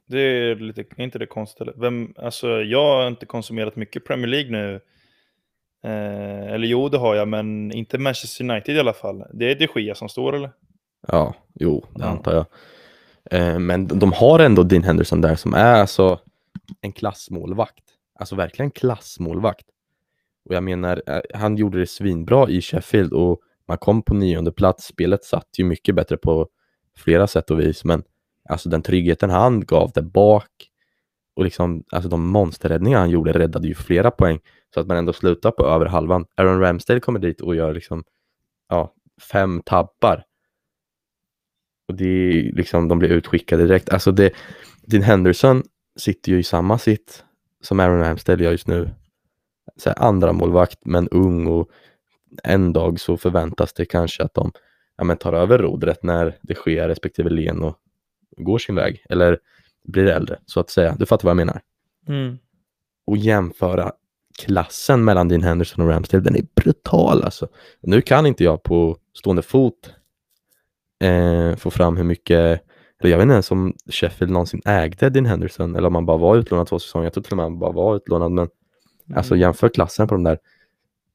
Det 0.07 0.19
är 0.21 0.57
lite, 0.57 0.85
inte 0.97 1.19
det 1.19 1.27
konstigt? 1.27 1.69
Vem, 1.77 2.15
alltså 2.17 2.49
jag 2.49 2.97
har 2.97 3.09
inte 3.09 3.27
konsumerat 3.27 3.77
mycket 3.77 4.05
Premier 4.07 4.27
League 4.29 4.51
nu. 4.51 4.81
Eh, 5.85 6.53
eller 6.53 6.67
jo, 6.67 6.89
det 6.89 6.99
har 6.99 7.15
jag, 7.15 7.29
men 7.29 7.73
inte 7.73 7.99
Manchester 7.99 8.45
United 8.51 8.77
i 8.77 8.81
alla 8.81 8.93
fall. 8.93 9.25
Det 9.33 9.51
är 9.51 9.55
de 9.75 9.81
Gia 9.81 9.95
som 9.95 10.09
står 10.09 10.33
eller? 10.37 10.51
Ja, 11.09 11.35
jo, 11.55 11.85
det 11.95 12.05
Ja. 12.05 12.09
antar 12.09 12.35
jag. 12.35 12.47
Eh, 13.31 13.59
men 13.59 13.87
de 13.89 14.13
har 14.13 14.39
ändå 14.39 14.63
Dean 14.63 14.83
Henderson 14.83 15.21
där 15.21 15.35
som 15.35 15.55
är 15.55 15.81
alltså 15.81 16.21
en 16.81 16.93
klassmålvakt. 16.93 17.85
Alltså 18.19 18.37
verkligen 18.37 18.71
klassmålvakt. 18.71 19.67
Och 20.49 20.55
jag 20.55 20.63
menar, 20.63 21.03
eh, 21.07 21.21
han 21.35 21.57
gjorde 21.57 21.79
det 21.79 21.87
svinbra 21.87 22.49
i 22.49 22.61
Sheffield 22.61 23.13
och 23.13 23.41
man 23.69 23.79
kom 23.79 24.03
på 24.03 24.15
nionde 24.15 24.53
plats. 24.53 24.85
Spelet 24.87 25.25
satt 25.25 25.49
ju 25.59 25.65
mycket 25.65 25.95
bättre 25.95 26.17
på 26.17 26.49
flera 26.97 27.27
sätt 27.27 27.51
och 27.51 27.61
vis, 27.61 27.85
men 27.85 28.03
alltså 28.49 28.69
den 28.69 28.83
tryggheten 28.83 29.31
han 29.31 29.61
gav 29.61 29.91
där 29.95 30.03
bak 30.03 30.51
och 31.37 31.45
liksom, 31.45 31.85
alltså 31.93 32.09
de 32.09 32.29
monsterräddningar 32.29 32.99
han 32.99 33.11
gjorde 33.11 33.33
räddade 33.33 33.69
ju 33.69 33.75
flera 33.75 34.11
poäng 34.11 34.39
så 34.75 34.81
att 34.81 34.87
man 34.87 34.97
ändå 34.97 35.13
slutar 35.13 35.51
på 35.51 35.67
över 35.67 35.87
halvan. 35.87 36.27
Aaron 36.37 36.61
Ramsdale 36.61 37.01
kommer 37.01 37.19
dit 37.19 37.41
och 37.41 37.57
gör 37.57 37.75
liksom, 37.75 38.05
ja, 38.69 38.95
fem 39.33 39.63
tabbar 39.65 40.25
och 41.89 41.95
det 41.95 42.05
är 42.09 42.53
liksom, 42.53 42.89
de 42.89 42.99
blir 42.99 43.09
utskickade 43.09 43.67
direkt. 43.67 43.93
Alltså 43.93 44.13
det, 44.13 44.35
din 44.83 45.03
Henderson 45.03 45.63
sitter 45.97 46.33
ju 46.33 46.39
i 46.39 46.43
samma 46.43 46.79
sitt 46.79 47.25
som 47.61 47.81
Aaron 47.81 48.01
Ramsdale 48.01 48.45
gör 48.45 48.53
just 48.53 48.67
nu. 48.67 48.91
Så 49.77 49.89
här, 49.89 50.03
andra 50.03 50.33
målvakt 50.33 50.79
men 50.85 51.09
ung 51.09 51.47
och 51.47 51.71
en 52.43 52.73
dag 52.73 53.01
så 53.01 53.17
förväntas 53.17 53.73
det 53.73 53.85
kanske 53.85 54.23
att 54.23 54.35
de 54.35 54.53
ja, 54.97 55.05
men 55.05 55.17
tar 55.17 55.33
över 55.33 55.59
rodret 55.59 56.03
när 56.03 56.39
det 56.43 56.55
sker 56.55 56.89
respektive 56.89 57.31
len 57.31 57.63
och 57.63 57.79
går 58.37 58.59
sin 58.59 58.75
väg 58.75 59.05
eller 59.09 59.39
blir 59.85 60.07
äldre 60.07 60.39
så 60.47 60.61
att 60.61 60.71
säga. 60.71 60.97
Du 60.99 61.07
fattar 61.07 61.25
vad 61.25 61.31
jag 61.31 61.47
menar. 61.47 61.61
Mm. 62.09 62.39
Och 63.07 63.17
jämföra 63.17 63.93
klassen 64.39 65.05
mellan 65.05 65.29
din 65.29 65.43
Henderson 65.43 65.85
och 65.85 65.91
Ramsdale, 65.91 66.23
den 66.23 66.37
är 66.37 66.47
brutal 66.55 67.23
alltså. 67.23 67.49
Nu 67.81 68.01
kan 68.01 68.27
inte 68.27 68.45
jag 68.45 68.63
på 68.63 68.97
stående 69.15 69.43
fot 69.43 69.95
eh, 71.05 71.57
få 71.57 71.71
fram 71.71 71.97
hur 71.97 72.05
mycket, 72.05 72.61
eller 73.01 73.11
jag 73.11 73.19
vet 73.19 73.23
inte 73.23 73.33
ens 73.33 73.51
om 73.51 73.75
Sheffield 73.91 74.33
någonsin 74.33 74.63
ägde 74.65 75.11
din 75.11 75.27
Henderson 75.27 75.77
eller 75.77 75.89
om 75.89 75.95
han 75.95 76.07
bara 76.07 76.17
var 76.17 76.37
utlånad 76.37 76.67
två 76.67 76.79
säsonger. 76.79 77.07
Jag 77.07 77.13
tror 77.13 77.23
till 77.23 77.33
och 77.33 77.37
med 77.37 77.45
han 77.45 77.59
bara 77.59 77.73
var 77.73 77.97
utlånad, 77.97 78.33
men 78.33 78.49
alltså 79.15 79.37
jämför 79.37 79.69
klassen 79.69 80.09
på 80.09 80.15
de 80.15 80.25
där 80.25 80.39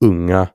unga 0.05 0.47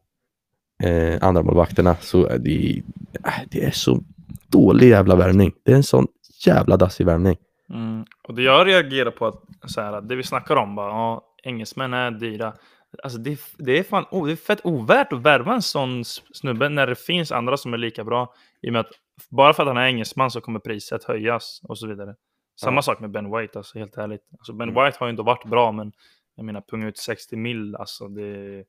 eh, 0.83 1.19
andra 1.21 1.43
målvakterna 1.43 1.97
så 2.01 2.27
är 2.27 2.39
det, 2.39 2.83
äh, 3.25 3.49
det 3.51 3.65
är 3.65 3.71
så 3.71 4.03
dålig 4.47 4.89
jävla 4.89 5.17
värvning. 5.17 5.53
Det 5.63 5.73
är 5.73 5.77
en 5.77 5.83
sån 5.83 6.07
jävla 6.47 6.77
dassig 6.77 7.07
värvning. 7.07 7.37
Mm. 7.71 8.05
Och 8.29 8.35
det 8.35 8.43
jag 8.43 8.67
reagerar 8.67 9.11
på 9.11 9.27
att 9.27 9.43
så 9.67 9.81
här, 9.81 10.01
det 10.01 10.17
vi 10.17 10.23
snackar 10.23 10.57
om, 10.57 10.75
bara, 10.75 10.89
ja, 10.89 11.34
engelsmän 11.45 11.95
är 11.95 12.11
dyra. 12.11 12.55
Alltså 13.03 13.19
det, 13.19 13.41
det 13.59 13.79
är 13.79 13.83
fan 13.83 14.05
oh, 14.11 14.27
det 14.27 14.33
är 14.33 14.37
fett 14.37 14.61
ovärt 14.65 15.13
att 15.13 15.23
värva 15.23 15.55
en 15.55 15.63
sån 15.63 16.05
snubbe 16.35 16.69
när 16.69 16.87
det 16.87 16.95
finns 16.95 17.33
andra 17.33 17.57
som 17.57 17.75
är 17.75 17.79
lika 17.79 18.05
bra. 18.05 18.35
I 18.63 18.69
och 18.69 18.73
med 18.73 18.81
att 18.81 18.91
bara 19.31 19.55
för 19.55 19.63
att 19.63 19.69
han 19.69 19.77
är 19.77 19.87
engelsman 19.87 20.31
så 20.31 20.41
kommer 20.41 20.59
priset 20.61 21.05
höjas 21.05 21.61
och 21.63 21.79
så 21.79 21.87
vidare. 21.87 22.15
Samma 22.61 22.79
Ja. 22.79 22.83
sak 22.83 23.01
med 23.01 23.11
Ben 23.11 23.37
White, 23.37 23.59
alltså 23.59 23.79
helt 23.79 23.97
ärligt. 23.99 24.23
Alltså 24.39 24.53
Ben 24.53 24.69
Mm. 24.69 24.85
White 24.85 24.97
har 25.01 25.07
ju 25.07 25.11
inte 25.11 25.23
varit 25.23 25.45
bra, 25.45 25.73
men 25.73 25.93
jag 26.37 26.45
menar 26.47 26.63
punga 26.71 26.89
ut 26.89 26.99
60 26.99 27.37
mil, 27.37 27.77
alltså 27.77 28.09
det... 28.09 28.65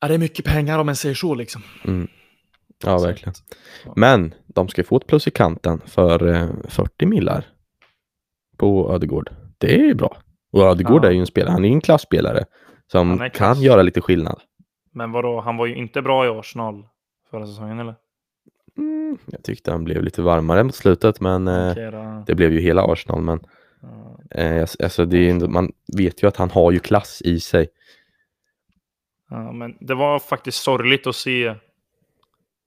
Ja, 0.00 0.08
det 0.08 0.14
är 0.14 0.18
mycket 0.18 0.44
pengar 0.44 0.78
om 0.78 0.86
man 0.86 0.96
säger 0.96 1.14
så 1.14 1.34
liksom. 1.34 1.62
Mm. 1.84 2.08
Ja, 2.84 2.98
verkligen. 2.98 3.34
Men 3.96 4.34
de 4.46 4.68
ska 4.68 4.80
ju 4.80 4.86
få 4.86 4.96
ett 4.96 5.06
plus 5.06 5.26
i 5.26 5.30
kanten 5.30 5.80
för 5.86 6.26
eh, 6.34 6.48
40 6.68 7.06
millar 7.06 7.46
på 8.56 8.92
Ödegård. 8.94 9.30
Det 9.58 9.74
är 9.90 9.94
bra. 9.94 10.16
Och 10.50 10.62
Ödegård 10.62 11.04
Ja. 11.04 11.08
är 11.08 11.12
ju 11.12 11.20
en 11.20 11.26
spelare, 11.26 11.52
han 11.52 11.64
är 11.64 11.68
en 11.68 11.80
klassspelare 11.80 12.44
som 12.86 13.12
är 13.12 13.16
kan 13.18 13.30
klass. 13.30 13.58
göra 13.58 13.82
lite 13.82 14.00
skillnad. 14.00 14.40
Men 14.92 15.12
vadå, 15.12 15.40
han 15.40 15.56
var 15.56 15.66
ju 15.66 15.74
inte 15.76 16.02
bra 16.02 16.26
i 16.26 16.28
Arsenal 16.28 16.86
förra 17.30 17.46
säsongen 17.46 17.78
eller? 17.78 17.94
Mm, 18.78 19.18
jag 19.26 19.42
tyckte 19.44 19.70
han 19.70 19.84
blev 19.84 20.02
lite 20.02 20.22
varmare 20.22 20.62
mot 20.64 20.74
slutet, 20.74 21.20
men 21.20 21.48
eh, 21.48 21.70
Okej 21.70 21.92
det 22.26 22.34
blev 22.34 22.52
ju 22.52 22.60
hela 22.60 22.82
Arsenal. 22.82 23.20
Men 23.20 23.40
Ja. 23.82 24.40
eh, 24.40 24.66
alltså, 24.82 25.04
det 25.04 25.30
är 25.30 25.48
man 25.48 25.72
vet 25.96 26.22
ju 26.22 26.26
att 26.28 26.36
han 26.36 26.50
har 26.50 26.72
ju 26.72 26.78
klass 26.78 27.22
i 27.24 27.40
sig. 27.40 27.68
Ja, 29.30 29.52
men 29.52 29.76
det 29.80 29.94
var 29.94 30.18
faktiskt 30.18 30.62
sorgligt 30.62 31.06
att 31.06 31.16
se 31.16 31.46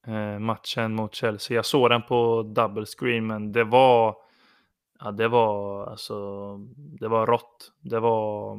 eh, 0.07 0.39
matchen 0.39 0.95
mot 0.95 1.15
Chelsea. 1.15 1.55
Jag 1.55 1.65
såg 1.65 1.89
den 1.89 2.01
på 2.01 2.43
double 2.55 2.85
screen, 2.85 3.27
men 3.27 3.51
det 3.51 3.63
var, 3.63 4.15
ja, 5.01 5.11
det 5.11 5.27
var, 5.27 5.85
alltså, 5.85 6.57
det 6.75 7.07
var 7.07 7.25
rått. 7.27 7.71
Det 7.79 7.99
var, 7.99 8.57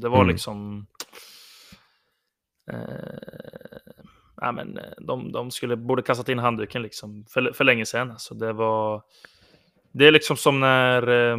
det 0.00 0.08
var 0.08 0.18
Mm. 0.18 0.28
liksom, 0.28 0.86
eh, 2.70 2.78
ja, 4.40 4.52
men 4.52 4.78
eh, 4.78 4.84
de, 5.00 5.32
de 5.32 5.50
skulle, 5.50 5.76
borde 5.76 6.02
kastat 6.02 6.28
in 6.28 6.38
handduken 6.38 6.82
liksom 6.82 7.24
för, 7.28 7.52
för 7.52 7.64
länge 7.64 7.86
sedan. 7.86 8.10
Alltså, 8.10 8.34
det 8.34 8.52
var, 8.52 9.02
det 9.92 10.06
är 10.06 10.12
liksom 10.12 10.36
som 10.36 10.60
när 10.60 11.08
eh, 11.32 11.36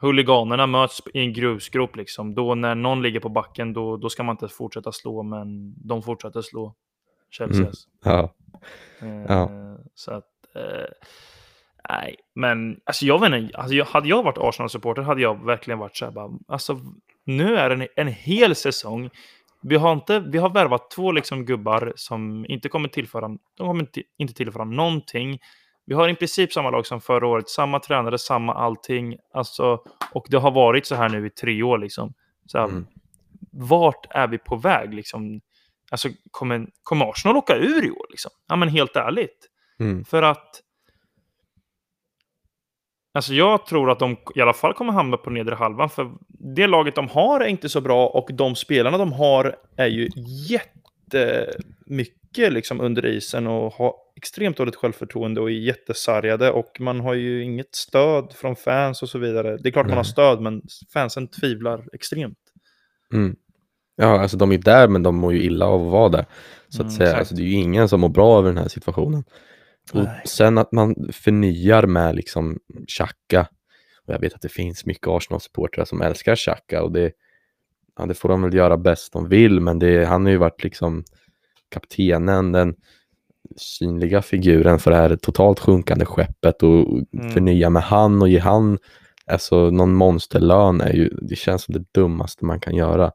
huliganerna 0.00 0.66
möts 0.66 1.02
i 1.14 1.18
en 1.20 1.32
grusgrop 1.32 1.96
liksom. 1.96 2.34
Då 2.34 2.54
när 2.54 2.74
någon 2.74 3.02
ligger 3.02 3.20
på 3.20 3.28
backen, 3.28 3.72
då, 3.72 3.96
då 3.96 4.08
ska 4.08 4.22
man 4.22 4.32
inte 4.34 4.48
fortsätta 4.48 4.92
slå, 4.92 5.22
men 5.22 5.74
de 5.88 6.02
fortsätter 6.02 6.42
slå 6.42 6.74
Chelsea. 7.30 7.60
Mm. 7.62 7.72
Ja. 8.04 8.34
Eh, 9.00 9.24
Ja. 9.28 9.50
Så 9.94 10.12
att, 10.12 10.30
eh, 10.54 10.86
nej, 11.88 12.16
men 12.34 12.80
alltså 12.84 13.06
jag 13.06 13.20
vet 13.20 13.32
inte, 13.32 13.58
alltså 13.58 13.74
jag, 13.74 13.84
hade 13.84 14.08
jag 14.08 14.22
varit 14.22 14.38
Arsenal-supporter 14.38 15.02
hade 15.02 15.22
jag 15.22 15.44
verkligen 15.44 15.78
varit 15.78 15.96
så 15.96 16.04
här 16.04 16.12
bara, 16.12 16.30
alltså 16.48 16.80
nu 17.24 17.56
är 17.56 17.70
det 17.70 17.74
en, 17.74 17.88
en 17.96 18.12
hel 18.12 18.54
säsong. 18.54 19.10
Vi 19.62 19.76
har, 19.76 19.92
inte, 19.92 20.20
vi 20.20 20.38
har 20.38 20.50
värvat 20.50 20.90
två 20.90 21.12
liksom 21.12 21.44
gubbar 21.44 21.92
som 21.96 22.46
inte 22.48 22.68
kommer 22.68 22.88
tillföra, 22.88 23.28
de 23.28 23.38
kommer 23.56 23.80
inte, 23.80 24.02
inte 24.18 24.34
tillföra 24.34 24.64
någonting. 24.64 25.38
Vi 25.86 25.94
har 25.94 26.08
i 26.08 26.14
princip 26.14 26.52
samma 26.52 26.70
lag 26.70 26.86
som 26.86 27.00
förra 27.00 27.26
året, 27.26 27.48
samma 27.48 27.80
tränare, 27.80 28.18
samma 28.18 28.54
allting. 28.54 29.16
Alltså, 29.34 29.80
och 30.12 30.26
det 30.28 30.36
har 30.36 30.50
varit 30.50 30.86
så 30.86 30.94
här 30.94 31.08
nu 31.08 31.26
i 31.26 31.30
tre 31.30 31.62
år 31.62 31.78
liksom. 31.78 32.14
Så 32.46 32.58
här, 32.58 32.64
Mm. 32.64 32.86
Vart 33.50 34.06
är 34.10 34.28
vi 34.28 34.38
på 34.38 34.56
väg 34.56 34.94
liksom? 34.94 35.40
Alltså, 35.90 36.08
kommer, 36.30 36.66
kommer 36.82 37.10
Arsenal 37.10 37.36
åka 37.36 37.56
ur 37.56 37.86
i 37.86 37.90
år 37.90 38.06
liksom? 38.10 38.30
Ja, 38.48 38.56
men 38.56 38.68
helt 38.68 38.96
ärligt. 38.96 39.48
Mm. 39.80 40.04
För 40.04 40.22
att... 40.22 40.62
Alltså 43.16 43.34
jag 43.34 43.66
tror 43.66 43.90
att 43.90 43.98
de 43.98 44.16
i 44.34 44.40
alla 44.40 44.52
fall 44.52 44.74
kommer 44.74 44.92
hamna 44.92 45.16
på 45.16 45.30
nedre 45.30 45.54
halvan. 45.54 45.90
För 45.90 46.12
det 46.28 46.66
laget 46.66 46.94
de 46.94 47.08
har 47.08 47.40
är 47.40 47.46
inte 47.46 47.68
så 47.68 47.80
bra 47.80 48.06
och 48.06 48.28
de 48.32 48.54
spelarna 48.54 48.98
de 48.98 49.12
har 49.12 49.56
är 49.76 49.86
ju 49.86 50.08
jättemycket 50.48 52.52
liksom 52.52 52.80
under 52.80 53.06
isen 53.06 53.46
och 53.46 53.72
har 53.72 53.94
extremt 54.16 54.56
dåligt 54.56 54.76
självförtroende 54.76 55.40
och 55.40 55.50
är 55.50 55.54
jättesargade. 55.54 56.50
Och 56.50 56.76
man 56.80 57.00
har 57.00 57.14
ju 57.14 57.44
inget 57.44 57.74
stöd 57.74 58.32
från 58.32 58.56
fans 58.56 59.02
och 59.02 59.08
så 59.08 59.18
vidare. 59.18 59.56
Det 59.56 59.68
är 59.68 59.72
klart 59.72 59.86
man 59.86 59.96
har 59.96 60.04
Nej. 60.04 60.12
stöd, 60.12 60.40
men 60.40 60.62
fansen 60.92 61.28
tvivlar 61.28 61.84
extremt. 61.92 62.38
Mm. 63.12 63.36
Ja, 63.96 64.20
alltså 64.20 64.36
de 64.36 64.52
är 64.52 64.58
där 64.58 64.88
men 64.88 65.02
de 65.02 65.16
mår 65.16 65.32
ju 65.32 65.42
illa 65.42 65.66
av 65.66 65.86
att 65.86 65.92
vara 65.92 66.08
där. 66.08 66.24
Så 66.68 66.82
att 66.82 66.88
Mm, 66.88 66.96
säga, 66.96 67.16
alltså, 67.16 67.34
det 67.34 67.42
är 67.42 67.46
ju 67.46 67.52
ingen 67.52 67.88
som 67.88 68.00
mår 68.00 68.08
bra 68.08 68.38
över 68.38 68.48
den 68.48 68.58
här 68.58 68.68
situationen. 68.68 69.24
Och 69.92 70.04
Nej. 70.04 70.22
sen 70.24 70.58
att 70.58 70.72
man 70.72 70.94
förnyar 71.12 71.86
med 71.86 72.16
liksom 72.16 72.58
Xhaka. 72.88 73.48
Och 74.06 74.14
jag 74.14 74.20
vet 74.20 74.34
att 74.34 74.42
det 74.42 74.48
finns 74.48 74.86
mycket 74.86 75.08
Arsenal-supportrar 75.08 75.84
som 75.84 76.02
älskar 76.02 76.36
Xhaka 76.36 76.82
och 76.82 76.92
det, 76.92 77.12
ja, 77.98 78.06
det 78.06 78.14
får 78.14 78.28
de 78.28 78.42
väl 78.42 78.54
göra 78.54 78.76
bäst 78.76 79.12
de 79.12 79.28
vill, 79.28 79.60
men 79.60 79.78
det, 79.78 80.04
han 80.04 80.24
har 80.24 80.32
ju 80.32 80.38
varit 80.38 80.62
liksom 80.64 81.04
kaptenen, 81.68 82.52
den 82.52 82.74
synliga 83.56 84.22
figuren 84.22 84.78
för 84.78 84.90
det 84.90 84.96
här 84.96 85.16
totalt 85.16 85.60
sjunkande 85.60 86.04
skeppet 86.04 86.62
och 86.62 86.86
Mm. 87.12 87.30
förnya 87.32 87.70
med 87.70 87.82
han 87.82 88.22
och 88.22 88.28
ge 88.28 88.38
han 88.38 88.78
alltså 89.26 89.70
någon 89.70 89.94
monsterlön 89.94 90.80
är 90.80 90.92
ju, 90.92 91.08
det 91.08 91.36
känns 91.36 91.62
som 91.62 91.74
det 91.74 91.84
dummaste 91.92 92.44
man 92.44 92.60
kan 92.60 92.74
göra. 92.74 93.12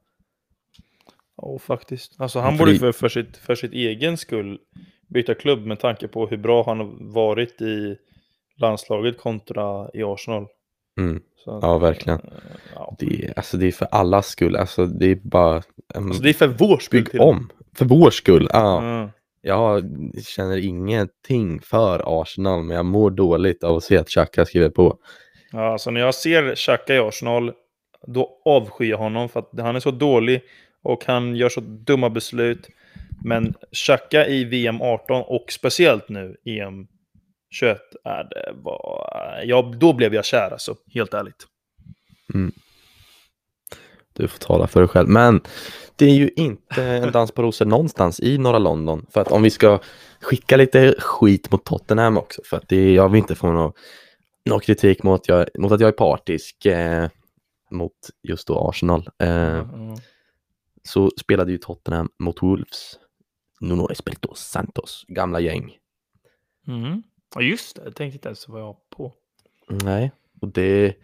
Ja, 1.38 1.59
faktiskt. 1.59 2.15
Alltså 2.17 2.39
han 2.39 2.57
För 2.57 2.65
borde 2.65 2.80
för, 2.80 2.91
för, 2.91 3.09
sitt, 3.09 3.38
för 3.38 3.55
sitt 3.55 3.74
egen 3.74 4.17
skull 4.17 4.59
byta 5.14 5.34
klubb 5.34 5.66
med 5.66 5.80
tanke 5.80 6.07
på 6.07 6.28
hur 6.28 6.38
bra 6.38 6.64
han 6.66 6.80
har 6.80 6.89
varit 7.14 7.62
i 7.62 7.97
landslaget 8.57 9.18
kontra 9.18 9.89
i 9.93 10.03
Arsenal. 10.03 10.47
Mm. 10.97 11.22
Så 11.38 11.59
Ja, 11.62 11.78
verkligen. 11.78 12.20
eh, 12.20 12.28
Ja. 12.76 12.95
Det 12.99 13.05
är, 13.26 13.34
alltså 13.36 13.57
det 13.57 13.68
är 13.68 13.72
för 13.72 13.88
allas 13.91 14.28
skull, 14.28 14.55
alltså 14.55 14.86
det 14.86 15.05
är 15.12 15.16
bara 15.24 15.62
Alltså 15.95 16.24
det 16.24 16.30
är 16.30 16.34
för 16.34 16.47
vår 16.47 16.78
skull 16.78 17.03
bygg 17.12 17.22
om. 17.22 17.49
För 17.76 17.86
vår 17.86 18.09
skull, 18.09 18.47
ja. 18.53 18.80
Mm. 18.82 19.09
Jag 19.41 19.84
känner 20.28 20.57
ingenting 20.57 21.59
för 21.59 22.22
Arsenal, 22.22 22.64
men 22.64 22.76
jag 22.76 22.86
mår 22.86 23.12
dåligt 23.12 23.64
av 23.64 23.76
att 23.78 23.84
se 23.84 23.97
att 23.97 24.09
Xhaka 24.09 24.45
skriver 24.45 24.70
på. 24.70 24.97
Ja, 25.51 25.72
alltså 25.72 25.91
när 25.91 26.01
jag 26.01 26.16
ser 26.16 26.55
Xhaka 26.55 26.95
i 26.95 26.99
Arsenal, 26.99 27.51
då 28.07 28.30
avskyr 28.45 28.89
jag 28.89 28.97
honom 28.97 29.30
för 29.30 29.39
att 29.39 29.49
han 29.59 29.76
är 29.76 29.80
så 29.80 29.91
dålig 29.91 30.41
och 30.84 31.03
han 31.05 31.36
gör 31.36 31.49
så 31.49 31.62
dumma 31.62 32.09
beslut. 32.09 32.68
Men 33.24 33.53
Xhaka 33.72 34.28
i 34.28 34.43
VM 34.43 34.82
18 34.82 35.24
och 35.28 35.45
speciellt 35.51 36.09
nu 36.09 36.36
EM 36.45 36.88
21 37.53 37.78
är 38.03 38.24
det 38.24 38.51
var, 38.55 39.07
ja, 39.45 39.74
då 39.80 39.93
blev 39.93 40.13
jag 40.13 40.26
kär 40.26 40.51
alltså, 40.51 40.76
helt 40.93 41.13
ärligt. 41.13 41.47
Du 44.13 44.28
får 44.28 44.39
tala 44.39 44.67
för 44.67 44.80
dig 44.80 44.89
själv. 44.89 45.09
Men 45.09 45.41
det 45.95 46.05
är 46.05 46.15
ju 46.15 46.30
inte 46.36 46.84
en 46.84 47.11
dans 47.11 47.32
på 47.32 47.41
rosor 47.41 47.65
någonstans 47.65 48.19
i 48.19 48.38
norra 48.38 48.59
London. 48.59 49.05
För 49.09 49.22
att 49.22 49.32
om 49.32 49.41
vi 49.43 49.49
ska 49.49 49.80
skicka 50.22 50.57
lite 50.57 50.95
skit 50.99 51.51
mot 51.51 51.65
Tottenham 51.65 52.17
också, 52.17 52.41
för 52.45 52.57
att 52.57 52.67
det, 52.67 52.93
jag 52.93 53.09
vill 53.09 53.19
inte 53.19 53.36
få 53.36 53.51
någon, 53.51 53.72
någon 54.45 54.59
kritik 54.59 55.03
mot, 55.03 55.28
jag, 55.28 55.47
mot 55.57 55.72
att 55.72 55.82
jag 55.82 55.88
är 55.88 55.91
partisk 55.91 56.65
eh, 56.65 57.09
mot 57.72 57.93
just 58.24 58.47
då 58.47 58.69
Arsenal. 58.69 59.09
Eh, 59.24 59.59
Mm. 59.59 59.95
så 60.84 61.11
spelade 61.22 61.51
ju 61.51 61.57
Tottenham 61.57 62.09
mot 62.19 62.43
Wolves. 62.43 62.99
Nuno 63.62 63.91
Espirito 63.91 64.34
Santos, 64.36 65.05
gamla 65.07 65.39
gäng. 65.39 65.78
Mm. 66.68 67.03
Ja, 67.36 67.41
just 67.41 67.76
det. 67.76 67.84
Jag 67.84 67.95
tänkte 67.95 68.16
inte 68.16 68.28
ens 68.28 68.47
vad 68.47 68.62
jag 68.62 68.76
på. 68.89 69.14
Nej, 69.70 70.12
och 70.41 70.47
det, 70.47 70.95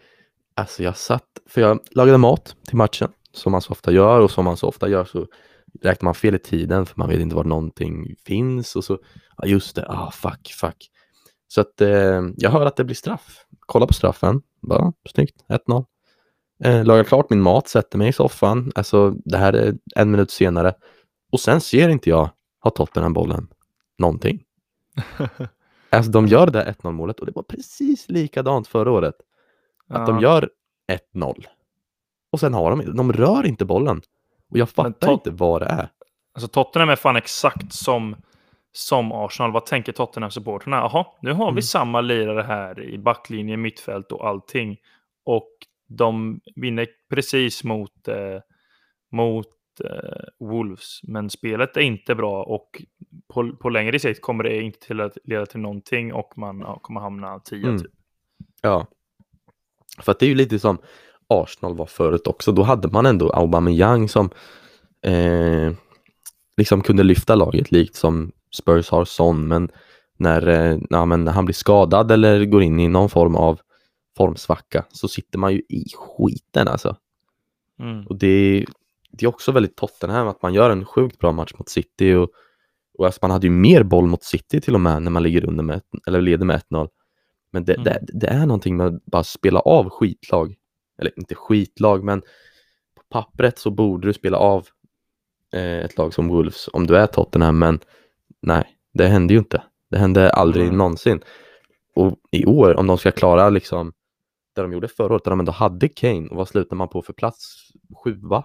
alltså 0.54 0.82
jag 0.82 0.96
satt, 0.96 1.38
för 1.46 1.60
jag 1.60 1.80
lagade 1.90 2.18
mat 2.18 2.56
till 2.66 2.76
matchen, 2.76 3.08
som 3.32 3.52
man 3.52 3.62
så 3.62 3.72
ofta 3.72 3.92
gör 3.92 4.20
och 4.20 4.30
som 4.30 4.44
man 4.44 4.56
så 4.56 4.68
ofta 4.68 4.88
gör 4.88 5.04
så 5.04 5.26
räknar 5.82 6.06
man 6.06 6.14
fel 6.14 6.34
i 6.34 6.38
tiden 6.38 6.86
för 6.86 6.94
man 6.98 7.08
vet 7.08 7.20
inte 7.20 7.36
var 7.36 7.44
någonting 7.44 8.14
finns 8.24 8.76
och 8.76 8.84
så, 8.84 8.98
ja 9.36 9.46
just 9.46 9.76
det, 9.76 9.86
ah 9.88 10.10
fuck, 10.10 10.52
fuck. 10.60 10.90
Så 11.48 11.60
att 11.60 11.80
eh, 11.80 12.22
jag 12.36 12.50
hör 12.50 12.66
att 12.66 12.76
det 12.76 12.84
blir 12.84 12.94
straff. 12.94 13.44
Kolla 13.60 13.86
på 13.86 13.94
straffen, 13.94 14.42
bara 14.62 14.92
snyggt, 15.08 15.44
1-0. 15.48 15.84
Eh, 16.64 16.84
lagar 16.84 17.04
klart 17.04 17.30
min 17.30 17.40
mat, 17.40 17.68
sätter 17.68 17.98
mig 17.98 18.08
i 18.08 18.12
soffan, 18.12 18.72
alltså 18.74 19.10
det 19.10 19.38
här 19.38 19.52
är 19.52 19.74
en 19.96 20.10
minut 20.10 20.30
senare 20.30 20.74
och 21.32 21.40
sen 21.40 21.60
ser 21.60 21.88
inte 21.88 22.10
jag, 22.10 22.30
har 22.58 22.70
Tottenham 22.70 23.12
bollen, 23.12 23.48
någonting. 23.98 24.44
Alltså 25.90 26.10
de 26.10 26.26
gör 26.26 26.46
det 26.46 26.52
där 26.52 26.72
1-0 26.72 26.92
målet 26.92 27.20
och 27.20 27.26
det 27.26 27.32
var 27.34 27.42
precis 27.42 28.08
likadant 28.08 28.68
förra 28.68 28.90
året. 28.92 29.14
Att 29.88 30.06
de 30.06 30.20
gör 30.20 30.50
1-0. 31.14 31.44
Och 32.32 32.40
sen 32.40 32.54
har 32.54 32.70
de, 32.70 32.96
de 32.96 33.12
rör 33.12 33.46
inte 33.46 33.64
bollen. 33.64 34.02
Och 34.50 34.58
jag 34.58 34.70
fattar 34.70 35.12
inte 35.12 35.30
vad 35.30 35.62
det 35.62 35.66
är. 35.66 35.88
Alltså 36.34 36.48
Tottenham 36.48 36.88
är 36.88 36.96
fan 36.96 37.16
exakt 37.16 37.72
som, 37.72 38.16
som 38.72 39.12
Arsenal. 39.12 39.52
Vad 39.52 39.66
tänker 39.66 39.92
Tottenham-supporterna? 39.92 40.76
Jaha, 40.76 41.06
nu 41.20 41.32
har 41.32 41.46
vi 41.46 41.50
Mm. 41.50 41.62
samma 41.62 42.00
lirare 42.00 42.42
här 42.42 42.80
i 42.82 42.98
backlinje, 42.98 43.56
mittfält 43.56 44.12
och 44.12 44.28
allting. 44.28 44.76
Och 45.24 45.50
de 45.88 46.40
vinner 46.56 46.86
precis 47.10 47.64
mot, 47.64 48.08
eh, 48.08 48.40
mot 49.12 49.48
Wolves. 50.40 51.00
Men 51.02 51.30
spelet 51.30 51.76
är 51.76 51.80
inte 51.80 52.14
bra 52.14 52.42
och 52.42 52.82
på, 53.28 53.56
på 53.56 53.68
längre 53.68 53.98
sikt 53.98 54.22
kommer 54.22 54.44
det 54.44 54.60
inte 54.60 54.78
till 54.78 55.00
att 55.00 55.18
leda 55.24 55.46
till 55.46 55.60
någonting 55.60 56.12
och 56.12 56.38
man 56.38 56.60
ja, 56.60 56.78
kommer 56.82 57.00
hamna 57.00 57.38
10 57.38 57.66
Mm. 57.66 57.78
typ. 57.78 57.92
Ja. 58.62 58.86
För 60.02 60.12
att 60.12 60.18
det 60.18 60.26
är 60.26 60.28
ju 60.28 60.34
lite 60.34 60.58
som 60.58 60.78
Arsenal 61.28 61.76
var 61.76 61.86
förut 61.86 62.26
också. 62.26 62.52
Då 62.52 62.62
hade 62.62 62.88
man 62.88 63.06
ändå 63.06 63.30
Aubameyang 63.30 64.08
som 64.08 64.30
eh, 65.02 65.72
liksom 66.56 66.82
kunde 66.82 67.02
lyfta 67.02 67.34
laget 67.34 67.70
likt 67.70 67.94
som 67.94 68.32
Spurs 68.56 68.90
har 68.90 69.04
Son. 69.04 69.48
Men 69.48 69.70
när, 70.16 70.46
eh, 70.46 70.78
ja, 70.90 71.04
men 71.04 71.24
när 71.24 71.32
han 71.32 71.44
blir 71.44 71.54
skadad 71.54 72.12
eller 72.12 72.44
går 72.44 72.62
in 72.62 72.80
i 72.80 72.88
någon 72.88 73.10
form 73.10 73.36
av 73.36 73.60
formsvacka 74.16 74.84
så 74.92 75.08
sitter 75.08 75.38
man 75.38 75.52
ju 75.52 75.58
i 75.58 75.84
skiten 75.96 76.68
alltså. 76.68 76.96
Mm. 77.80 78.06
Och 78.06 78.16
det 78.16 78.66
det 79.18 79.26
är 79.26 79.28
också 79.28 79.52
väldigt 79.52 79.76
Tottenham 79.76 80.28
att 80.28 80.42
man 80.42 80.54
gör 80.54 80.70
en 80.70 80.84
sjukt 80.84 81.18
bra 81.18 81.32
match 81.32 81.52
mot 81.58 81.68
City 81.68 82.14
och, 82.14 82.30
Och 82.98 83.06
alltså 83.06 83.18
man 83.22 83.30
hade 83.30 83.46
ju 83.46 83.50
mer 83.50 83.82
boll 83.82 84.06
mot 84.06 84.22
City 84.22 84.60
till 84.60 84.74
och 84.74 84.80
med 84.80 85.02
när 85.02 85.10
man 85.10 85.22
ligger 85.22 85.44
under 85.44 85.64
med, 85.64 85.80
eller 86.06 86.20
leder 86.20 86.44
med 86.44 86.62
1-0. 86.70 86.88
Men 87.52 87.64
det, 87.64 87.74
mm. 87.74 87.84
det, 87.84 88.00
det, 88.12 88.26
är 88.26 88.46
någonting 88.46 88.76
med 88.76 88.86
att 88.86 89.04
bara 89.04 89.24
spela 89.24 89.60
av 89.60 89.90
skitlag. 89.90 90.54
Eller 90.98 91.18
inte 91.18 91.34
skitlag, 91.34 92.04
men 92.04 92.20
på 92.94 93.02
pappret 93.10 93.58
så 93.58 93.70
borde 93.70 94.08
du 94.08 94.12
spela 94.12 94.38
av 94.38 94.68
eh, 95.52 95.78
ett 95.78 95.98
lag 95.98 96.14
som 96.14 96.28
Wolves 96.28 96.68
om 96.72 96.86
du 96.86 96.96
är 96.96 97.06
Tottenham, 97.06 97.58
men 97.58 97.80
nej, 98.42 98.64
det 98.94 99.06
hände 99.06 99.34
ju 99.34 99.38
inte. 99.38 99.62
Det 99.90 99.98
hände 99.98 100.30
aldrig 100.30 100.64
mm. 100.64 100.78
någonsin. 100.78 101.20
Och 101.94 102.16
i 102.30 102.46
år, 102.46 102.76
om 102.76 102.86
de 102.86 102.98
ska 102.98 103.10
klara 103.10 103.50
liksom 103.50 103.92
det 104.54 104.62
de 104.62 104.72
gjorde 104.72 104.88
förra 104.88 105.14
året, 105.14 105.24
där 105.24 105.30
de 105.30 105.40
ändå 105.40 105.52
hade 105.52 105.88
Kane, 105.88 106.28
och 106.28 106.36
vad 106.36 106.48
slutar 106.48 106.76
man 106.76 106.88
på 106.88 107.02
för 107.02 107.12
plats? 107.12 107.70
Sjua? 108.04 108.44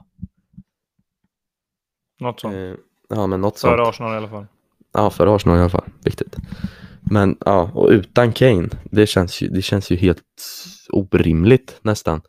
Något 2.20 2.40
sånt. 2.40 2.56
Eh, 2.56 2.74
ja, 3.10 3.28
men 3.28 3.42
något 3.42 3.60
Före 3.60 3.88
Arsenal 3.88 4.14
i 4.14 4.18
alla 4.18 4.28
fall. 4.28 4.46
Ja, 4.94 5.10
före 5.10 5.36
Arsenal 5.36 5.58
i 5.58 5.62
alla 5.62 5.70
fall. 5.70 5.90
Viktigt. 6.04 6.36
Men 7.12 7.38
ja, 7.46 7.72
och 7.74 7.90
utan 7.90 8.34
Kane, 8.34 8.70
det 8.84 9.08
känns 9.08 9.42
ju, 9.42 9.48
det 9.48 9.62
känns 9.62 9.92
ju 9.92 9.96
helt 9.96 10.24
orimligt 10.90 11.80
nästan. 11.82 12.22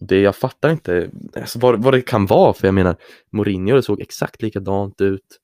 Det, 0.00 0.20
jag 0.20 0.36
fattar 0.36 0.70
inte 0.70 1.10
alltså, 1.36 1.58
vad, 1.58 1.82
vad 1.82 1.94
det 1.94 2.00
kan 2.00 2.26
vara, 2.26 2.52
för 2.52 2.66
jag 2.66 2.74
menar, 2.74 2.96
Mourinho 3.30 3.82
såg 3.82 4.00
exakt 4.00 4.42
likadant 4.42 5.00
ut 5.00 5.40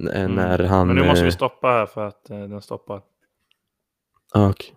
mm. 0.00 0.34
när 0.34 0.58
han... 0.58 0.86
Men 0.86 0.96
nu 0.96 1.06
måste 1.06 1.24
vi 1.24 1.28
eh, 1.28 1.34
stoppa 1.34 1.68
här 1.68 1.86
för 1.86 2.06
att 2.06 2.30
eh, 2.30 2.38
den 2.38 2.62
stoppar. 2.62 3.02
Okay. 4.34 4.70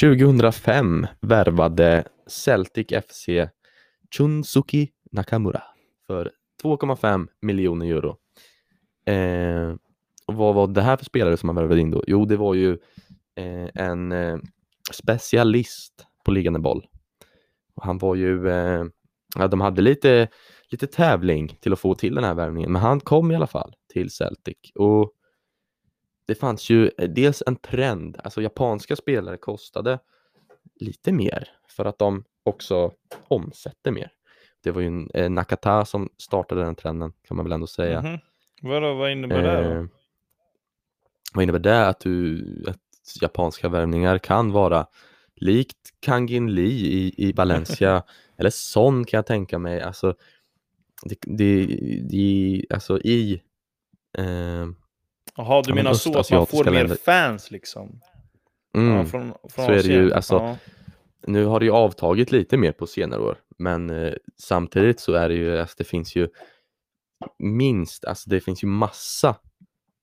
2005 0.00 1.06
värvade 1.20 2.04
Celtic 2.26 2.86
FC 3.08 3.28
Chunsuki 4.16 4.90
Nakamura 5.12 5.62
för 6.06 6.32
2,5 6.62 7.28
miljoner 7.40 7.86
euro. 7.86 8.16
Eh, 9.04 9.74
och 10.26 10.34
vad 10.34 10.54
var 10.54 10.66
det 10.66 10.82
här 10.82 10.96
för 10.96 11.04
spelare 11.04 11.36
som 11.36 11.46
man 11.46 11.56
värvade 11.56 11.80
in 11.80 11.90
då? 11.90 12.04
Jo, 12.06 12.24
det 12.24 12.36
var 12.36 12.54
ju 12.54 12.78
eh, 13.34 13.68
en 13.74 14.12
eh, 14.12 14.38
specialist 14.92 16.06
på 16.24 16.30
liggande 16.30 16.58
boll. 16.58 16.86
Och 17.74 17.84
han 17.84 17.98
var 17.98 18.14
ju, 18.14 18.48
eh, 18.48 18.84
ja, 19.36 19.48
de 19.48 19.60
hade 19.60 19.82
lite, 19.82 20.28
lite 20.70 20.86
tävling 20.86 21.58
till 21.60 21.72
att 21.72 21.80
få 21.80 21.94
till 21.94 22.14
den 22.14 22.24
här 22.24 22.34
värvningen, 22.34 22.72
men 22.72 22.82
han 22.82 23.00
kom 23.00 23.32
i 23.32 23.36
alla 23.36 23.46
fall 23.46 23.74
till 23.92 24.10
Celtic. 24.10 24.56
Och 24.74 25.12
det 26.26 26.34
fanns 26.34 26.70
ju 26.70 26.90
eh, 26.98 27.08
dels 27.08 27.42
en 27.46 27.56
trend, 27.56 28.18
alltså 28.24 28.42
japanska 28.42 28.96
spelare 28.96 29.36
kostade 29.36 29.98
lite 30.80 31.12
mer 31.12 31.48
för 31.68 31.84
att 31.84 31.98
de 31.98 32.24
också 32.44 32.92
omsätter 33.28 33.90
mer. 33.90 34.10
Det 34.62 34.70
var 34.70 34.80
ju 34.80 35.08
eh, 35.14 35.30
Nakata 35.30 35.84
som 35.84 36.08
startade 36.18 36.62
den 36.62 36.74
trenden 36.74 37.12
kan 37.28 37.36
man 37.36 37.46
väl 37.46 37.52
ändå 37.52 37.66
säga. 37.66 37.98
Mm 37.98 38.16
-hmm. 38.16 38.20
Vadå, 38.62 38.94
vad 38.94 39.12
innebär 39.12 39.42
det? 39.42 39.64
Då? 39.64 39.80
Eh, 39.80 39.84
vad 41.34 41.42
innebär 41.42 41.58
det? 41.58 41.86
Att, 41.86 42.00
du, 42.00 42.64
att 42.68 42.78
japanska 43.22 43.68
värvningar 43.68 44.18
kan 44.18 44.52
vara 44.52 44.86
likt 45.36 45.76
Kangin 46.00 46.54
Lee 46.54 46.86
i, 46.86 47.14
i 47.16 47.32
Valencia 47.32 48.02
eller 48.38 48.50
Son 48.50 49.04
kan 49.04 49.18
jag 49.18 49.26
tänka 49.26 49.58
mig. 49.58 49.80
Alltså, 49.80 50.14
det, 51.02 51.16
det, 51.20 51.66
det, 52.10 52.64
alltså 52.70 52.98
i 52.98 53.42
eh, 54.18 54.66
Jaha, 55.36 55.62
du 55.62 55.74
menar 55.74 55.94
så 55.94 56.18
att 56.18 56.30
man 56.30 56.46
får 56.46 56.64
länder. 56.64 56.88
mer 56.88 56.96
fans 56.96 57.50
liksom? 57.50 58.00
Mm, 58.76 58.96
ja, 58.96 59.04
från, 59.04 59.34
från 59.48 59.66
så 59.66 59.72
är 59.72 59.82
det 59.82 59.92
ju. 59.92 60.12
Alltså, 60.12 60.34
ja. 60.34 60.56
Nu 61.26 61.44
har 61.44 61.60
det 61.60 61.66
ju 61.66 61.72
avtagit 61.72 62.32
lite 62.32 62.56
mer 62.56 62.72
på 62.72 62.86
senare 62.86 63.20
år, 63.20 63.38
men 63.58 63.90
eh, 63.90 64.14
samtidigt 64.42 65.00
så 65.00 65.12
är 65.12 65.28
det 65.28 65.34
ju, 65.34 65.58
alltså, 65.58 65.74
det 65.78 65.84
finns 65.84 66.16
ju 66.16 66.28
minst, 67.38 68.04
alltså 68.04 68.30
det 68.30 68.40
finns 68.40 68.64
ju 68.64 68.68
massa 68.68 69.36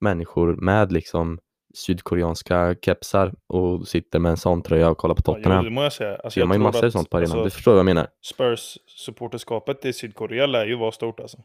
människor 0.01 0.55
med 0.55 0.91
liksom 0.91 1.39
sydkoreanska 1.73 2.75
kepsar 2.81 3.33
och 3.47 3.87
sitter 3.87 4.19
med 4.19 4.29
en 4.29 4.37
sån 4.37 4.61
tröja 4.61 4.89
och 4.89 4.97
kollar 4.97 5.15
på 5.15 5.21
Tottenham. 5.21 5.57
Ja, 5.57 5.63
det 5.63 5.69
må 5.69 5.83
jag 5.83 5.93
säga. 5.93 6.15
Alltså, 6.15 6.39
jag 6.39 6.47
man 6.47 6.57
ju 6.57 6.63
massor 6.63 6.85
av 6.85 6.89
sånt 6.89 7.09
på 7.09 7.17
arenan, 7.17 7.31
alltså, 7.31 7.43
du 7.43 7.49
förstår 7.49 7.71
vad 7.71 7.79
jag 7.79 7.85
menar. 7.85 8.07
Spurs-supporterskapet 8.33 9.85
i 9.85 9.93
Sydkorea 9.93 10.45
lär 10.45 10.65
ju 10.65 10.75
vara 10.75 10.91
stort 10.91 11.19
alltså. 11.19 11.37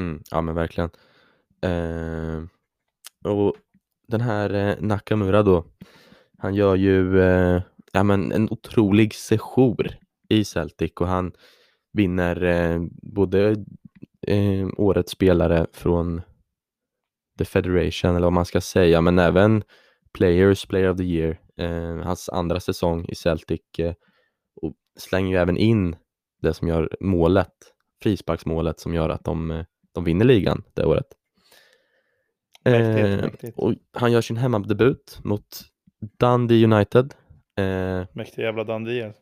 Mm, 0.00 0.22
ja 0.30 0.40
men 0.40 0.54
verkligen. 0.54 0.90
Eh, 1.62 2.42
och 3.24 3.54
den 4.08 4.20
här 4.20 4.54
eh, 4.54 4.76
Nakamura 4.80 5.42
då, 5.42 5.64
han 6.38 6.54
gör 6.54 6.76
ju 6.76 7.20
eh, 7.20 7.62
ja, 7.92 8.02
men 8.02 8.32
en 8.32 8.48
otrolig 8.50 9.14
sejour 9.14 9.88
i 10.28 10.44
Celtic 10.44 10.92
och 11.00 11.08
han 11.08 11.32
vinner 11.92 12.42
eh, 12.42 12.82
både 13.02 13.56
eh, 14.26 14.68
årets 14.76 15.12
spelare 15.12 15.66
från 15.72 16.22
The 17.38 17.44
Federation 17.44 18.10
eller 18.10 18.26
vad 18.26 18.32
man 18.32 18.44
ska 18.44 18.60
säga, 18.60 19.00
men 19.00 19.18
även 19.18 19.62
Players, 20.12 20.66
Player 20.66 20.90
of 20.90 20.96
the 20.96 21.04
Year, 21.04 21.40
eh, 21.56 22.04
hans 22.04 22.28
andra 22.28 22.60
säsong 22.60 23.06
i 23.08 23.14
Celtic 23.14 23.60
eh, 23.78 23.94
och 24.62 24.74
slänger 24.98 25.30
ju 25.30 25.36
även 25.36 25.56
in 25.56 25.96
det 26.42 26.54
som 26.54 26.68
gör 26.68 26.96
målet, 27.00 27.52
frisparksmålet 28.02 28.80
som 28.80 28.94
gör 28.94 29.08
att 29.08 29.24
de, 29.24 29.50
eh, 29.50 29.64
de 29.94 30.04
vinner 30.04 30.24
ligan 30.24 30.62
det 30.74 30.84
året. 30.84 31.06
Mäktigt, 32.64 33.24
mäktigt. 33.24 33.58
Och 33.58 33.74
han 33.92 34.12
gör 34.12 34.20
sin 34.20 34.36
hemmadebut 34.36 35.18
mot 35.24 35.60
Dundee 36.18 36.64
United. 36.64 37.14
Mäktig 38.12 38.42
jävla 38.42 38.64
Dundee. 38.64 39.12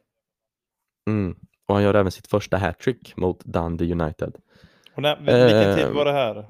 Mm. 1.09 1.37
Och 1.67 1.75
han 1.75 1.85
gör 1.85 1.95
även 1.95 2.13
sitt 2.13 2.27
första 2.27 2.57
hattrick 2.57 3.17
mot 3.17 3.45
Dundee 3.45 3.93
United. 3.93 4.37
Och 4.95 5.03
när, 5.03 5.17
vilken 5.17 5.77
tid 5.77 5.95
var 5.95 6.05
det 6.05 6.13
här? 6.13 6.49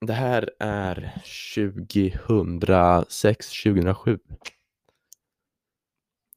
Det 0.00 0.12
här 0.12 0.50
är 0.58 1.14
2006, 1.54 3.62
2007. 3.62 4.18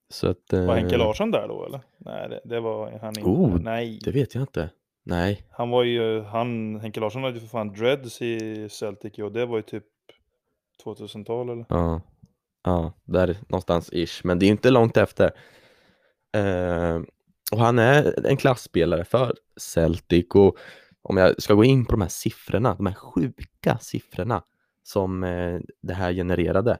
Så 0.10 0.30
att, 0.30 0.54
var 0.54 0.76
Henke 0.76 0.98
Larsson 0.98 1.32
där 1.32 1.48
då 1.48 1.66
eller? 1.66 1.82
Nej, 1.98 2.30
det, 2.30 2.42
det 2.46 2.60
var 2.60 3.00
han 3.00 3.10
inte. 3.10 3.22
Oh, 3.22 3.60
Nej. 3.60 4.00
Det 4.04 4.12
vet 4.12 4.36
jag 4.36 4.44
inte. 4.44 4.70
Nej. 5.04 5.48
Han 5.52 5.70
var 5.70 5.84
ju, 5.84 6.22
han, 6.22 6.80
Henke 6.80 7.00
Larsson 7.00 7.24
hade 7.24 7.36
ju 7.36 7.40
för 7.40 7.48
fan 7.48 7.74
dreads 7.74 8.22
i 8.22 8.70
Celtic 8.70 9.20
och 9.20 9.32
det 9.32 9.46
var 9.46 9.58
ju 9.58 9.62
typ 9.62 9.86
2000-tal 10.86 11.50
eller? 11.50 11.66
Ja, 11.70 12.02
ja, 12.66 12.94
där 13.04 13.38
någonstans 13.48 13.90
ish, 13.94 14.22
men 14.24 14.40
det 14.40 14.46
är 14.46 14.50
inte 14.50 14.70
långt 14.70 14.98
efter. 14.98 15.32
Uh, 16.38 17.04
och 17.52 17.60
han 17.60 17.80
är 17.80 18.26
en 18.26 18.38
klassspelare 18.38 19.06
för 19.06 19.36
Celtic 19.58 20.26
och 20.34 20.58
om 21.02 21.18
jag 21.18 21.42
ska 21.42 21.54
gå 21.54 21.64
in 21.64 21.86
på 21.86 21.92
de 21.92 22.02
här 22.02 22.10
siffrorna, 22.10 22.76
de 22.76 22.86
här 22.86 22.94
sjuka 22.94 23.78
siffrorna 23.82 24.44
som 24.84 25.24
eh, 25.24 25.60
det 25.82 25.94
här 25.94 26.14
genererade. 26.14 26.78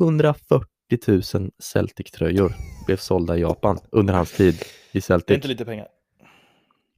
140 0.00 0.68
000 1.06 1.50
Celtic-tröjor 1.58 2.52
blev 2.86 2.96
sålda 2.96 3.36
i 3.36 3.40
Japan 3.40 3.78
under 3.90 4.14
hans 4.14 4.32
tid 4.32 4.54
i 4.92 5.00
Celtic. 5.00 5.26
Det 5.26 5.32
är 5.32 5.36
inte 5.36 5.48
lite 5.48 5.64
pengar. 5.64 5.88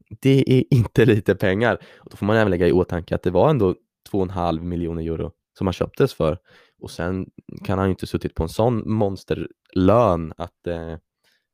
Det 0.09 0.53
är 0.53 0.65
inte 0.71 1.05
lite 1.05 1.35
pengar. 1.35 1.79
Och 1.97 2.11
då 2.11 2.17
får 2.17 2.27
man 2.27 2.37
även 2.37 2.51
lägga 2.51 2.69
i 2.69 2.73
åtanke 2.73 3.15
att 3.15 3.23
det 3.23 3.31
var 3.31 3.51
ändå 3.51 3.75
2,5 4.13 4.61
miljoner 4.61 5.03
euro 5.03 5.33
som 5.59 5.67
han 5.67 5.75
köptes 5.75 6.15
för. 6.15 6.39
Och 6.79 6.91
sen 6.91 7.31
kan 7.65 7.79
han 7.79 7.89
ju 7.89 7.91
inte 7.91 8.07
suttit 8.07 8.35
på 8.35 8.43
en 8.43 8.49
sån 8.49 8.91
monsterlön 8.91 10.33
att 10.37 10.67
eh, 10.67 10.97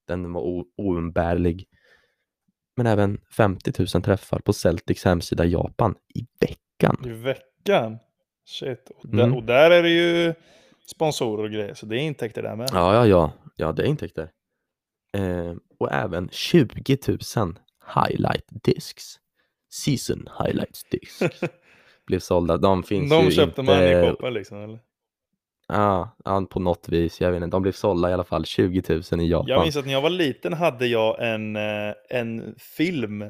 den 0.07 0.33
var 0.33 0.64
oumbärlig 0.77 1.68
men 2.77 2.87
även 2.87 3.20
50 3.37 3.73
000 3.95 4.03
träffar 4.03 4.39
på 4.39 4.53
Celtics 4.53 5.05
hemsida 5.05 5.45
Japan 5.45 5.95
i 6.14 6.27
veckan. 6.41 6.97
I 7.05 7.09
veckan? 7.09 7.99
Shit. 8.45 8.91
Och, 8.91 9.09
där, 9.09 9.25
mm. 9.25 9.37
och 9.37 9.45
där 9.45 9.70
är 9.70 9.83
det 9.83 9.91
ju 9.91 10.35
sponsorer 10.87 11.45
och 11.45 11.51
grejer, 11.51 11.75
så 11.75 11.87
det 11.87 11.97
är 11.97 12.01
intäkter 12.01 12.43
där 12.43 12.57
med. 12.57 12.68
Ja, 12.73 12.95
ja, 12.95 13.07
ja. 13.07 13.33
Ja, 13.57 13.73
det 13.73 13.83
är 13.83 13.87
intäkter. 13.87 14.31
Eh, 15.16 15.55
och 15.79 15.93
även 15.93 16.29
20 16.33 16.99
000 17.09 17.18
highlight 17.95 18.45
discs. 18.64 19.18
Season 19.70 20.29
highlights 20.45 20.85
discs. 20.85 21.23
blev 22.07 22.18
sålda. 22.18 22.57
De 22.57 22.83
finns 22.83 23.11
De 23.11 23.25
ju 23.25 23.31
köpte 23.31 23.61
inte... 23.61 23.73
man 23.73 23.83
i 23.83 24.11
koppen 24.11 24.35
liksom, 24.35 24.59
eller? 24.59 24.79
Ja, 25.73 26.16
ja, 26.25 26.47
på 26.51 26.61
något 26.61 26.89
vis. 26.89 27.20
Jag 27.20 27.33
vet 27.33 27.43
inte. 27.43 27.55
De 27.55 27.62
blev 27.62 27.73
sålda 27.73 28.11
i 28.11 28.12
alla 28.12 28.25
fall 28.25 28.45
20 28.45 28.83
000 28.89 29.20
i 29.20 29.29
Japan. 29.29 29.49
Jag 29.49 29.62
minns 29.62 29.77
att 29.77 29.87
när 29.87 29.93
jag 29.93 30.01
var 30.01 30.11
liten 30.11 30.53
hade 30.53 30.87
jag 30.87 31.33
en, 31.33 31.57
eh, 31.57 31.95
en 32.11 32.55
film 32.59 33.25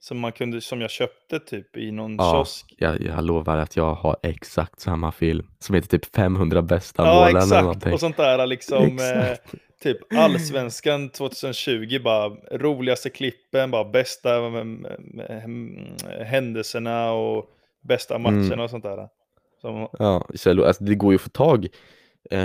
som, 0.00 0.18
man 0.18 0.32
kunde, 0.32 0.60
som 0.60 0.80
jag 0.80 0.90
köpte 0.90 1.38
typ 1.38 1.76
i 1.76 1.90
någon 1.90 2.16
ja, 2.16 2.32
kiosk. 2.32 2.74
Jag, 2.78 3.00
jag 3.00 3.24
lovar 3.24 3.56
att 3.56 3.76
jag 3.76 3.94
har 3.94 4.16
exakt 4.22 4.80
samma 4.80 5.12
film 5.12 5.46
som 5.58 5.74
heter 5.74 5.88
typ 5.88 6.14
500 6.14 6.62
bästa 6.62 7.06
ja, 7.06 7.14
målen. 7.14 7.36
Exakt. 7.36 7.92
Och 7.92 8.00
sånt 8.00 8.16
där 8.16 8.46
liksom. 8.46 8.98
Eh, 9.14 9.36
typ 9.82 9.98
allsvenskan 10.14 11.10
2020, 11.10 12.00
bara 12.04 12.28
roligaste 12.50 13.10
klippen, 13.10 13.70
bara 13.70 13.84
bästa 13.84 14.36
mm, 14.36 14.86
mm, 15.28 15.96
händelserna 16.26 17.12
och 17.12 17.44
bästa 17.88 18.18
matcherna 18.18 18.44
mm. 18.44 18.60
och 18.60 18.70
sånt 18.70 18.84
där. 18.84 19.08
Som... 19.64 19.88
Ja, 19.98 20.26
alltså 20.46 20.84
det 20.84 20.94
går 20.94 21.12
ju 21.12 21.16
att 21.16 21.22
få 21.22 21.30
tag. 21.30 21.66
Eh, 22.30 22.38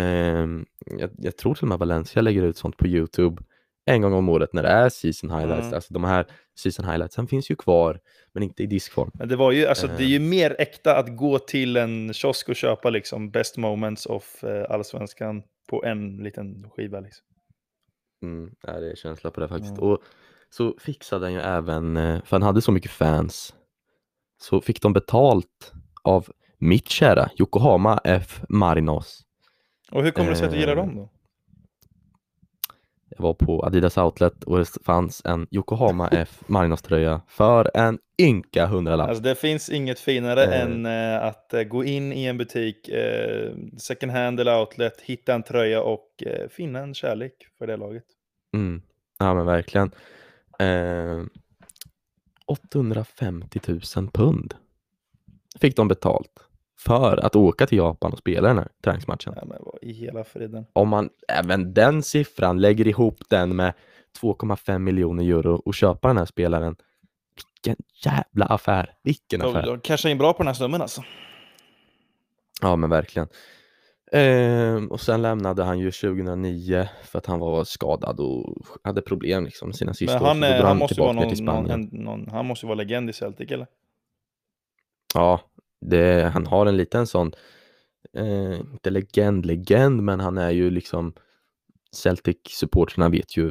jag, 0.85 1.09
jag, 1.17 1.37
tror 1.37 1.55
till 1.55 1.63
och 1.63 1.67
med 1.67 1.79
Valencia 1.79 2.21
lägger 2.21 2.43
ut 2.43 2.57
sånt 2.57 2.77
på 2.77 2.87
Youtube. 2.87 3.43
en 3.85 4.01
gång 4.01 4.13
om 4.13 4.29
året 4.29 4.53
när 4.53 4.63
det 4.63 4.69
är 4.69 4.89
season 4.89 5.31
highlights. 5.31 5.63
Mm. 5.63 5.73
Alltså 5.73 5.93
de 5.93 6.03
här 6.03 6.25
season 6.59 6.85
highlightsen 6.85 7.27
finns 7.27 7.51
ju 7.51 7.55
kvar, 7.55 7.99
men 8.33 8.43
inte 8.43 8.63
i 8.63 8.65
diskform. 8.65 9.11
Men 9.13 9.29
det 9.29 9.35
var 9.35 9.51
ju, 9.51 9.65
alltså 9.65 9.87
Eh. 9.87 9.97
det 9.97 10.03
är 10.03 10.07
ju 10.07 10.19
mer 10.19 10.55
äkta 10.59 10.97
att 10.97 11.17
gå 11.17 11.39
till 11.39 11.77
en 11.77 12.13
kiosk 12.13 12.49
och 12.49 12.55
köpa 12.55 12.89
liksom 12.89 13.31
best 13.31 13.57
moments 13.57 14.05
of 14.05 14.43
eh, 14.43 14.65
allsvenskan 14.69 15.43
på 15.69 15.85
en 15.85 16.17
liten 16.17 16.69
skiva 16.69 16.99
liksom. 16.99 17.25
Mm, 18.23 18.51
ja, 18.61 18.79
det 18.79 18.91
är 18.91 18.95
känsla 18.95 19.31
på 19.31 19.41
det 19.41 19.47
faktiskt. 19.47 19.77
Mm. 19.77 19.83
Och 19.83 19.99
så 20.49 20.75
fixade 20.79 21.25
han 21.25 21.33
ju 21.33 21.39
även, 21.39 21.97
eh, 21.97 22.23
för 22.23 22.35
han 22.35 22.43
hade 22.43 22.61
så 22.61 22.71
mycket 22.71 22.91
fans, 22.91 23.53
så 24.41 24.61
fick 24.61 24.81
de 24.81 24.93
betalt 24.93 25.73
av 26.03 26.29
mitt 26.59 26.89
kära 26.89 27.29
Yokohama 27.39 27.99
F 28.03 28.41
Marinos. 28.49 29.21
Och 29.91 30.03
hur 30.03 30.11
kommer 30.11 30.29
det 30.29 30.35
sig 30.35 30.45
att 30.45 30.51
du 30.53 30.59
gillar 30.59 30.71
Eh. 30.77 30.85
dem 30.85 30.95
då? 30.95 31.09
Jag 33.17 33.23
var 33.23 33.33
på 33.33 33.65
Adidas 33.65 33.97
Outlet 33.97 34.43
och 34.43 34.57
det 34.57 34.67
fanns 34.85 35.21
en 35.25 35.47
Yokohama 35.51 36.07
F 36.07 36.39
Marinos 36.47 36.81
tröja 36.81 37.21
för 37.27 37.71
en 37.73 37.99
ynka 38.21 38.65
hundralapp. 38.65 39.09
Alltså 39.09 39.23
det 39.23 39.35
finns 39.35 39.69
inget 39.69 39.99
finare 39.99 40.43
Eh. 40.43 40.61
än 40.61 40.85
eh, 40.85 41.23
att 41.25 41.53
eh, 41.53 41.63
gå 41.63 41.83
in 41.83 42.13
i 42.13 42.25
en 42.25 42.37
butik, 42.37 42.87
eh, 42.89 43.51
second 43.77 44.11
hand 44.11 44.39
eller 44.39 44.59
outlet, 44.59 45.01
hitta 45.01 45.33
en 45.33 45.43
tröja 45.43 45.81
och 45.81 46.07
finna 46.49 46.79
en 46.79 46.93
kärlek 46.93 47.33
för 47.57 47.67
det 47.67 47.77
laget. 47.77 48.03
Mm. 48.55 48.81
Ja 49.19 49.33
men 49.33 49.45
verkligen. 49.45 49.91
Eh, 50.59 51.23
850 52.45 53.59
000 53.95 54.09
pund 54.13 54.53
fick 55.59 55.75
de 55.75 55.87
betalt 55.87 56.31
för 56.79 57.25
att 57.25 57.35
åka 57.35 57.67
till 57.67 57.77
Japan 57.77 58.11
och 58.11 58.19
spela 58.19 58.47
den 58.47 58.57
här 58.57 58.67
träningsmatchen. 58.83 59.33
Ja, 59.35 59.45
men 59.45 59.57
vad 59.61 59.77
i 59.81 59.91
hela 59.91 60.23
friden. 60.23 60.65
Om 60.73 60.89
man 60.89 61.09
även 61.27 61.73
den 61.73 62.03
siffran 62.03 62.61
lägger 62.61 62.87
ihop 62.87 63.17
den 63.29 63.55
med 63.55 63.73
2,5 64.21 64.79
miljoner 64.79 65.23
euro 65.23 65.55
och 65.65 65.73
köpa 65.73 66.07
den 66.07 66.17
här 66.17 66.25
spelaren. 66.25 66.75
Vilken 67.35 67.85
jävla 68.05 68.45
affär! 68.45 68.93
Vilken 69.03 69.41
affär! 69.41 69.65
de 69.65 69.79
cashar 69.79 70.09
in 70.09 70.17
bra 70.17 70.33
på 70.33 70.37
den 70.37 70.47
här 70.47 70.53
snubben 70.53 70.81
alltså. 70.81 71.03
Ja 72.61 72.75
men 72.75 72.89
verkligen. 72.89 73.27
Ehm, 74.11 74.87
och 74.87 75.01
sen 75.01 75.21
lämnade 75.21 75.63
han 75.63 75.79
ju 75.79 75.91
2009 75.91 76.89
för 77.03 77.17
att 77.17 77.25
han 77.25 77.39
var 77.39 77.63
skadad 77.63 78.19
och 78.19 78.57
hade 78.83 79.01
problem 79.01 79.45
liksom 79.45 79.73
sina 79.73 79.93
sista 79.93 80.13
Men 80.13 80.23
år. 80.23 80.27
han, 80.27 80.43
är, 80.43 80.57
drog 80.57 80.67
han, 80.67 80.77
måste 80.77 81.01
vara 81.01 81.11
någon, 81.11 81.45
någon, 81.45 81.89
någon, 81.91 82.29
han 82.31 82.45
måste 82.45 82.65
vara 82.65 82.75
legend 82.75 83.09
i 83.09 83.13
Celtic 83.13 83.51
eller? 83.51 83.67
Ja, 85.13 85.41
det, 85.81 86.29
han 86.33 86.45
har 86.47 86.65
en 86.65 86.77
liten 86.77 87.07
sån, 87.07 87.31
eh, 88.13 88.59
inte 88.59 88.89
legend, 88.89 89.45
legend, 89.45 90.03
men 90.03 90.19
han 90.19 90.37
är 90.37 90.49
ju 90.51 90.69
liksom 90.69 91.13
Celtic-supportrarna 91.95 93.09
vet 93.11 93.37
ju 93.37 93.49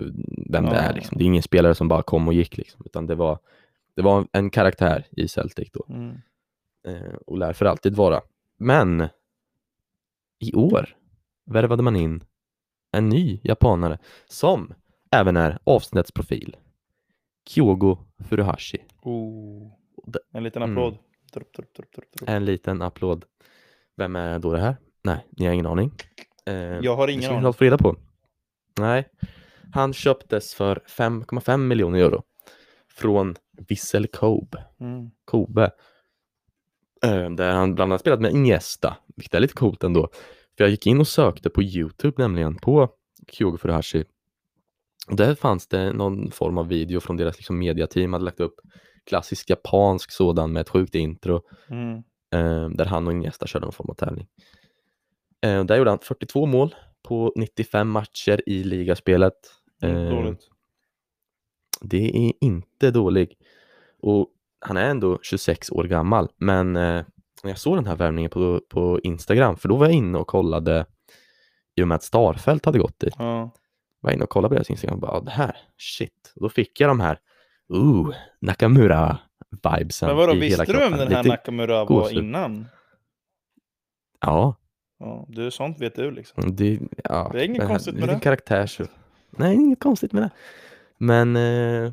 vem 0.51 0.65
det 0.65 0.71
Ja. 0.75 0.81
är. 0.81 0.95
Liksom. 0.95 1.19
Det 1.19 1.25
är 1.25 1.27
ingen 1.27 1.43
spelare 1.43 1.75
som 1.75 1.89
bara 1.89 2.03
kom 2.03 2.29
och 2.29 2.35
gick, 2.35 2.57
liksom, 2.57 2.83
utan 2.85 3.07
det 3.07 3.15
var, 3.15 3.39
det 3.97 4.03
var 4.03 4.27
en 4.33 4.51
karaktär 4.51 5.07
i 5.11 5.29
Celtic 5.29 5.69
då 5.73 5.85
Mm. 5.89 6.17
eh, 6.89 7.15
och 7.27 7.39
lär 7.39 7.53
för 7.53 7.67
alltid 7.67 7.97
vara. 7.97 8.21
Men 8.59 9.09
i 10.39 10.55
år 10.55 10.97
värvade 11.47 11.83
man 11.83 11.97
in 11.97 12.25
en 12.93 13.09
ny 13.09 13.41
japanare 13.43 13.99
som 14.27 14.75
även 15.11 15.37
är 15.37 15.59
avsnittsprofil. 15.65 16.57
Kyogo 17.49 17.99
Furuhashi. 18.29 18.79
Oh. 19.03 19.73
Det- 20.07 20.19
En 20.33 20.43
liten 20.43 20.63
Mm. 20.63 20.73
applåd. 20.79 20.93
Trupp, 20.95 21.05
trupp, 21.33 21.53
trupp, 21.53 21.75
trupp. 21.95 22.05
En 22.27 22.45
liten 22.45 22.83
applåd. 22.83 23.25
Vem 23.97 24.17
är 24.17 24.39
då 24.39 24.53
det 24.53 24.61
här? 24.61 24.77
Nej, 25.03 25.27
ni 25.31 25.47
har 25.47 25.53
ingen 25.53 25.67
aning. 25.67 25.93
Eh, 26.47 26.55
Jag 26.55 26.97
har 26.97 27.07
det 27.07 27.13
ingen 27.13 27.31
aning. 27.31 27.41
klart 27.41 27.57
få 27.57 27.65
reda 27.65 27.79
på. 27.79 27.97
Nej, 28.81 29.09
han 29.73 29.93
köptes 29.93 30.55
för 30.55 30.81
5,5 30.89 31.57
miljoner 31.57 31.99
euro 31.99 32.23
från 32.95 33.37
Vissel 33.69 34.07
Kobe. 34.07 34.65
Mm. 34.81 35.11
Kobe. 35.25 35.71
Eh, 37.05 37.31
där 37.31 37.53
han 37.53 37.75
bland 37.75 37.93
annat 37.93 38.01
spelat 38.01 38.21
med 38.21 38.33
Iniesta, 38.33 38.97
vilket 39.17 39.35
är 39.35 39.41
lite 39.41 39.55
coolt 39.55 39.85
ändå. 39.85 40.09
För 40.57 40.65
jag 40.65 40.71
gick 40.71 40.87
in 40.87 41.01
och 41.01 41.09
sökte 41.09 41.51
på 41.51 41.63
Youtube 41.63 42.23
nämligen 42.23 42.57
på 42.57 42.89
Kyogo 43.29 43.57
Furuhashi. 43.59 44.05
Och 45.11 45.17
där 45.17 45.35
fanns 45.35 45.67
det 45.67 45.93
någon 45.93 46.31
form 46.31 46.59
av 46.59 46.69
video 46.69 47.01
från 47.01 47.17
deras 47.17 47.37
liksom, 47.37 47.59
mediateam 47.59 48.13
hade 48.13 48.25
lagt 48.25 48.41
upp 48.41 48.55
klassisk 49.09 49.51
japansk 49.51 50.11
sådan 50.11 50.53
med 50.53 50.61
ett 50.61 50.69
sjukt 50.69 50.95
intro 50.95 51.41
Mm. 51.69 51.97
eh, 52.33 52.69
där 52.71 52.85
han 52.85 53.07
och 53.07 53.13
Iniesta 53.13 53.47
körde 53.47 53.67
någon 53.67 53.73
form 53.73 53.91
av 53.91 53.95
tävling. 53.95 54.27
Eh, 55.41 55.65
där 55.65 55.77
gjorde 55.77 55.91
han 55.91 55.99
42 55.99 56.47
mål 56.47 56.75
på 57.03 57.33
95 57.37 57.89
matcher 57.91 58.41
i 58.47 58.65
ligaspelet. 58.65 59.35
Eh, 59.83 60.11
Dåligt. 60.11 60.49
det 61.81 62.17
är 62.29 62.33
inte 62.41 62.91
dålig. 62.91 63.37
Och 64.01 64.29
han 64.61 64.77
är 64.77 64.91
ändå 64.91 65.19
26 65.23 65.71
år 65.71 65.85
gammal, 65.85 66.29
men 66.37 66.73
när 66.73 67.05
jag 67.43 67.59
såg 67.59 67.77
den 67.77 67.87
här 67.87 67.97
värvningen 67.97 68.31
på, 68.31 68.61
på 68.69 69.01
Instagram, 69.03 69.57
för 69.57 69.69
då 69.69 69.77
var 69.77 69.87
jag 69.87 69.95
inne 69.95 70.19
och 70.19 70.27
kollade 70.27 70.87
i 71.75 71.83
och 71.83 71.89
med 71.89 71.95
att 71.95 72.03
Starfelt 72.03 72.65
hade 72.65 72.79
gått 72.79 72.99
dit, 73.01 73.15
Ja. 73.19 73.51
var 74.01 74.11
inne 74.13 74.25
och 74.25 74.31
kollade 74.31 74.49
på 74.49 74.55
deras 74.55 74.71
Instagram 74.71 74.95
och 74.95 75.01
bara, 75.01 75.13
"Ah, 75.13 75.21
det 75.21 75.31
här, 75.31 75.57
shit. 75.77 76.33
Och 76.37 76.43
då 76.43 76.49
fick 76.49 76.81
jag 76.81 76.91
de 76.91 77.01
här, 77.01 77.19
ooh, 77.69 78.15
Nakamura-vibesen. 78.41 80.09
Men 80.09 80.17
vadå, 80.17 80.35
visste 80.35 80.65
du 80.65 80.73
vem 80.79 80.93
den 80.93 81.01
här 81.01 81.23
Lite- 81.23 81.29
Nakamura 81.29 81.75
var 81.79 81.87
gåshud. 81.87 82.19
innan? 82.25 82.67
Ja, 84.21 84.57
Ja, 85.01 85.27
du, 85.29 85.51
sånt 85.51 85.81
vet 85.81 85.95
du 85.97 86.11
liksom. 86.11 86.57
det, 86.57 86.79
ja, 87.05 87.31
Det 87.33 87.41
är 87.41 87.45
inget 87.45 87.67
konstigt 87.67 87.95
med 87.95 88.09
det. 88.09 88.21
karaktär 88.21 88.67
så. 88.67 88.85
Nej, 89.31 89.55
inget 89.55 89.81
konstigt 89.81 90.13
med 90.13 90.23
det. 90.23 90.31
Men 90.99 91.37
eh, 91.37 91.93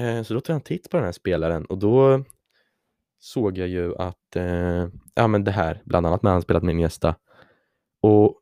eh, 0.00 0.22
så 0.22 0.34
då 0.34 0.40
tog 0.40 0.54
jag 0.54 0.56
en 0.56 0.60
titt 0.60 0.90
på 0.90 0.96
den 0.96 1.04
här 1.04 1.12
spelaren 1.12 1.64
och 1.64 1.78
då 1.78 2.24
såg 3.18 3.58
jag 3.58 3.68
ju 3.68 3.96
att 3.96 4.36
eh, 4.36 4.88
ja, 5.14 5.26
men 5.26 5.44
det 5.44 5.50
här, 5.50 5.82
bland 5.84 6.06
annat 6.06 6.22
med 6.22 6.32
han 6.32 6.42
spelat 6.42 6.62
med 6.62 6.72
Iniesta. 6.72 7.14
Och 8.02 8.40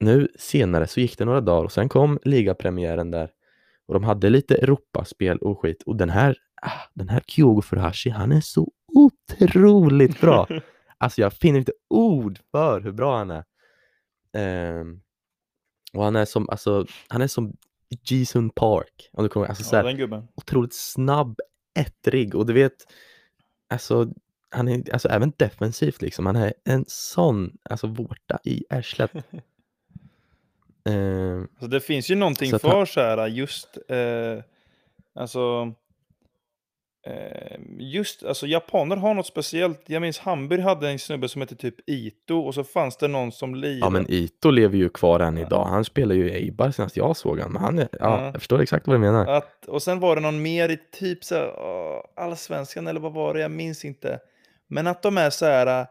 nu 0.00 0.28
senare 0.38 0.86
så 0.86 1.00
gick 1.00 1.18
det 1.18 1.24
några 1.24 1.40
dagar 1.40 1.64
och 1.64 1.72
sen 1.72 1.88
kom 1.88 2.18
ligapremiären 2.24 3.10
där 3.10 3.30
och 3.86 3.94
de 3.94 4.04
hade 4.04 4.30
lite 4.30 4.54
Europaspel 4.54 5.38
och 5.38 5.60
skit 5.60 5.82
och 5.86 5.96
den 5.96 6.10
här, 6.10 6.36
ah, 6.62 6.70
den 6.94 7.08
här 7.08 7.22
Kyogo 7.26 7.62
Furuhashi, 7.62 8.10
han 8.10 8.32
är 8.32 8.40
så 8.40 8.72
otroligt 8.94 10.20
bra. 10.20 10.46
Alltså 10.98 11.20
jag 11.20 11.32
finner 11.32 11.58
inte 11.58 11.72
ord 11.90 12.38
för 12.50 12.80
hur 12.80 12.92
bra 12.92 13.18
han 13.18 13.30
är. 13.30 13.44
Ehm, 14.32 15.00
och 15.92 16.04
han 16.04 16.16
är 16.16 16.24
som, 16.24 16.48
alltså, 16.50 16.86
han 17.08 17.22
är 17.22 17.26
som 17.26 17.56
Jisun 18.08 18.50
Park. 18.50 19.08
Om 19.12 19.22
du 19.22 19.28
kommer, 19.28 19.46
alltså, 19.46 19.64
så 19.64 19.74
Ja, 19.74 19.78
här, 19.78 19.84
den 19.84 19.96
gubben. 19.96 20.28
otroligt 20.34 20.74
snabb, 20.74 21.40
ettrig 21.78 22.34
och 22.34 22.46
du 22.46 22.52
vet, 22.52 22.72
alltså, 23.68 24.08
han 24.50 24.68
är 24.68 24.92
alltså 24.92 25.08
även 25.08 25.32
defensivt 25.36 26.02
liksom. 26.02 26.26
Han 26.26 26.36
är 26.36 26.54
en 26.64 26.84
sån, 26.88 27.56
alltså 27.70 27.86
vårta 27.86 28.38
i 28.44 28.64
arslet. 28.70 29.10
Ehm, 30.90 31.48
Alltså, 31.52 31.66
det 31.66 31.80
finns 31.80 32.10
ju 32.10 32.14
någonting 32.14 32.50
Så 32.50 32.58
för 32.58 32.84
så 32.84 33.00
här, 33.00 33.26
just, 33.26 33.78
eh, 33.88 34.44
alltså, 35.14 35.72
eh, 37.06 37.58
just, 37.78 38.24
alltså 38.24 38.46
japaner 38.46 38.96
har 38.96 39.14
något 39.14 39.26
speciellt. 39.26 39.80
Jag 39.86 40.02
minns 40.02 40.18
Hamburg 40.18 40.60
hade 40.60 40.88
en 40.90 40.98
snubbe 40.98 41.28
som 41.28 41.40
hette 41.40 41.56
typ 41.56 41.74
Ito 41.86 42.38
och 42.38 42.54
så 42.54 42.64
fanns 42.64 42.96
det 42.96 43.08
någon 43.08 43.32
som 43.32 43.54
lirade. 43.54 43.78
ja 43.78 43.90
men 43.90 44.06
Ito 44.08 44.50
lever 44.50 44.76
ju 44.78 44.88
kvar 44.88 45.20
än 45.20 45.38
idag. 45.38 45.64
Han 45.64 45.84
spelar 45.84 46.14
ju 46.14 46.30
Eibar 46.30 46.70
senast 46.70 46.96
jag 46.96 47.16
såg 47.16 47.40
han. 47.40 47.52
Men 47.52 47.62
han 47.62 47.78
är, 47.78 47.88
ja, 47.92 47.98
Ja. 48.00 48.24
jag 48.24 48.34
förstår 48.34 48.60
exakt 48.62 48.86
vad 48.86 48.94
du 48.96 49.00
menar. 49.00 49.26
Att, 49.26 49.66
och 49.66 49.82
sen 49.82 50.00
var 50.00 50.14
det 50.16 50.22
någon 50.22 50.42
mer 50.42 50.68
i 50.68 50.78
typ 50.92 51.24
så 51.24 51.34
här, 51.34 51.50
allsvenskan 52.16 52.86
eller 52.86 53.00
vad 53.00 53.12
var 53.12 53.34
det, 53.34 53.40
jag 53.40 53.50
minns 53.50 53.84
inte. 53.84 54.18
Men 54.68 54.86
att 54.86 55.02
de 55.02 55.18
är 55.18 55.30
så 55.30 55.46
här, 55.46 55.86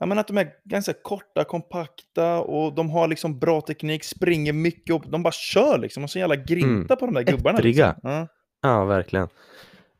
ja 0.00 0.06
men 0.06 0.18
att 0.18 0.28
de 0.28 0.38
är 0.38 0.52
ganska 0.64 0.92
korta, 0.92 1.44
kompakta 1.44 2.40
och 2.40 2.74
de 2.74 2.90
har 2.90 3.08
liksom 3.08 3.38
bra 3.38 3.60
teknik, 3.60 4.04
springer 4.04 4.52
mycket 4.52 4.94
och 4.94 5.10
de 5.10 5.22
bara 5.22 5.32
kör 5.32 5.78
liksom. 5.78 6.04
Och 6.04 6.10
så 6.10 6.18
jävla 6.18 6.36
grinta 6.36 6.96
på 6.96 7.06
de 7.06 7.14
där 7.14 7.22
gubbarna. 7.22 7.58
Ettriga. 7.58 7.92
Liksom. 7.92 8.10
Ja. 8.10 8.26
Ja, 8.62 8.84
verkligen. 8.84 9.28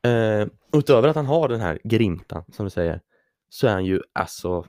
Eh, 0.06 0.48
utöver 0.72 1.08
att 1.08 1.16
han 1.16 1.26
har 1.26 1.48
den 1.48 1.60
här 1.60 1.78
grintan, 1.84 2.44
som 2.52 2.64
du 2.64 2.70
säger, 2.70 3.00
så 3.48 3.66
är 3.66 3.72
han 3.72 3.84
ju 3.84 4.00
alltså 4.12 4.64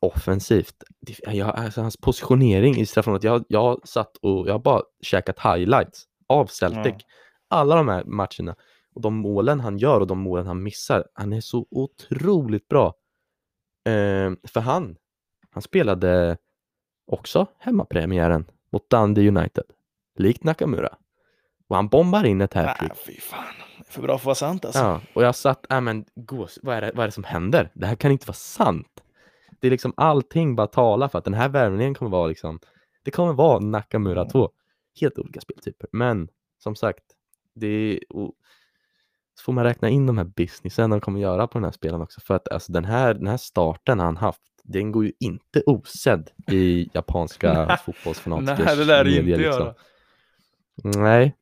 offensivt. 0.00 0.74
Jag, 1.26 1.58
alltså, 1.58 1.80
hans 1.80 1.96
positionering 1.96 2.76
i 2.76 2.86
straffområdet, 2.86 3.24
jag, 3.24 3.44
jag 3.48 3.62
har 3.62 3.80
satt 3.84 4.16
och 4.16 4.48
jag 4.48 4.52
har 4.52 4.58
bara 4.58 4.82
käkat 5.02 5.38
highlights 5.38 6.04
av 6.28 6.46
Celtic. 6.46 6.94
Ja. 6.98 7.04
Alla 7.48 7.76
de 7.76 7.88
här 7.88 8.04
matcherna. 8.04 8.56
Och 8.94 9.00
de 9.00 9.14
målen 9.14 9.60
han 9.60 9.78
gör 9.78 10.00
och 10.00 10.06
de 10.06 10.18
målen 10.18 10.46
han 10.46 10.62
missar, 10.62 11.04
han 11.14 11.32
är 11.32 11.40
så 11.40 11.66
otroligt 11.70 12.68
bra. 12.68 12.94
Eh, 13.84 14.32
för 14.44 14.60
han, 14.60 14.96
han 15.50 15.62
spelade 15.62 16.36
också 17.06 17.46
hemmapremiären 17.58 18.44
mot 18.72 18.90
Dundee 18.90 19.28
United, 19.28 19.64
likt 20.18 20.44
Nakamura. 20.44 20.96
Och 21.68 21.76
han 21.76 21.88
bombar 21.88 22.24
in 22.24 22.40
ett 22.40 22.54
hattrick. 22.54 22.92
Ah, 22.92 22.94
fy 23.06 23.20
fan, 23.20 23.44
det 23.78 23.88
är 23.88 23.92
för 23.92 24.02
bra 24.02 24.18
för 24.18 24.22
att 24.22 24.24
vara 24.24 24.34
sant 24.34 24.64
alltså. 24.64 24.80
Ja, 24.80 25.00
och 25.14 25.22
jag 25.22 25.34
satt, 25.34 25.72
äh, 25.72 25.80
men 25.80 26.04
gås, 26.14 26.58
vad 26.62 26.76
är, 26.76 26.80
det, 26.80 26.92
vad 26.94 27.02
är 27.02 27.08
det 27.08 27.12
som 27.12 27.24
händer? 27.24 27.70
Det 27.74 27.86
här 27.86 27.94
kan 27.94 28.12
inte 28.12 28.26
vara 28.26 28.34
sant. 28.34 29.04
Det 29.60 29.66
är 29.66 29.70
liksom 29.70 29.92
allting 29.96 30.56
bara 30.56 30.66
talar 30.66 31.08
för 31.08 31.18
att 31.18 31.24
den 31.24 31.34
här 31.34 31.48
värvningen 31.48 31.94
kommer 31.94 32.10
vara 32.10 32.26
liksom, 32.26 32.60
det 33.02 33.10
kommer 33.10 33.32
vara 33.32 33.58
Nakamura 33.58 34.24
2. 34.24 34.50
Helt 35.00 35.18
olika 35.18 35.40
speltyper, 35.40 35.88
men 35.92 36.28
som 36.58 36.76
sagt, 36.76 37.04
det 37.54 37.66
är, 37.66 38.00
så 39.40 39.44
får 39.44 39.52
man 39.52 39.64
räkna 39.64 39.88
in 39.88 40.06
de 40.06 40.18
här 40.18 40.24
businessen 40.24 40.90
de 40.90 41.00
kommer 41.00 41.20
göra 41.20 41.46
på 41.46 41.58
den 41.58 41.64
här 41.64 41.72
spelaren 41.72 42.02
också. 42.02 42.20
För 42.20 42.34
att 42.34 42.48
alltså, 42.48 42.72
den, 42.72 42.84
här, 42.84 43.14
den 43.14 43.26
här 43.26 43.36
starten 43.36 44.00
han 44.00 44.16
haft, 44.16 44.42
den 44.64 44.92
går 44.92 45.04
ju 45.04 45.12
inte 45.20 45.62
osedd 45.66 46.30
i 46.50 46.90
japanska 46.94 47.78
fotbollsfanatikers 47.86 48.66
Nej, 48.66 48.76
det 48.76 48.84
lär 48.84 49.04
det 49.04 49.10
inte 49.10 49.36
liksom. 49.36 49.42
göra. 49.42 49.74
Nej, 50.84 51.36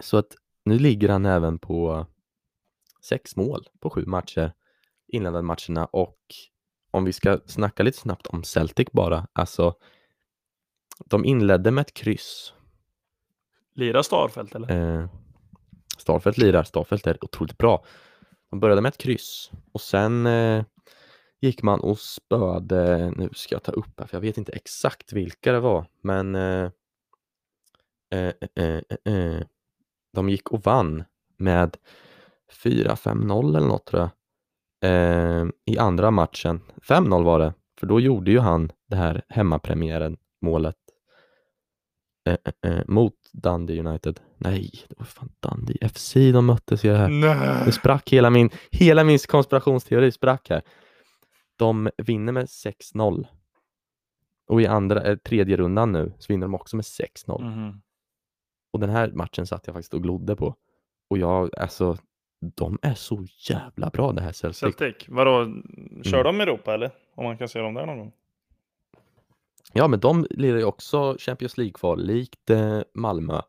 så 0.00 0.16
att 0.16 0.36
nu 0.64 0.78
ligger 0.78 1.08
han 1.08 1.26
även 1.26 1.58
på 1.58 2.06
sex 3.02 3.36
mål 3.36 3.68
på 3.80 3.90
sju 3.90 4.06
matcher, 4.06 4.52
inledande 5.08 5.42
matcherna 5.42 5.86
och 5.86 6.18
om 6.90 7.04
vi 7.04 7.12
ska 7.12 7.40
snacka 7.46 7.82
lite 7.82 7.98
snabbt 7.98 8.26
om 8.26 8.44
Celtic 8.44 8.88
bara, 8.92 9.26
alltså 9.32 9.74
de 11.04 11.24
inledde 11.24 11.70
med 11.70 11.82
ett 11.82 11.94
kryss. 11.94 12.54
Lirar 13.74 14.02
Starfelt 14.02 14.54
eller? 14.54 15.00
Eh, 15.00 15.08
Starfelt 16.00 16.38
lirar, 16.38 16.62
Starfelt 16.62 17.06
är 17.06 17.24
otroligt 17.24 17.58
bra. 17.58 17.84
Man 18.52 18.60
började 18.60 18.80
med 18.80 18.88
ett 18.88 18.98
kryss 18.98 19.50
och 19.72 19.80
sen 19.80 20.26
eh, 20.26 20.64
gick 21.40 21.62
man 21.62 21.80
och 21.80 21.98
spöade, 21.98 23.12
nu 23.16 23.28
ska 23.32 23.54
jag 23.54 23.62
ta 23.62 23.72
upp 23.72 24.00
här 24.00 24.06
för 24.06 24.16
jag 24.16 24.20
vet 24.20 24.38
inte 24.38 24.52
exakt 24.52 25.12
vilka 25.12 25.52
det 25.52 25.60
var, 25.60 25.86
men 26.00 26.34
eh, 26.34 26.70
eh, 28.10 28.32
eh, 28.56 28.80
eh, 29.04 29.14
eh 29.14 29.42
de 30.12 30.28
gick 30.28 30.50
och 30.50 30.64
vann 30.64 31.04
med 31.36 31.76
4-5-0 32.64 33.56
eller 33.56 33.68
något 33.68 33.86
tror 33.86 34.02
jag 34.02 34.10
i 35.64 35.78
andra 35.78 36.10
matchen. 36.10 36.60
5-0 36.82 37.24
var 37.24 37.38
det, 37.38 37.54
för 37.80 37.86
då 37.86 38.00
gjorde 38.00 38.30
ju 38.30 38.38
han 38.38 38.72
det 38.88 38.96
här 38.96 39.22
hemmapremiären 39.28 40.16
målet 40.40 40.76
mot 42.86 43.14
Dundee 43.32 43.80
United. 43.80 44.20
Nej, 44.38 44.70
det 44.88 44.94
var 44.98 45.06
fan 45.06 45.32
Dundee 45.40 45.88
FC 45.88 46.14
de 46.14 46.46
möttes 46.46 46.84
i 46.84 46.88
det 46.88 46.96
här. 46.96 47.08
Nej. 47.08 47.62
Det 47.64 47.72
sprack 47.72 48.12
hela 48.12 48.30
min, 48.30 48.50
hela 48.70 49.04
min 49.04 49.18
konspirationsteori 49.18 50.12
sprack 50.12 50.50
här. 50.50 50.62
De 51.56 51.90
vinner 51.96 52.32
med 52.32 52.44
6-0. 52.44 53.26
Och 54.46 54.62
i 54.62 54.66
andra, 54.66 55.02
eh, 55.02 55.16
tredje 55.16 55.56
rundan 55.56 55.92
nu 55.92 56.12
så 56.18 56.32
vinner 56.32 56.46
de 56.46 56.54
också 56.54 56.76
med 56.76 56.84
6-0. 56.84 57.42
Mm. 57.42 57.80
Och 58.72 58.80
den 58.80 58.90
här 58.90 59.12
matchen 59.12 59.46
satt 59.46 59.66
jag 59.66 59.74
faktiskt 59.74 59.94
och 59.94 60.02
glodde 60.02 60.36
på. 60.36 60.54
Och 61.10 61.18
jag, 61.18 61.58
alltså, 61.58 61.96
de 62.56 62.78
är 62.82 62.94
så 62.94 63.26
jävla 63.48 63.90
bra 63.90 64.12
det 64.12 64.22
här 64.22 64.32
Celtic. 64.32 64.58
Celtic, 64.60 65.08
vadå, 65.08 65.44
kör 66.02 66.20
mm. 66.20 66.24
de 66.24 66.40
Europa 66.40 66.74
eller? 66.74 66.90
Om 67.14 67.24
man 67.24 67.38
kan 67.38 67.48
se 67.48 67.58
dem 67.58 67.74
där 67.74 67.86
någon 67.86 67.98
gång? 67.98 68.12
Ja, 69.76 69.88
men 69.88 70.00
de 70.00 70.26
lirar 70.30 70.58
ju 70.58 70.64
också 70.64 71.16
Champions 71.18 71.56
League-kval 71.56 72.06
likt 72.06 72.50
eh, 72.50 72.80
Malmö 72.94 73.40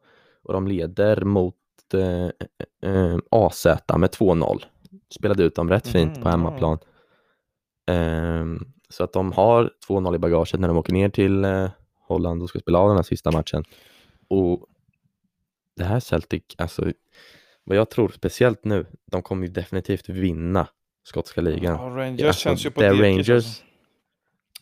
och 0.44 0.54
de 0.54 0.68
leder 0.68 1.22
mot 1.22 1.56
eh, 1.94 2.26
eh, 2.92 3.18
AZ 3.32 3.66
med 3.98 4.10
2-0. 4.10 4.64
Spelade 5.10 5.44
ut 5.44 5.56
dem 5.56 5.70
rätt 5.70 5.88
fint 5.88 6.12
mm, 6.12 6.24
på 6.24 6.30
hemmaplan. 6.30 6.78
Eh, 7.88 8.46
så 8.90 9.04
att 9.04 9.14
de 9.14 9.32
har 9.32 9.72
2-0 9.88 10.16
i 10.16 10.20
bagaget 10.20 10.60
när 10.60 10.68
de 10.68 10.78
åker 10.78 10.94
ner 10.94 11.10
till 11.10 11.46
eh, 11.46 11.70
Holland 12.08 12.44
och 12.44 12.50
ska 12.50 12.60
spela 12.60 12.80
av 12.80 12.88
den 12.88 12.98
här 12.98 13.04
sista 13.04 13.32
matchen. 13.32 13.64
Och 14.28 14.66
det 15.76 15.84
här 15.84 16.00
Celtic, 16.00 16.44
alltså 16.58 16.92
vad 17.64 17.78
jag 17.78 17.90
tror 17.90 18.10
speciellt 18.10 18.66
nu, 18.66 18.86
de 19.06 19.22
kommer 19.22 19.48
ju 19.48 19.54
definitivt 19.54 20.10
vinna 20.10 20.68
skotska 21.04 21.42
ligan. 21.42 21.76
Ja, 21.76 22.02
Rangers 22.02 22.26
alltså, 22.26 22.42
känns 22.42 22.66
ju 22.66 22.72
på 22.72 22.82
det 22.82 22.94
Rangers. 22.94 23.64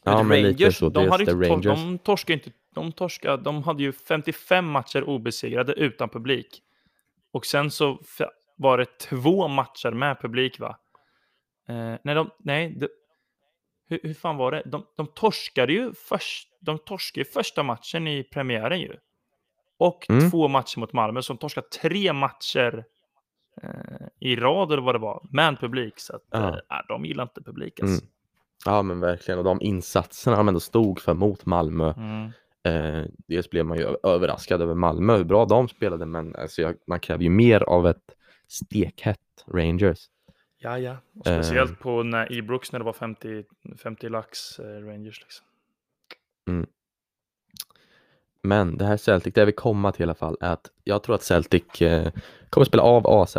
Ja, 0.04 0.24
men 0.24 0.44
Rangers, 0.44 0.60
lite 0.60 0.72
så. 0.72 0.90
De, 0.90 1.10
hade 1.10 1.24
inte, 1.24 1.50
Rangers. 1.50 1.66
de 1.66 1.98
torskade 1.98 2.34
inte, 2.34 2.52
de 2.74 2.92
torskade, 2.92 3.44
de 3.44 3.64
hade 3.64 3.84
ju 3.84 3.92
55 3.92 4.66
matcher 4.66 5.04
obesegrade 5.04 5.74
utan 5.74 6.10
publik. 6.10 6.62
Och 7.32 7.46
sen 7.46 7.72
så 7.72 8.00
var 8.56 8.78
det 8.78 8.98
två 9.00 9.48
matcher 9.48 9.92
med 9.92 10.22
publik 10.22 10.60
va? 10.60 10.78
Eh, 11.68 11.96
nej, 12.04 12.16
de, 12.16 12.30
nej 12.38 12.70
de, 12.70 12.88
hur, 13.90 14.00
hur, 14.04 14.14
fan 14.14 14.38
var 14.38 14.52
det? 14.52 14.62
De, 14.66 14.86
de 14.96 15.08
torskade 15.08 15.74
ju 15.74 15.94
först, 15.94 16.50
de 16.60 16.78
torskade 16.78 17.26
första 17.26 17.64
matchen 17.64 18.08
i 18.08 18.24
premiären 18.24 18.82
ju. 18.82 18.96
Och 19.78 20.10
mm. 20.10 20.32
två 20.32 20.48
matcher 20.48 20.80
mot 20.80 20.94
Malmö, 20.94 21.22
så 21.22 21.34
de 21.34 21.38
torskade 21.38 21.68
tre 21.68 22.14
matcher 22.14 22.86
eh, 23.62 24.08
i 24.20 24.36
rad 24.36 24.72
eller 24.72 24.84
vad 24.84 24.96
det 24.96 25.00
var, 25.00 25.28
med 25.32 25.60
publik. 25.60 26.00
Så 26.00 26.16
att, 26.16 26.24
ja. 26.30 26.50
eh, 26.50 26.78
de 26.88 27.06
gillar 27.06 27.24
inte 27.24 27.42
publik 27.42 27.80
alltså. 27.80 28.02
Mm. 28.02 28.10
Ja 28.66 28.82
men 28.82 29.00
verkligen 29.00 29.38
och 29.38 29.44
de 29.44 29.62
insatserna 29.62 30.38
de 30.38 30.48
ändå 30.48 30.60
stod 30.60 31.00
för 31.00 31.14
mot 31.14 31.46
Malmö. 31.46 31.94
Mm. 31.98 32.32
Eh, 32.64 33.06
dels 33.28 33.50
blev 33.50 33.66
man 33.66 33.78
ju 33.78 33.96
överraskad 34.04 34.62
över 34.62 34.74
Malmö, 34.74 35.18
hur 35.18 35.24
bra 35.24 35.46
de 35.46 35.68
spelade, 35.68 36.06
men 36.06 36.36
alltså, 36.36 36.62
jag, 36.62 36.76
man 36.88 37.00
kräver 37.00 37.24
ju 37.24 37.30
mer 37.30 37.64
av 37.64 37.88
ett 37.88 38.16
stekhett 38.48 39.20
Rangers. 39.48 40.10
Ja, 40.58 40.80
ja. 40.80 40.98
Och 41.20 41.26
speciellt 41.26 41.72
eh. 41.72 41.78
på 41.78 42.04
när 42.04 42.32
Ibrox 42.32 42.72
när 42.72 42.80
det 42.80 42.86
var 42.86 42.94
50, 42.94 43.44
50 43.84 44.10
lax 44.10 44.60
eh, 44.60 44.66
Rangers. 44.66 45.22
Liksom. 45.22 45.46
Mm. 46.48 46.68
Men 48.42 48.78
det 48.78 48.86
här 48.86 48.98
Celtic, 48.98 49.34
det 49.34 49.42
jag 49.42 49.46
vill 49.46 49.56
komma 49.56 49.92
till 49.92 50.02
i 50.02 50.04
alla 50.04 50.16
fall, 50.16 50.38
är 50.42 50.52
att 50.52 50.72
jag 50.84 51.04
tror 51.04 51.16
att 51.16 51.24
Celtic 51.24 51.82
eh, 51.82 52.12
kommer 52.50 52.66
spela 52.66 52.84
av 52.84 53.08
AZ 53.08 53.38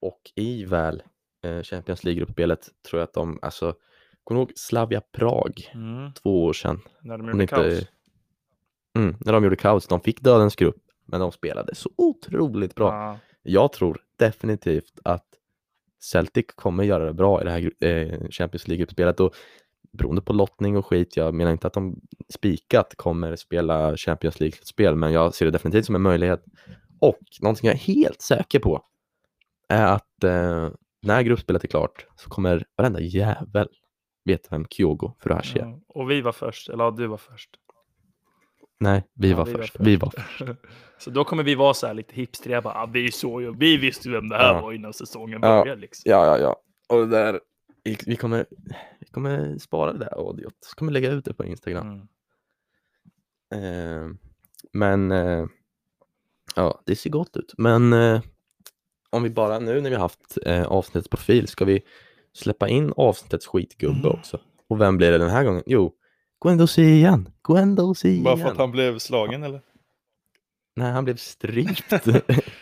och 0.00 0.32
i 0.34 0.64
väl 0.64 1.02
Champions 1.62 2.04
League-gruppspelet 2.04 2.68
tror 2.88 3.00
jag 3.00 3.06
att 3.06 3.14
de, 3.14 3.38
alltså, 3.42 3.74
kommer 4.24 4.40
ihåg 4.40 4.52
Slavia 4.56 5.00
Prag 5.00 5.70
mm. 5.74 6.12
två 6.12 6.44
år 6.44 6.52
sedan? 6.52 6.80
När 7.02 7.18
de 7.18 7.26
gjorde 7.26 7.42
inte, 7.42 7.54
kaos. 7.54 7.86
Mm, 8.96 9.16
när 9.20 9.32
de 9.32 9.44
gjorde 9.44 9.56
kaos. 9.56 9.86
De 9.86 10.00
fick 10.00 10.20
dödens 10.20 10.56
grupp, 10.56 10.82
men 11.04 11.20
de 11.20 11.32
spelade 11.32 11.74
så 11.74 11.90
otroligt 11.96 12.74
bra. 12.74 12.88
Ja. 12.92 13.18
Jag 13.42 13.72
tror 13.72 14.00
definitivt 14.16 14.98
att 15.04 15.26
Celtic 16.00 16.46
kommer 16.54 16.84
göra 16.84 17.04
det 17.04 17.14
bra 17.14 17.40
i 17.40 17.44
det 17.44 17.50
här 17.50 17.88
eh, 17.88 18.28
Champions 18.30 18.68
League-gruppspelet 18.68 19.20
och 19.20 19.34
beroende 19.92 20.22
på 20.22 20.32
lottning 20.32 20.76
och 20.76 20.86
skit, 20.86 21.16
jag 21.16 21.34
menar 21.34 21.52
inte 21.52 21.66
att 21.66 21.72
de 21.72 22.00
spikat 22.28 22.94
kommer 22.96 23.36
spela 23.36 23.96
Champions 23.96 24.40
League-spel, 24.40 24.96
men 24.96 25.12
jag 25.12 25.34
ser 25.34 25.44
det 25.44 25.50
definitivt 25.50 25.86
som 25.86 25.94
en 25.94 26.02
möjlighet. 26.02 26.44
Och 27.00 27.18
någonting 27.40 27.66
jag 27.66 27.74
är 27.74 27.80
helt 27.80 28.22
säker 28.22 28.58
på 28.58 28.84
är 29.68 29.86
att 29.86 30.24
eh, 30.24 30.70
när 31.02 31.22
gruppspelet 31.22 31.64
är 31.64 31.68
klart 31.68 32.06
så 32.16 32.30
kommer 32.30 32.64
varenda 32.76 33.00
jävel 33.00 33.68
veta 34.24 34.48
vem 34.50 34.66
Kyogo 34.70 35.12
Furuhashi 35.20 35.58
är. 35.58 35.64
Ja, 35.64 35.80
och 35.88 36.10
vi 36.10 36.20
var 36.20 36.32
först, 36.32 36.68
eller 36.68 36.84
ja, 36.84 36.90
du 36.90 37.06
var 37.06 37.16
först. 37.16 37.50
Nej, 38.80 39.04
vi, 39.14 39.30
ja, 39.30 39.36
var, 39.36 39.44
vi 39.44 39.52
först. 39.52 39.78
var, 39.78 39.84
först. 39.84 39.88
Vi 39.88 39.96
var 39.96 40.10
först. 40.10 40.42
så 40.98 41.10
då 41.10 41.24
kommer 41.24 41.42
vi 41.42 41.54
vara 41.54 41.74
så 41.74 41.86
här 41.86 41.94
lite 41.94 42.14
hipstriga, 42.14 42.62
bara, 42.62 42.74
ah, 42.74 42.86
vi 42.86 43.12
såg 43.12 43.42
ju, 43.42 43.54
vi 43.56 43.76
visste 43.76 44.10
vem 44.10 44.28
det 44.28 44.36
här 44.36 44.54
ja. 44.54 44.60
var 44.60 44.72
innan 44.72 44.92
säsongen 44.92 45.40
började. 45.40 45.80
Liksom. 45.80 46.10
Ja, 46.10 46.26
ja, 46.26 46.38
ja. 46.38 46.56
Och 46.96 47.08
där, 47.08 47.40
vi 48.06 48.16
kommer, 48.16 48.46
vi 49.00 49.06
kommer 49.06 49.58
spara 49.58 49.92
det 49.92 49.98
där 49.98 50.18
audiot, 50.18 50.54
så 50.60 50.76
kommer 50.76 50.92
lägga 50.92 51.10
ut 51.10 51.24
det 51.24 51.34
på 51.34 51.44
Instagram. 51.44 51.86
Mm. 51.88 52.08
Eh, 53.54 54.16
men 54.72 55.12
eh, 55.12 55.46
ja, 56.56 56.82
det 56.86 56.96
ser 56.96 57.10
gott 57.10 57.36
ut. 57.36 57.54
Men 57.58 57.92
eh, 57.92 58.22
om 59.12 59.22
vi 59.22 59.30
bara 59.30 59.58
nu 59.58 59.80
när 59.80 59.90
vi 59.90 59.96
har 59.96 60.02
haft 60.02 60.38
eh, 60.46 60.62
avsnittets 60.62 61.08
profil, 61.08 61.48
ska 61.48 61.64
vi 61.64 61.82
släppa 62.32 62.68
in 62.68 62.92
avsnittets 62.96 63.46
skitgubbe 63.46 64.08
mm. 64.08 64.10
också? 64.10 64.40
Och 64.68 64.80
vem 64.80 64.96
blir 64.96 65.12
det 65.12 65.18
den 65.18 65.30
här 65.30 65.44
gången? 65.44 65.62
Jo, 65.66 65.92
Guendouzi 66.44 66.82
igen. 66.82 67.28
Guendouzi 67.44 68.08
igen. 68.08 68.24
Bara 68.24 68.36
för 68.36 68.48
att 68.48 68.56
han 68.56 68.70
blev 68.70 68.98
slagen 68.98 69.42
eller? 69.42 69.60
Nej, 70.76 70.92
han 70.92 71.04
blev 71.04 71.16
strypt. 71.16 71.84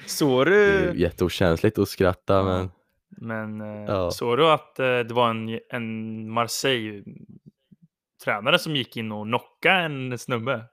Såg 0.07 0.47
du? 0.47 0.93
Jätteokänsligt 0.97 1.79
att 1.79 1.89
skratta, 1.89 2.43
men... 2.43 2.71
Men 3.09 3.61
eh, 3.61 3.85
ja. 3.87 4.11
såg 4.11 4.39
du 4.39 4.51
att 4.51 4.79
eh, 4.79 4.99
det 4.99 5.15
var 5.15 5.31
en, 5.31 5.61
en 5.71 6.31
Marseille-tränare 6.31 8.59
som 8.59 8.77
gick 8.77 8.97
in 8.97 9.13
och 9.13 9.27
knockade 9.27 9.85
en 9.85 10.19
snubbe? 10.19 10.65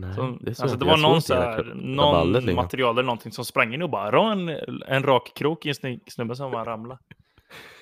Nej, 0.00 0.14
som, 0.14 0.38
det, 0.40 0.60
alltså, 0.60 0.76
det 0.76 0.84
var 0.84 0.96
någon, 0.96 1.22
så 1.22 1.34
här, 1.34 1.72
någon 1.74 2.54
material 2.54 2.94
eller 2.94 3.02
någonting 3.02 3.32
som 3.32 3.44
sprang 3.44 3.74
in 3.74 3.82
och 3.82 3.90
bara 3.90 4.32
en, 4.32 4.48
en 4.86 5.02
rak 5.02 5.32
krok 5.34 5.66
i 5.66 5.68
en 5.68 6.00
snubbe 6.06 6.36
som 6.36 6.50
bara 6.50 6.64
ramlade. 6.64 6.98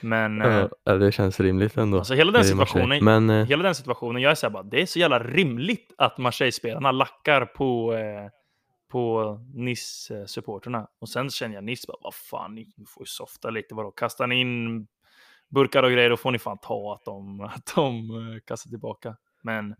Men... 0.00 0.38
Ja, 0.38 0.68
eh, 0.92 0.98
det 0.98 1.12
känns 1.12 1.40
rimligt 1.40 1.76
ändå. 1.76 1.98
Alltså 1.98 2.14
hela 2.14 2.32
den 2.32 2.44
situationen, 2.44 3.04
Men, 3.04 3.30
eh, 3.30 3.46
hela 3.46 3.62
den 3.62 3.74
situationen, 3.74 4.22
jag 4.22 4.30
är 4.30 4.34
så 4.34 4.46
här 4.46 4.52
bara, 4.52 4.62
det 4.62 4.82
är 4.82 4.86
så 4.86 4.98
jävla 4.98 5.18
rimligt 5.18 5.94
att 5.98 6.18
Marseille-spelarna 6.18 6.92
lackar 6.92 7.44
på, 7.44 7.94
eh, 7.94 8.30
på 8.90 9.34
Nice-supporterna. 9.54 10.86
Och 10.98 11.08
sen 11.08 11.30
känner 11.30 11.54
jag 11.54 11.64
Nice 11.64 11.84
bara, 11.88 11.96
vad 12.00 12.14
fan, 12.14 12.54
ni 12.54 12.66
får 12.88 13.02
ju 13.02 13.06
softa 13.06 13.50
lite, 13.50 13.74
vadå, 13.74 13.90
kastar 13.90 14.26
ni 14.26 14.40
in 14.40 14.86
burkar 15.48 15.82
och 15.82 15.90
grejer, 15.90 16.10
då 16.10 16.16
får 16.16 16.30
ni 16.30 16.38
fan 16.38 16.58
ta 16.58 16.94
att 16.94 17.04
de, 17.04 17.40
att 17.54 17.72
de 17.74 18.10
uh, 18.10 18.38
kastar 18.46 18.70
tillbaka. 18.70 19.16
Men 19.42 19.74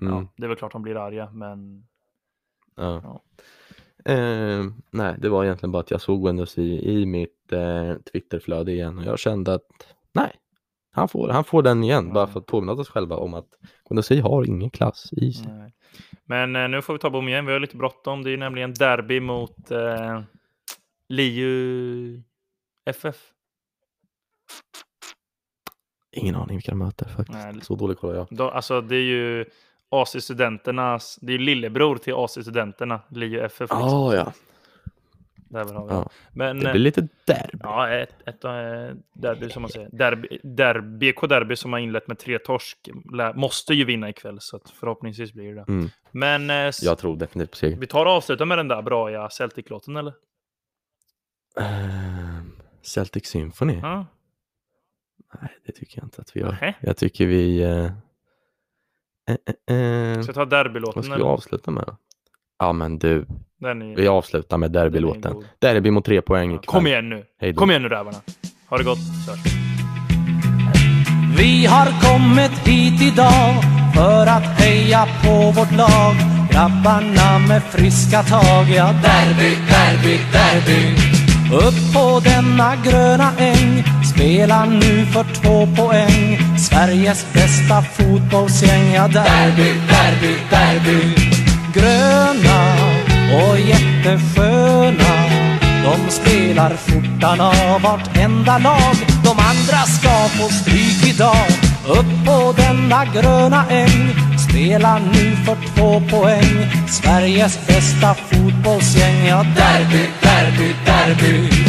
Mm. 0.00 0.14
Ja, 0.14 0.26
det 0.36 0.44
är 0.44 0.48
väl 0.48 0.56
klart 0.56 0.72
de 0.72 0.82
blir 0.82 0.96
arga, 0.96 1.30
men... 1.30 1.86
Ja. 2.76 3.00
ja. 3.04 3.22
Eh, 4.12 4.64
nej, 4.90 5.14
det 5.18 5.28
var 5.28 5.44
egentligen 5.44 5.72
bara 5.72 5.80
att 5.80 5.90
jag 5.90 6.00
såg 6.00 6.26
Windows 6.26 6.58
i, 6.58 6.90
i 6.90 7.06
mitt 7.06 7.52
eh, 7.52 7.94
Twitterflöde 8.12 8.72
igen 8.72 8.98
och 8.98 9.04
jag 9.04 9.18
kände 9.18 9.54
att 9.54 9.66
nej, 10.12 10.36
han, 10.92 11.08
får, 11.08 11.28
han 11.28 11.44
får 11.44 11.62
den 11.62 11.84
igen, 11.84 12.12
bara 12.12 12.26
för 12.26 12.40
att 12.40 12.46
påminna 12.46 12.72
oss 12.72 12.88
själva 12.88 13.16
om 13.16 13.34
att 13.34 13.48
Guendouzi 13.88 14.20
har 14.20 14.44
ingen 14.48 14.70
klass 14.70 15.12
i 15.12 15.32
sig. 15.32 15.52
Nej. 15.52 15.72
Men 16.24 16.56
eh, 16.56 16.68
nu 16.68 16.82
får 16.82 16.92
vi 16.92 16.98
ta 16.98 17.10
bom 17.10 17.28
igen, 17.28 17.46
vi 17.46 17.52
har 17.52 17.60
lite 17.60 17.76
bråttom. 17.76 18.22
Det 18.22 18.30
är 18.30 18.36
nämligen 18.36 18.74
derby 18.74 19.20
mot 19.20 19.70
eh, 19.70 20.22
Liu 21.08 22.22
FF. 22.90 23.32
Ingen 26.12 26.34
aning 26.34 26.56
vilka 26.56 26.72
de 26.72 26.78
möter 26.78 27.08
faktiskt. 27.08 27.38
Nej. 27.52 27.60
Så 27.62 27.74
dålig 27.74 27.98
kollar 27.98 28.14
jag. 28.14 28.26
Då, 28.30 28.50
alltså 28.50 28.80
det 28.80 28.96
är 28.96 29.04
ju 29.04 29.44
AC-studenternas, 29.90 31.18
det 31.22 31.34
är 31.34 31.38
lillebror 31.38 31.96
till 31.96 32.14
AC-studenterna, 32.14 33.00
Liu 33.10 33.40
FF. 33.40 33.60
Liksom. 33.60 33.82
Oh, 33.82 34.14
ja, 34.14 34.32
där 35.48 35.64
har 35.74 35.86
vi 35.86 35.94
ja. 35.94 36.10
Men, 36.32 36.60
det 36.60 36.70
blir 36.72 36.80
lite 36.80 37.08
derby. 37.24 37.58
Ja, 37.62 37.88
ett, 37.90 38.08
ett, 38.20 38.28
ett 38.28 38.44
eh, 38.44 38.50
derby 39.12 39.50
som 39.50 39.62
man 39.62 39.70
säger. 39.70 39.88
Derby, 39.92 40.38
derby, 40.42 41.12
BK 41.12 41.28
Derby 41.28 41.56
som 41.56 41.72
har 41.72 41.80
inlett 41.80 42.08
med 42.08 42.18
tre 42.18 42.38
torsk 42.38 42.88
måste 43.34 43.74
ju 43.74 43.84
vinna 43.84 44.08
ikväll, 44.08 44.36
så 44.40 44.60
förhoppningsvis 44.80 45.32
blir 45.32 45.54
det 45.54 45.64
mm. 45.68 45.88
Men 46.10 46.50
eh, 46.50 46.72
jag 46.82 46.98
tror 46.98 47.16
definitivt 47.16 47.50
på 47.50 47.56
seger. 47.56 47.76
Vi 47.76 47.86
tar 47.86 48.06
och 48.06 48.12
avslutar 48.12 48.44
med 48.44 48.58
den 48.58 48.68
där 48.68 48.82
bra 48.82 49.10
ja, 49.10 49.28
Celtic-låten 49.30 49.96
eller? 49.96 50.12
Uh, 51.60 52.42
Celtic 52.82 53.26
Symphony? 53.26 53.78
Ja. 53.82 54.06
Nej, 55.40 55.50
det 55.66 55.72
tycker 55.72 55.98
jag 55.98 56.06
inte 56.06 56.20
att 56.20 56.36
vi 56.36 56.40
gör. 56.40 56.50
Nähe. 56.50 56.74
Jag 56.80 56.96
tycker 56.96 57.26
vi... 57.26 57.64
Uh, 57.64 57.92
uh, 59.30 59.76
uh, 59.76 60.22
Ska 60.22 60.32
vi 60.32 60.34
ta 60.34 60.44
derbylåten? 60.44 60.92
Vad 60.96 61.04
ska 61.04 61.16
vi 61.16 61.22
avsluta 61.22 61.70
med? 61.70 61.96
Ja 62.58 62.72
men 62.72 62.98
du, 62.98 63.26
är... 63.64 63.96
vi 63.96 64.08
avslutar 64.08 64.58
med 64.58 64.72
derbylåten. 64.72 65.44
Derby 65.58 65.90
mot 65.90 66.04
tre 66.04 66.22
poäng 66.22 66.50
ikväll. 66.50 66.66
Kom 66.66 66.86
igen 66.86 67.08
nu! 67.08 67.24
Hejdå. 67.40 67.58
Kom 67.58 67.70
igen 67.70 67.82
nu 67.82 67.88
rävarna! 67.88 68.18
Ha 68.68 68.78
det 68.78 68.84
gott, 68.84 68.98
Körs. 69.26 69.66
Vi 71.38 71.66
har 71.66 71.86
kommit 72.08 72.58
hit 72.68 73.02
idag 73.12 73.54
för 73.94 74.26
att 74.26 74.60
heja 74.60 75.06
på 75.24 75.60
vårt 75.60 75.72
lag. 75.72 76.14
Grabbarna 76.50 77.38
med 77.48 77.62
friska 77.62 78.22
tag, 78.22 78.68
ja 78.76 78.86
derby, 78.86 79.50
derby, 79.70 80.18
derby. 80.32 80.80
Upp 81.66 81.94
på 81.94 82.20
denna 82.20 82.76
gröna 82.76 83.32
äng 83.38 83.95
Spelar 84.16 84.66
nu 84.66 85.06
för 85.06 85.24
två 85.34 85.66
poäng. 85.76 86.38
Sveriges 86.58 87.26
bästa 87.32 87.82
fotbollsgäng 87.82 88.92
Ja 88.94 89.08
derby, 89.08 89.72
derby, 89.88 90.36
derby 90.50 91.36
gröna 91.74 92.76
och 93.34 93.58
jättesköna 93.58 95.14
De 95.84 96.10
spelar 96.10 96.76
fortarna 96.76 97.52
vartenda 97.78 98.58
lag. 98.58 98.96
De 99.24 99.30
andra 99.30 99.82
ska 99.86 100.28
få 100.28 100.48
stryk 100.48 101.14
idag. 101.14 101.46
Upp 101.86 102.26
på 102.26 102.54
denna 102.56 103.04
gröna 103.04 103.64
äng 103.70 104.14
Spelar 104.48 105.00
nu 105.00 105.36
för 105.36 105.56
två 105.74 106.00
poäng. 106.10 106.66
Sveriges 106.88 107.66
bästa 107.66 108.14
fotbollsgäng 108.14 109.26
Ja, 109.28 109.42
derby, 109.56 110.06
derby, 110.22 110.74
derby 110.86 111.65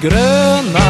gröna 0.00 0.88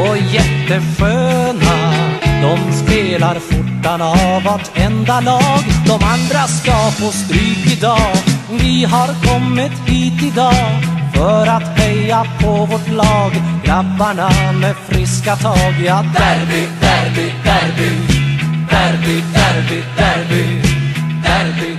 och 0.00 0.16
jättesköna. 0.16 1.94
De 2.42 2.72
spelar 2.72 3.38
fortarna 3.38 4.04
av 4.04 4.42
vartenda 4.42 5.20
lag. 5.20 5.64
De 5.86 5.92
andra 5.92 6.46
ska 6.46 6.72
få 6.72 7.12
stryk 7.12 7.72
idag. 7.72 8.16
Vi 8.50 8.84
har 8.84 9.08
kommit 9.24 9.72
hit 9.86 10.22
idag 10.22 10.82
för 11.14 11.46
att 11.46 11.78
heja 11.78 12.26
på 12.40 12.66
vårt 12.66 12.88
lag. 12.88 13.32
Grabbarna 13.64 14.30
med 14.60 14.74
friska 14.88 15.36
tag. 15.36 15.74
Ja, 15.84 16.02
derby, 16.02 16.66
derby, 16.80 17.32
derby. 17.44 17.90
Derby, 18.70 19.22
derby, 19.34 19.82
derby. 19.96 20.62
Derby. 21.22 21.73